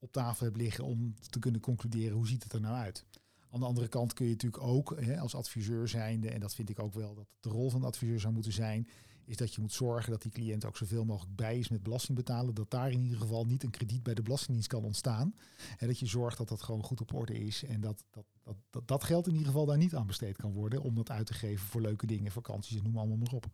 op 0.05 0.11
tafel 0.11 0.45
hebt 0.45 0.57
liggen 0.57 0.83
om 0.83 1.15
te 1.29 1.39
kunnen 1.39 1.61
concluderen 1.61 2.15
hoe 2.15 2.27
ziet 2.27 2.43
het 2.43 2.53
er 2.53 2.61
nou 2.61 2.75
uit. 2.75 3.05
Aan 3.49 3.59
de 3.59 3.65
andere 3.65 3.87
kant 3.87 4.13
kun 4.13 4.25
je 4.25 4.31
natuurlijk 4.31 4.63
ook 4.63 4.99
hè, 4.99 5.19
als 5.19 5.35
adviseur 5.35 5.87
zijnde, 5.87 6.29
en 6.29 6.39
dat 6.39 6.55
vind 6.55 6.69
ik 6.69 6.79
ook 6.79 6.93
wel 6.93 7.15
dat 7.15 7.27
de 7.39 7.49
rol 7.49 7.69
van 7.69 7.81
de 7.81 7.87
adviseur 7.87 8.19
zou 8.19 8.33
moeten 8.33 8.53
zijn, 8.53 8.87
is 9.25 9.37
dat 9.37 9.53
je 9.53 9.61
moet 9.61 9.73
zorgen 9.73 10.11
dat 10.11 10.21
die 10.21 10.31
cliënt 10.31 10.65
ook 10.65 10.77
zoveel 10.77 11.05
mogelijk 11.05 11.35
bij 11.35 11.59
is 11.59 11.69
met 11.69 11.83
belasting 11.83 12.17
betalen. 12.17 12.53
Dat 12.53 12.71
daar 12.71 12.91
in 12.91 13.01
ieder 13.01 13.19
geval 13.19 13.45
niet 13.45 13.63
een 13.63 13.69
krediet 13.69 14.03
bij 14.03 14.13
de 14.13 14.21
Belastingdienst 14.21 14.69
kan 14.69 14.83
ontstaan. 14.83 15.35
En 15.77 15.87
dat 15.87 15.99
je 15.99 16.05
zorgt 16.05 16.37
dat 16.37 16.49
dat 16.49 16.61
gewoon 16.61 16.83
goed 16.83 17.01
op 17.01 17.13
orde 17.13 17.33
is. 17.33 17.63
En 17.63 17.81
dat 17.81 18.03
dat, 18.11 18.25
dat, 18.43 18.55
dat, 18.69 18.87
dat 18.87 19.03
geld 19.03 19.27
in 19.27 19.33
ieder 19.33 19.47
geval 19.47 19.65
daar 19.65 19.77
niet 19.77 19.95
aan 19.95 20.07
besteed 20.07 20.37
kan 20.37 20.53
worden. 20.53 20.81
Om 20.81 20.95
dat 20.95 21.09
uit 21.09 21.25
te 21.25 21.33
geven 21.33 21.67
voor 21.67 21.81
leuke 21.81 22.05
dingen, 22.05 22.31
vakanties 22.31 22.77
en 22.77 22.83
noem 22.83 22.97
allemaal 22.97 23.17
maar 23.17 23.33
op. 23.33 23.45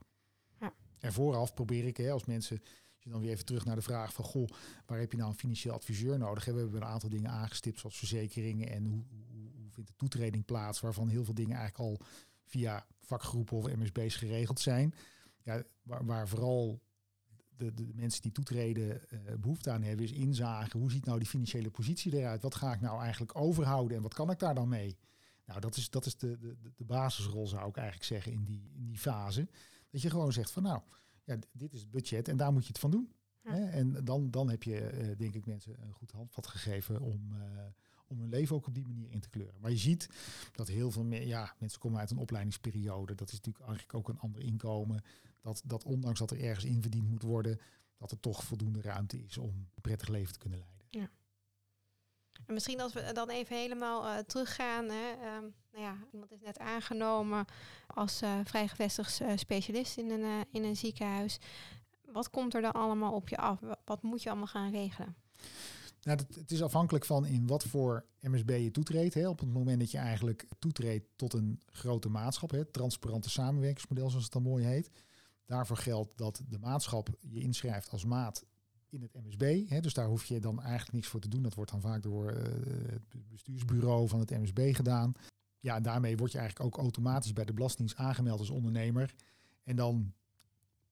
Ja. 0.59 0.73
En 0.99 1.13
vooraf 1.13 1.53
probeer 1.53 1.85
ik, 1.85 1.97
hè, 1.97 2.11
als 2.11 2.25
mensen 2.25 2.61
je 3.03 3.09
dan 3.09 3.21
weer 3.21 3.31
even 3.31 3.45
terug 3.45 3.65
naar 3.65 3.75
de 3.75 3.81
vraag 3.81 4.13
van, 4.13 4.25
goh, 4.25 4.49
waar 4.85 4.99
heb 4.99 5.11
je 5.11 5.17
nou 5.17 5.29
een 5.29 5.37
financieel 5.37 5.73
adviseur 5.73 6.17
nodig? 6.17 6.45
We 6.45 6.51
hebben 6.51 6.81
een 6.81 6.87
aantal 6.87 7.09
dingen 7.09 7.31
aangestipt, 7.31 7.79
zoals 7.79 7.97
verzekeringen 7.97 8.69
en 8.69 8.85
hoe, 8.85 9.03
hoe, 9.31 9.71
vindt 9.71 9.89
de 9.89 9.95
toetreding 9.95 10.45
plaats, 10.45 10.79
waarvan 10.79 11.07
heel 11.07 11.23
veel 11.23 11.33
dingen 11.33 11.57
eigenlijk 11.57 11.89
al 11.89 12.07
via 12.43 12.85
vakgroepen 12.99 13.57
of 13.57 13.75
MSB's 13.75 14.15
geregeld 14.15 14.59
zijn 14.59 14.93
ja, 15.43 15.63
waar, 15.83 16.05
waar 16.05 16.27
vooral 16.27 16.81
de, 17.57 17.73
de, 17.73 17.91
mensen 17.93 18.21
die 18.21 18.31
toetreden 18.31 19.01
uh, 19.13 19.19
behoefte 19.39 19.71
aan 19.71 19.83
hebben, 19.83 20.05
is 20.05 20.11
inzagen 20.11 20.79
hoe 20.79 20.91
ziet 20.91 21.05
nou 21.05 21.19
die 21.19 21.27
financiële 21.27 21.69
positie 21.69 22.17
eruit? 22.17 22.41
Wat 22.41 22.55
ga 22.55 22.73
ik 22.73 22.81
nou 22.81 23.01
eigenlijk 23.01 23.35
overhouden 23.35 23.97
en 23.97 24.03
wat 24.03 24.13
kan 24.13 24.31
ik 24.31 24.39
daar 24.39 24.55
dan 24.55 24.69
mee? 24.69 24.97
Nou, 25.45 25.59
dat 25.59 25.75
is, 25.75 25.89
dat 25.89 26.05
is 26.05 26.17
de, 26.17 26.37
de, 26.37 26.57
de 26.75 26.83
basisrol, 26.83 27.47
zou 27.47 27.69
ik 27.69 27.75
eigenlijk 27.75 28.05
zeggen, 28.05 28.31
in 28.31 28.43
die, 28.43 28.71
in 28.73 28.85
die 28.85 28.97
fase. 28.97 29.47
Dat 29.89 30.01
je 30.01 30.09
gewoon 30.09 30.33
zegt 30.33 30.51
van 30.51 30.63
nou, 30.63 30.81
ja, 31.23 31.37
dit 31.51 31.73
is 31.73 31.81
het 31.81 31.91
budget 31.91 32.27
en 32.27 32.37
daar 32.37 32.53
moet 32.53 32.61
je 32.61 32.67
het 32.67 32.79
van 32.79 32.91
doen. 32.91 33.13
Hè? 33.41 33.65
En 33.65 34.03
dan, 34.03 34.31
dan 34.31 34.49
heb 34.49 34.63
je, 34.63 34.91
uh, 34.93 35.17
denk 35.17 35.35
ik, 35.35 35.45
mensen 35.45 35.81
een 35.81 35.93
goed 35.93 36.11
handvat 36.11 36.47
gegeven 36.47 37.01
om, 37.01 37.31
uh, 37.33 37.41
om 38.07 38.19
hun 38.19 38.29
leven 38.29 38.55
ook 38.55 38.67
op 38.67 38.73
die 38.73 38.87
manier 38.87 39.11
in 39.11 39.19
te 39.19 39.29
kleuren. 39.29 39.61
Maar 39.61 39.71
je 39.71 39.77
ziet 39.77 40.09
dat 40.51 40.67
heel 40.67 40.91
veel 40.91 41.03
meer, 41.03 41.27
ja, 41.27 41.55
mensen 41.57 41.79
komen 41.79 41.99
uit 41.99 42.11
een 42.11 42.17
opleidingsperiode. 42.17 43.15
Dat 43.15 43.31
is 43.31 43.35
natuurlijk 43.35 43.65
eigenlijk 43.65 43.93
ook 43.93 44.09
een 44.09 44.19
ander 44.19 44.41
inkomen 44.41 45.03
dat, 45.41 45.61
dat 45.65 45.83
ondanks 45.83 46.19
dat 46.19 46.31
er 46.31 46.41
ergens 46.41 46.65
in 46.65 46.81
verdiend 46.81 47.09
moet 47.09 47.23
worden, 47.23 47.59
dat 47.97 48.11
er 48.11 48.19
toch 48.19 48.43
voldoende 48.43 48.81
ruimte 48.81 49.23
is 49.23 49.37
om 49.37 49.49
een 49.49 49.81
prettig 49.81 50.07
leven 50.07 50.33
te 50.33 50.39
kunnen 50.39 50.59
leiden. 50.59 50.85
Ja. 50.89 51.09
En 52.45 52.53
misschien 52.53 52.81
als 52.81 52.93
we 52.93 53.11
dan 53.13 53.29
even 53.29 53.57
helemaal 53.57 54.05
uh, 54.05 54.17
teruggaan. 54.17 54.89
Hè, 54.89 55.37
um, 55.37 55.53
nou 55.71 55.83
ja, 55.83 55.95
iemand 56.11 56.31
is 56.31 56.41
net 56.41 56.59
aangenomen 56.59 57.45
als 57.87 58.21
uh, 58.21 58.39
vrijgevestigd 58.43 59.21
uh, 59.21 59.31
specialist 59.35 59.97
in 59.97 60.09
een, 60.11 60.45
in 60.51 60.63
een 60.63 60.75
ziekenhuis. 60.77 61.39
Wat 62.05 62.29
komt 62.29 62.53
er 62.53 62.61
dan 62.61 62.71
allemaal 62.71 63.13
op 63.13 63.29
je 63.29 63.37
af? 63.37 63.59
Wat 63.85 64.01
moet 64.01 64.23
je 64.23 64.29
allemaal 64.29 64.47
gaan 64.47 64.71
regelen? 64.71 65.15
Nou, 66.01 66.17
het, 66.17 66.35
het 66.35 66.51
is 66.51 66.61
afhankelijk 66.61 67.05
van 67.05 67.25
in 67.25 67.47
wat 67.47 67.63
voor 67.63 68.05
MSB 68.19 68.49
je 68.49 68.71
toetreedt. 68.71 69.13
Hè. 69.13 69.27
Op 69.27 69.39
het 69.39 69.53
moment 69.53 69.79
dat 69.79 69.91
je 69.91 69.97
eigenlijk 69.97 70.47
toetreedt 70.59 71.07
tot 71.15 71.33
een 71.33 71.61
grote 71.65 72.09
maatschap, 72.09 72.51
hè, 72.51 72.65
transparante 72.65 73.29
samenwerkingsmodel 73.29 74.09
zoals 74.09 74.23
het 74.23 74.33
dan 74.33 74.43
mooi 74.43 74.65
heet 74.65 74.89
Daarvoor 75.51 75.77
geldt 75.77 76.17
dat 76.17 76.41
de 76.49 76.59
maatschap 76.59 77.09
je 77.19 77.39
inschrijft 77.39 77.89
als 77.89 78.05
maat 78.05 78.45
in 78.89 79.01
het 79.01 79.13
MSB. 79.13 79.69
Hè, 79.69 79.79
dus 79.79 79.93
daar 79.93 80.07
hoef 80.07 80.25
je 80.25 80.39
dan 80.39 80.61
eigenlijk 80.61 80.93
niks 80.93 81.07
voor 81.07 81.19
te 81.19 81.27
doen. 81.27 81.43
Dat 81.43 81.53
wordt 81.53 81.71
dan 81.71 81.81
vaak 81.81 82.03
door 82.03 82.27
het 82.27 83.29
bestuursbureau 83.29 84.07
van 84.07 84.19
het 84.19 84.29
MSB 84.29 84.75
gedaan. 84.75 85.13
Ja, 85.61 85.79
daarmee 85.79 86.17
word 86.17 86.31
je 86.31 86.37
eigenlijk 86.37 86.67
ook 86.67 86.81
automatisch 86.81 87.33
bij 87.33 87.45
de 87.45 87.53
Belastingdienst 87.53 88.03
aangemeld 88.03 88.39
als 88.39 88.49
ondernemer. 88.49 89.15
En 89.63 89.75
dan 89.75 90.13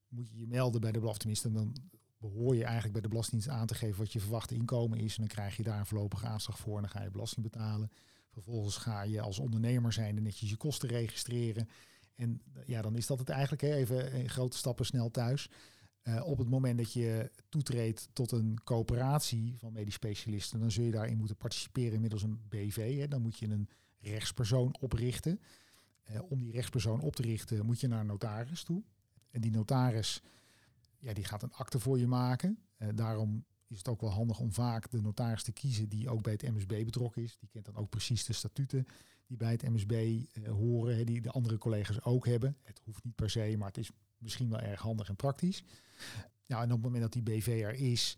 moet 0.08 0.30
je 0.30 0.38
je 0.38 0.46
melden 0.46 0.80
bij 0.80 0.92
de 0.92 1.00
Belastingdienst. 1.00 1.44
En 1.44 1.52
dan 1.52 1.76
behoor 2.18 2.56
je 2.56 2.64
eigenlijk 2.64 2.92
bij 2.92 3.02
de 3.02 3.08
Belastingdienst 3.08 3.56
aan 3.56 3.66
te 3.66 3.74
geven 3.74 3.98
wat 3.98 4.12
je 4.12 4.20
verwachte 4.20 4.54
inkomen 4.54 4.98
is. 4.98 5.14
En 5.16 5.18
dan 5.18 5.34
krijg 5.34 5.56
je 5.56 5.62
daar 5.62 5.78
een 5.78 5.86
voorlopige 5.86 6.26
aanslag 6.26 6.58
voor 6.58 6.76
en 6.76 6.82
dan 6.82 6.90
ga 6.90 7.02
je 7.02 7.10
belasting 7.10 7.50
betalen. 7.50 7.90
Vervolgens 8.30 8.76
ga 8.76 9.02
je 9.02 9.20
als 9.20 9.38
ondernemer 9.38 9.92
zijn 9.92 10.16
en 10.16 10.22
netjes 10.22 10.50
je 10.50 10.56
kosten 10.56 10.88
registreren. 10.88 11.68
En 12.14 12.42
ja, 12.64 12.82
dan 12.82 12.96
is 12.96 13.06
dat 13.06 13.18
het 13.18 13.28
eigenlijk 13.28 13.62
hè, 13.62 13.74
even 13.74 14.12
in 14.12 14.28
grote 14.28 14.56
stappen 14.56 14.86
snel 14.86 15.10
thuis. 15.10 15.50
Uh, 16.02 16.26
op 16.26 16.38
het 16.38 16.48
moment 16.48 16.78
dat 16.78 16.92
je 16.92 17.30
toetreedt 17.48 18.08
tot 18.12 18.32
een 18.32 18.58
coöperatie 18.64 19.54
van 19.58 19.72
medisch 19.72 19.94
specialisten, 19.94 20.60
dan 20.60 20.70
zul 20.70 20.84
je 20.84 20.90
daarin 20.90 21.16
moeten 21.16 21.36
participeren 21.36 22.00
middels 22.00 22.22
een 22.22 22.40
BV. 22.48 22.98
Hè. 22.98 23.08
Dan 23.08 23.22
moet 23.22 23.38
je 23.38 23.48
een 23.48 23.68
rechtspersoon 24.00 24.76
oprichten. 24.80 25.40
Uh, 26.10 26.20
om 26.28 26.38
die 26.38 26.52
rechtspersoon 26.52 27.00
op 27.00 27.16
te 27.16 27.22
richten, 27.22 27.66
moet 27.66 27.80
je 27.80 27.88
naar 27.88 28.00
een 28.00 28.06
notaris 28.06 28.62
toe. 28.62 28.82
En 29.30 29.40
die 29.40 29.50
notaris, 29.50 30.22
ja, 30.98 31.12
die 31.12 31.24
gaat 31.24 31.42
een 31.42 31.52
akte 31.52 31.78
voor 31.78 31.98
je 31.98 32.06
maken. 32.06 32.58
Uh, 32.78 32.88
daarom 32.94 33.44
is 33.66 33.78
het 33.78 33.88
ook 33.88 34.00
wel 34.00 34.10
handig 34.10 34.38
om 34.38 34.52
vaak 34.52 34.90
de 34.90 35.00
notaris 35.00 35.42
te 35.42 35.52
kiezen 35.52 35.88
die 35.88 36.08
ook 36.08 36.22
bij 36.22 36.32
het 36.32 36.42
MSB 36.42 36.84
betrokken 36.84 37.22
is. 37.22 37.36
Die 37.40 37.48
kent 37.48 37.64
dan 37.64 37.76
ook 37.76 37.88
precies 37.88 38.24
de 38.24 38.32
statuten 38.32 38.86
die 39.30 39.36
bij 39.36 39.50
het 39.50 39.68
MSB 39.68 39.92
eh, 39.92 40.50
horen, 40.50 41.06
die 41.06 41.20
de 41.20 41.30
andere 41.30 41.58
collega's 41.58 42.04
ook 42.04 42.26
hebben. 42.26 42.56
Het 42.62 42.80
hoeft 42.84 43.04
niet 43.04 43.14
per 43.14 43.30
se, 43.30 43.54
maar 43.58 43.68
het 43.68 43.78
is 43.78 43.90
misschien 44.18 44.50
wel 44.50 44.60
erg 44.60 44.80
handig 44.80 45.08
en 45.08 45.16
praktisch. 45.16 45.62
Ja, 46.46 46.56
en 46.56 46.64
op 46.64 46.70
het 46.70 46.82
moment 46.82 47.02
dat 47.02 47.12
die 47.12 47.22
BV 47.22 47.46
er 47.46 47.74
is, 47.74 48.16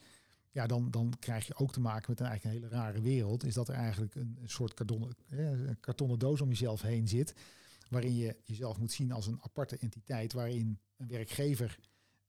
ja, 0.53 0.67
dan, 0.67 0.91
dan 0.91 1.13
krijg 1.19 1.47
je 1.47 1.55
ook 1.55 1.73
te 1.73 1.81
maken 1.81 2.11
met 2.11 2.21
een 2.21 2.27
eigenlijk 2.27 2.57
een 2.57 2.63
hele 2.63 2.83
rare 2.83 3.01
wereld. 3.01 3.45
Is 3.45 3.55
dat 3.55 3.69
er 3.69 3.75
eigenlijk 3.75 4.15
een, 4.15 4.39
soort 4.45 4.75
kartonnen, 4.75 5.17
een 5.29 5.81
kartonnen 5.81 6.19
doos 6.19 6.41
om 6.41 6.49
jezelf 6.49 6.83
heen 6.83 7.09
zit. 7.09 7.35
Waarin 7.89 8.17
je 8.17 8.37
jezelf 8.45 8.79
moet 8.79 8.93
zien 8.93 9.13
als 9.13 9.27
een 9.27 9.41
aparte 9.43 9.77
entiteit. 9.77 10.33
Waarin 10.33 10.79
een 10.97 11.09
werkgever 11.09 11.79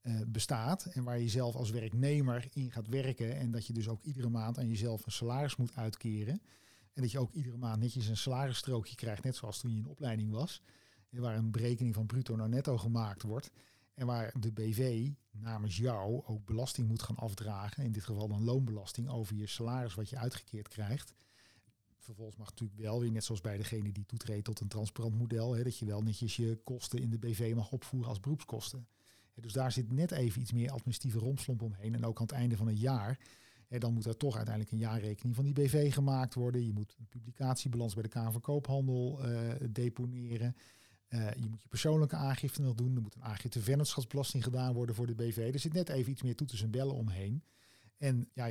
uh, 0.01 0.21
bestaat. 0.27 0.86
En 0.86 1.03
waar 1.03 1.19
je 1.19 1.29
zelf 1.29 1.55
als 1.55 1.69
werknemer 1.69 2.47
in 2.53 2.71
gaat 2.71 2.88
werken. 2.88 3.36
En 3.36 3.51
dat 3.51 3.67
je 3.67 3.73
dus 3.73 3.88
ook 3.88 4.03
iedere 4.03 4.29
maand 4.29 4.57
aan 4.57 4.67
jezelf 4.67 5.05
een 5.05 5.12
salaris 5.12 5.55
moet 5.55 5.75
uitkeren. 5.75 6.41
En 6.93 7.01
dat 7.01 7.12
je 7.12 7.19
ook 7.19 7.33
iedere 7.33 7.57
maand 7.57 7.79
netjes 7.79 8.07
een 8.07 8.17
salarisstrookje 8.17 8.95
krijgt, 8.95 9.23
net 9.23 9.36
zoals 9.36 9.59
toen 9.59 9.71
je 9.71 9.77
in 9.77 9.88
opleiding 9.88 10.31
was. 10.31 10.62
Waar 11.09 11.38
een 11.38 11.51
berekening 11.51 11.95
van 11.95 12.05
bruto 12.05 12.36
naar 12.36 12.49
netto 12.49 12.77
gemaakt 12.77 13.21
wordt. 13.21 13.51
En 13.93 14.06
waar 14.06 14.34
de 14.39 14.51
BV 14.51 15.10
namens 15.32 15.77
jou 15.77 16.25
ook 16.25 16.45
belasting 16.45 16.88
moet 16.88 17.01
gaan 17.01 17.15
afdragen. 17.15 17.84
In 17.84 17.91
dit 17.91 18.03
geval 18.03 18.27
dan 18.27 18.43
loonbelasting 18.43 19.10
over 19.10 19.36
je 19.36 19.47
salaris 19.47 19.93
wat 19.93 20.10
je 20.10 20.17
uitgekeerd 20.17 20.67
krijgt. 20.67 21.13
Vervolgens 21.97 22.38
mag 22.38 22.49
natuurlijk 22.49 22.79
wel 22.79 22.99
weer, 22.99 23.12
net 23.12 23.23
zoals 23.23 23.41
bij 23.41 23.58
degene 23.58 23.91
die 23.91 24.06
toetreedt 24.06 24.45
tot 24.45 24.60
een 24.60 24.67
transparant 24.67 25.15
model, 25.17 25.56
hè, 25.56 25.63
dat 25.63 25.77
je 25.77 25.86
wel 25.86 26.01
netjes 26.01 26.36
je 26.36 26.60
kosten 26.63 26.99
in 26.99 27.10
de 27.10 27.17
BV 27.17 27.53
mag 27.56 27.71
opvoeren 27.71 28.10
als 28.10 28.19
beroepskosten. 28.19 28.88
Dus 29.34 29.53
daar 29.53 29.71
zit 29.71 29.91
net 29.91 30.12
even 30.12 30.41
iets 30.41 30.51
meer 30.51 30.71
administratieve 30.71 31.25
romslomp 31.25 31.62
omheen. 31.62 31.93
En 31.93 32.06
ook 32.06 32.19
aan 32.19 32.25
het 32.25 32.36
einde 32.36 32.58
van 32.58 32.67
het 32.67 32.79
jaar 32.79 33.19
dan 33.79 33.93
moet 33.93 34.06
er 34.06 34.17
toch 34.17 34.36
uiteindelijk 34.36 34.73
een 34.73 34.79
jaarrekening 34.79 35.36
van 35.36 35.43
die 35.43 35.53
BV 35.53 35.93
gemaakt 35.93 36.34
worden. 36.34 36.65
Je 36.65 36.73
moet 36.73 36.95
een 36.99 37.08
publicatiebalans 37.08 37.93
bij 37.93 38.03
de 38.03 38.10
Kamer 38.10 38.32
van 38.32 38.41
Koophandel 38.41 39.19
uh, 39.29 39.53
deponeren. 39.69 40.56
Uh, 41.13 41.34
je 41.34 41.49
moet 41.49 41.62
je 41.62 41.67
persoonlijke 41.67 42.15
aangifte 42.15 42.62
nog 42.62 42.76
doen. 42.76 42.95
Er 42.95 43.02
moet 43.02 43.15
een 43.15 43.23
aangifte 43.23 43.62
vennootschapsbelasting 43.62 44.43
gedaan 44.43 44.73
worden 44.73 44.95
voor 44.95 45.08
de 45.08 45.15
BV. 45.15 45.49
Er 45.54 45.60
zit 45.60 45.73
net 45.73 45.89
even 45.89 46.12
iets 46.12 46.21
meer 46.21 46.36
toeters 46.36 46.62
en 46.63 46.71
bellen 46.71 46.95
omheen. 46.95 47.43
En 47.97 48.30
ja, 48.34 48.45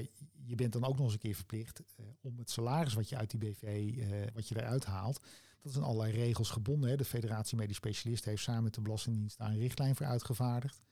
je 0.44 0.54
bent 0.54 0.72
dan 0.72 0.84
ook 0.84 0.96
nog 0.96 1.04
eens 1.04 1.12
een 1.12 1.18
keer 1.18 1.34
verplicht 1.34 1.82
uh, 2.00 2.06
om 2.20 2.38
het 2.38 2.50
salaris 2.50 2.94
wat 2.94 3.08
je 3.08 3.16
uit 3.16 3.30
die 3.30 3.40
BV, 3.40 3.94
wat 4.34 4.48
je 4.48 4.56
eruit 4.56 4.84
haalt, 4.84 5.20
dat 5.62 5.76
aan 5.76 5.82
allerlei 5.82 6.12
regels 6.12 6.50
gebonden. 6.50 6.90
Hè. 6.90 6.96
De 6.96 7.04
Federatie 7.04 7.56
Medisch 7.56 7.76
Specialist 7.76 8.24
heeft 8.24 8.42
samen 8.42 8.62
met 8.62 8.74
de 8.74 8.80
Belastingdienst 8.80 9.38
daar 9.38 9.50
een 9.50 9.58
richtlijn 9.58 9.96
voor 9.96 10.06
uitgevaardigd. 10.06 10.82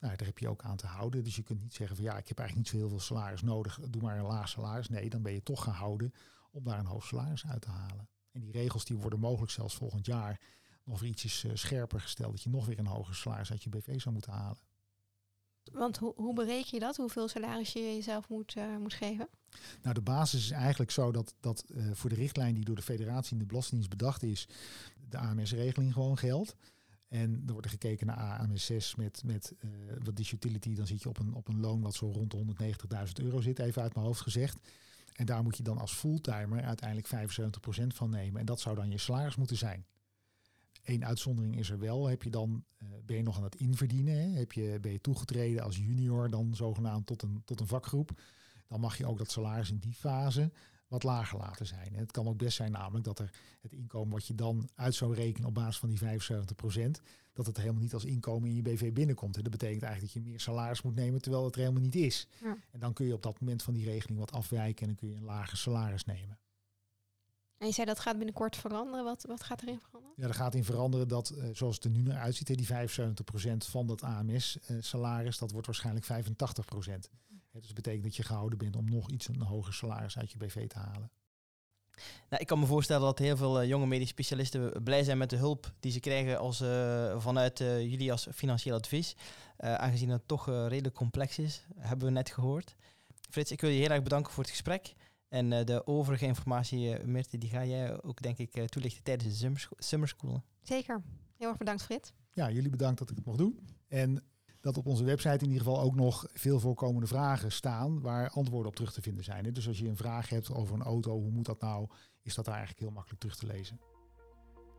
Nou, 0.00 0.16
daar 0.16 0.26
heb 0.26 0.38
je 0.38 0.48
ook 0.48 0.62
aan 0.62 0.76
te 0.76 0.86
houden. 0.86 1.24
Dus 1.24 1.36
je 1.36 1.42
kunt 1.42 1.60
niet 1.60 1.74
zeggen 1.74 1.96
van 1.96 2.04
ja, 2.04 2.16
ik 2.16 2.28
heb 2.28 2.38
eigenlijk 2.38 2.68
niet 2.68 2.80
zo 2.80 2.86
heel 2.86 2.96
veel 2.96 3.06
salaris 3.06 3.42
nodig, 3.42 3.80
doe 3.90 4.02
maar 4.02 4.18
een 4.18 4.24
laag 4.24 4.48
salaris. 4.48 4.88
Nee, 4.88 5.10
dan 5.10 5.22
ben 5.22 5.32
je 5.32 5.42
toch 5.42 5.62
gehouden 5.62 6.12
om 6.50 6.64
daar 6.64 6.78
een 6.78 6.86
hoog 6.86 7.06
salaris 7.06 7.46
uit 7.46 7.62
te 7.62 7.70
halen. 7.70 8.08
En 8.32 8.40
die 8.40 8.52
regels 8.52 8.84
die 8.84 8.96
worden 8.96 9.20
mogelijk 9.20 9.52
zelfs 9.52 9.74
volgend 9.74 10.06
jaar 10.06 10.40
nog 10.88 11.00
weer 11.00 11.10
ietsjes 11.10 11.44
uh, 11.44 11.50
scherper 11.54 12.00
gesteld, 12.00 12.30
dat 12.30 12.42
je 12.42 12.50
nog 12.50 12.66
weer 12.66 12.78
een 12.78 12.86
hoger 12.86 13.14
salaris 13.14 13.50
uit 13.50 13.62
je 13.62 13.68
BV 13.68 14.00
zou 14.00 14.14
moeten 14.14 14.32
halen. 14.32 14.58
Want 15.72 15.96
hoe, 15.96 16.12
hoe 16.16 16.34
bereken 16.34 16.68
je 16.70 16.78
dat? 16.78 16.96
Hoeveel 16.96 17.28
salaris 17.28 17.72
je 17.72 17.80
jezelf 17.80 18.28
moet, 18.28 18.56
uh, 18.56 18.76
moet 18.76 18.94
geven? 18.94 19.28
Nou, 19.82 19.94
de 19.94 20.00
basis 20.00 20.44
is 20.44 20.50
eigenlijk 20.50 20.90
zo 20.90 21.12
dat, 21.12 21.34
dat 21.40 21.64
uh, 21.68 21.90
voor 21.92 22.10
de 22.10 22.16
richtlijn 22.16 22.54
die 22.54 22.64
door 22.64 22.76
de 22.76 22.82
federatie 22.82 23.32
in 23.32 23.38
de 23.38 23.46
Belastingdienst 23.46 23.90
bedacht 23.90 24.22
is, 24.22 24.48
de 25.08 25.18
AMS-regeling 25.18 25.92
gewoon 25.92 26.18
geldt. 26.18 26.56
En 27.08 27.42
er 27.46 27.52
wordt 27.52 27.68
gekeken 27.68 28.06
naar 28.06 28.48
AMS6 28.48 28.96
met, 28.96 29.22
met 29.24 29.54
uh, 29.60 29.70
wat 30.04 30.16
disutility. 30.16 30.74
Dan 30.74 30.86
zit 30.86 31.02
je 31.02 31.08
op 31.08 31.18
een, 31.18 31.34
op 31.34 31.48
een 31.48 31.60
loon 31.60 31.80
wat 31.80 31.94
zo 31.94 32.10
rond 32.10 32.30
de 32.30 32.44
190.000 33.06 33.24
euro 33.24 33.40
zit, 33.40 33.58
even 33.58 33.82
uit 33.82 33.94
mijn 33.94 34.06
hoofd 34.06 34.20
gezegd. 34.20 34.58
En 35.12 35.26
daar 35.26 35.42
moet 35.42 35.56
je 35.56 35.62
dan 35.62 35.78
als 35.78 35.92
fulltimer 35.92 36.62
uiteindelijk 36.62 37.08
75% 37.08 37.86
van 37.86 38.10
nemen. 38.10 38.40
En 38.40 38.46
dat 38.46 38.60
zou 38.60 38.76
dan 38.76 38.90
je 38.90 38.98
salaris 38.98 39.36
moeten 39.36 39.56
zijn. 39.56 39.86
Eén 40.88 41.04
uitzondering 41.04 41.58
is 41.58 41.70
er 41.70 41.78
wel. 41.78 42.06
Heb 42.06 42.22
je 42.22 42.30
dan, 42.30 42.64
uh, 42.78 42.88
ben 43.06 43.16
je 43.16 43.22
nog 43.22 43.36
aan 43.36 43.42
het 43.42 43.56
inverdienen? 43.56 44.14
Hè? 44.14 44.38
Heb 44.38 44.52
je, 44.52 44.78
ben 44.80 44.92
je 44.92 45.00
toegetreden 45.00 45.62
als 45.62 45.76
junior 45.76 46.30
dan 46.30 46.54
zogenaamd 46.54 47.06
tot 47.06 47.22
een, 47.22 47.42
tot 47.44 47.60
een 47.60 47.66
vakgroep? 47.66 48.20
Dan 48.66 48.80
mag 48.80 48.98
je 48.98 49.06
ook 49.06 49.18
dat 49.18 49.30
salaris 49.30 49.70
in 49.70 49.78
die 49.78 49.94
fase 49.94 50.50
wat 50.86 51.02
lager 51.02 51.38
laten 51.38 51.66
zijn. 51.66 51.94
En 51.94 51.98
het 51.98 52.10
kan 52.10 52.28
ook 52.28 52.38
best 52.38 52.56
zijn 52.56 52.72
namelijk 52.72 53.04
dat 53.04 53.18
er 53.18 53.30
het 53.60 53.72
inkomen 53.72 54.12
wat 54.12 54.26
je 54.26 54.34
dan 54.34 54.68
uit 54.74 54.94
zou 54.94 55.14
rekenen 55.14 55.48
op 55.48 55.54
basis 55.54 55.78
van 55.78 55.88
die 55.88 55.98
75%, 55.98 57.02
dat 57.32 57.46
het 57.46 57.56
helemaal 57.56 57.82
niet 57.82 57.94
als 57.94 58.04
inkomen 58.04 58.48
in 58.48 58.54
je 58.54 58.62
BV 58.62 58.92
binnenkomt. 58.92 59.36
En 59.36 59.42
dat 59.42 59.52
betekent 59.52 59.82
eigenlijk 59.82 60.14
dat 60.14 60.22
je 60.22 60.30
meer 60.30 60.40
salaris 60.40 60.82
moet 60.82 60.94
nemen 60.94 61.20
terwijl 61.20 61.44
het 61.44 61.54
er 61.54 61.60
helemaal 61.60 61.82
niet 61.82 61.94
is. 61.94 62.28
Ja. 62.42 62.56
En 62.70 62.80
dan 62.80 62.92
kun 62.92 63.06
je 63.06 63.14
op 63.14 63.22
dat 63.22 63.40
moment 63.40 63.62
van 63.62 63.74
die 63.74 63.84
regeling 63.84 64.18
wat 64.18 64.32
afwijken 64.32 64.80
en 64.80 64.86
dan 64.86 64.96
kun 64.96 65.08
je 65.08 65.16
een 65.16 65.24
lager 65.24 65.56
salaris 65.56 66.04
nemen. 66.04 66.38
En 67.58 67.66
je 67.66 67.72
zei 67.72 67.86
dat 67.86 67.98
gaat 67.98 68.16
binnenkort 68.16 68.56
veranderen. 68.56 69.04
Wat, 69.04 69.24
wat 69.28 69.42
gaat 69.42 69.62
erin 69.62 69.80
veranderen? 69.80 70.16
Ja, 70.16 70.28
er 70.28 70.34
gaat 70.34 70.54
in 70.54 70.64
veranderen 70.64 71.08
dat, 71.08 71.28
eh, 71.28 71.48
zoals 71.52 71.74
het 71.74 71.84
er 71.84 71.90
nu 71.90 72.02
naar 72.02 72.20
uitziet, 72.20 72.48
hè, 72.48 72.54
die 72.54 72.66
75% 72.66 73.66
van 73.66 73.86
dat 73.86 74.02
AMS-salaris, 74.02 75.38
dat 75.38 75.50
wordt 75.50 75.66
waarschijnlijk 75.66 76.06
85%. 76.06 77.08
Hè, 77.50 77.58
dus 77.58 77.66
dat 77.66 77.74
betekent 77.74 78.02
dat 78.02 78.16
je 78.16 78.22
gehouden 78.22 78.58
bent 78.58 78.76
om 78.76 78.90
nog 78.90 79.10
iets 79.10 79.28
een 79.28 79.42
hoger 79.42 79.72
salaris 79.74 80.18
uit 80.18 80.32
je 80.32 80.38
BV 80.38 80.68
te 80.68 80.78
halen. 80.78 81.10
Nou, 82.28 82.42
ik 82.42 82.46
kan 82.46 82.58
me 82.58 82.66
voorstellen 82.66 83.02
dat 83.02 83.18
heel 83.18 83.36
veel 83.36 83.60
eh, 83.60 83.68
jonge 83.68 83.86
medisch 83.86 84.08
specialisten 84.08 84.82
blij 84.82 85.04
zijn 85.04 85.18
met 85.18 85.30
de 85.30 85.36
hulp 85.36 85.72
die 85.80 85.92
ze 85.92 86.00
krijgen 86.00 86.38
als, 86.38 86.60
eh, 86.60 87.20
vanuit 87.20 87.60
eh, 87.60 87.80
jullie 87.80 88.12
als 88.12 88.28
financieel 88.34 88.76
advies. 88.76 89.16
Eh, 89.56 89.74
aangezien 89.74 90.08
het 90.08 90.28
toch 90.28 90.48
eh, 90.48 90.66
redelijk 90.68 90.94
complex 90.94 91.38
is, 91.38 91.66
hebben 91.78 92.06
we 92.06 92.12
net 92.12 92.30
gehoord. 92.30 92.76
Frits, 93.30 93.50
ik 93.50 93.60
wil 93.60 93.70
je 93.70 93.80
heel 93.80 93.90
erg 93.90 94.02
bedanken 94.02 94.32
voor 94.32 94.42
het 94.42 94.52
gesprek. 94.52 94.94
En 95.28 95.52
eh, 95.52 95.64
de 95.64 95.86
overige 95.86 96.26
informatie, 96.26 96.94
eh 96.94 97.04
Mirte, 97.04 97.38
die 97.38 97.50
ga 97.50 97.64
jij 97.64 98.02
ook 98.02 98.22
denk 98.22 98.38
ik 98.38 98.54
eh, 98.54 98.64
toelichten 98.64 99.02
tijdens 99.02 99.28
de 99.28 99.34
summer 99.36 99.60
scho- 99.60 99.74
summer 99.78 100.08
school. 100.08 100.42
Zeker. 100.62 101.02
Heel 101.36 101.48
erg 101.48 101.56
bedankt, 101.58 101.82
Frit. 101.82 102.12
Ja, 102.32 102.50
jullie 102.50 102.70
bedankt 102.70 102.98
dat 102.98 103.10
ik 103.10 103.16
het 103.16 103.24
mocht 103.24 103.38
doen. 103.38 103.58
En 103.88 104.24
dat 104.60 104.76
op 104.76 104.86
onze 104.86 105.04
website 105.04 105.44
in 105.44 105.50
ieder 105.50 105.58
geval 105.66 105.80
ook 105.80 105.94
nog 105.94 106.26
veel 106.32 106.60
voorkomende 106.60 107.06
vragen 107.06 107.52
staan 107.52 108.00
waar 108.00 108.30
antwoorden 108.30 108.68
op 108.68 108.74
terug 108.76 108.92
te 108.92 109.02
vinden 109.02 109.24
zijn. 109.24 109.52
Dus 109.52 109.68
als 109.68 109.78
je 109.78 109.88
een 109.88 109.96
vraag 109.96 110.28
hebt 110.28 110.52
over 110.52 110.74
een 110.74 110.82
auto, 110.82 111.20
hoe 111.20 111.30
moet 111.30 111.46
dat 111.46 111.60
nou, 111.60 111.86
is 112.22 112.34
dat 112.34 112.44
daar 112.44 112.54
eigenlijk 112.54 112.84
heel 112.84 112.94
makkelijk 112.94 113.20
terug 113.20 113.36
te 113.36 113.46
lezen. 113.46 113.80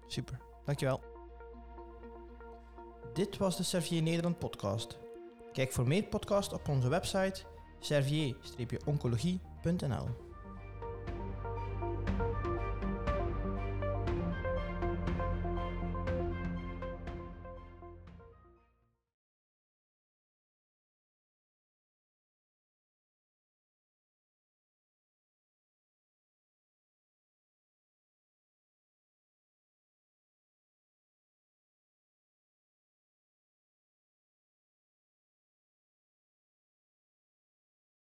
Super, 0.08 0.40
dankjewel. 0.66 1.02
Dit 3.14 3.38
was 3.38 3.58
de 3.58 3.64
Servier 3.64 4.02
Nederland 4.02 4.40
podcast. 4.40 5.00
Kijk 5.54 5.72
voor 5.72 5.88
meer 5.88 6.04
podcasts 6.04 6.54
op 6.54 6.68
onze 6.68 6.90
website 6.90 7.44
servier-oncologie.nl 7.80 10.29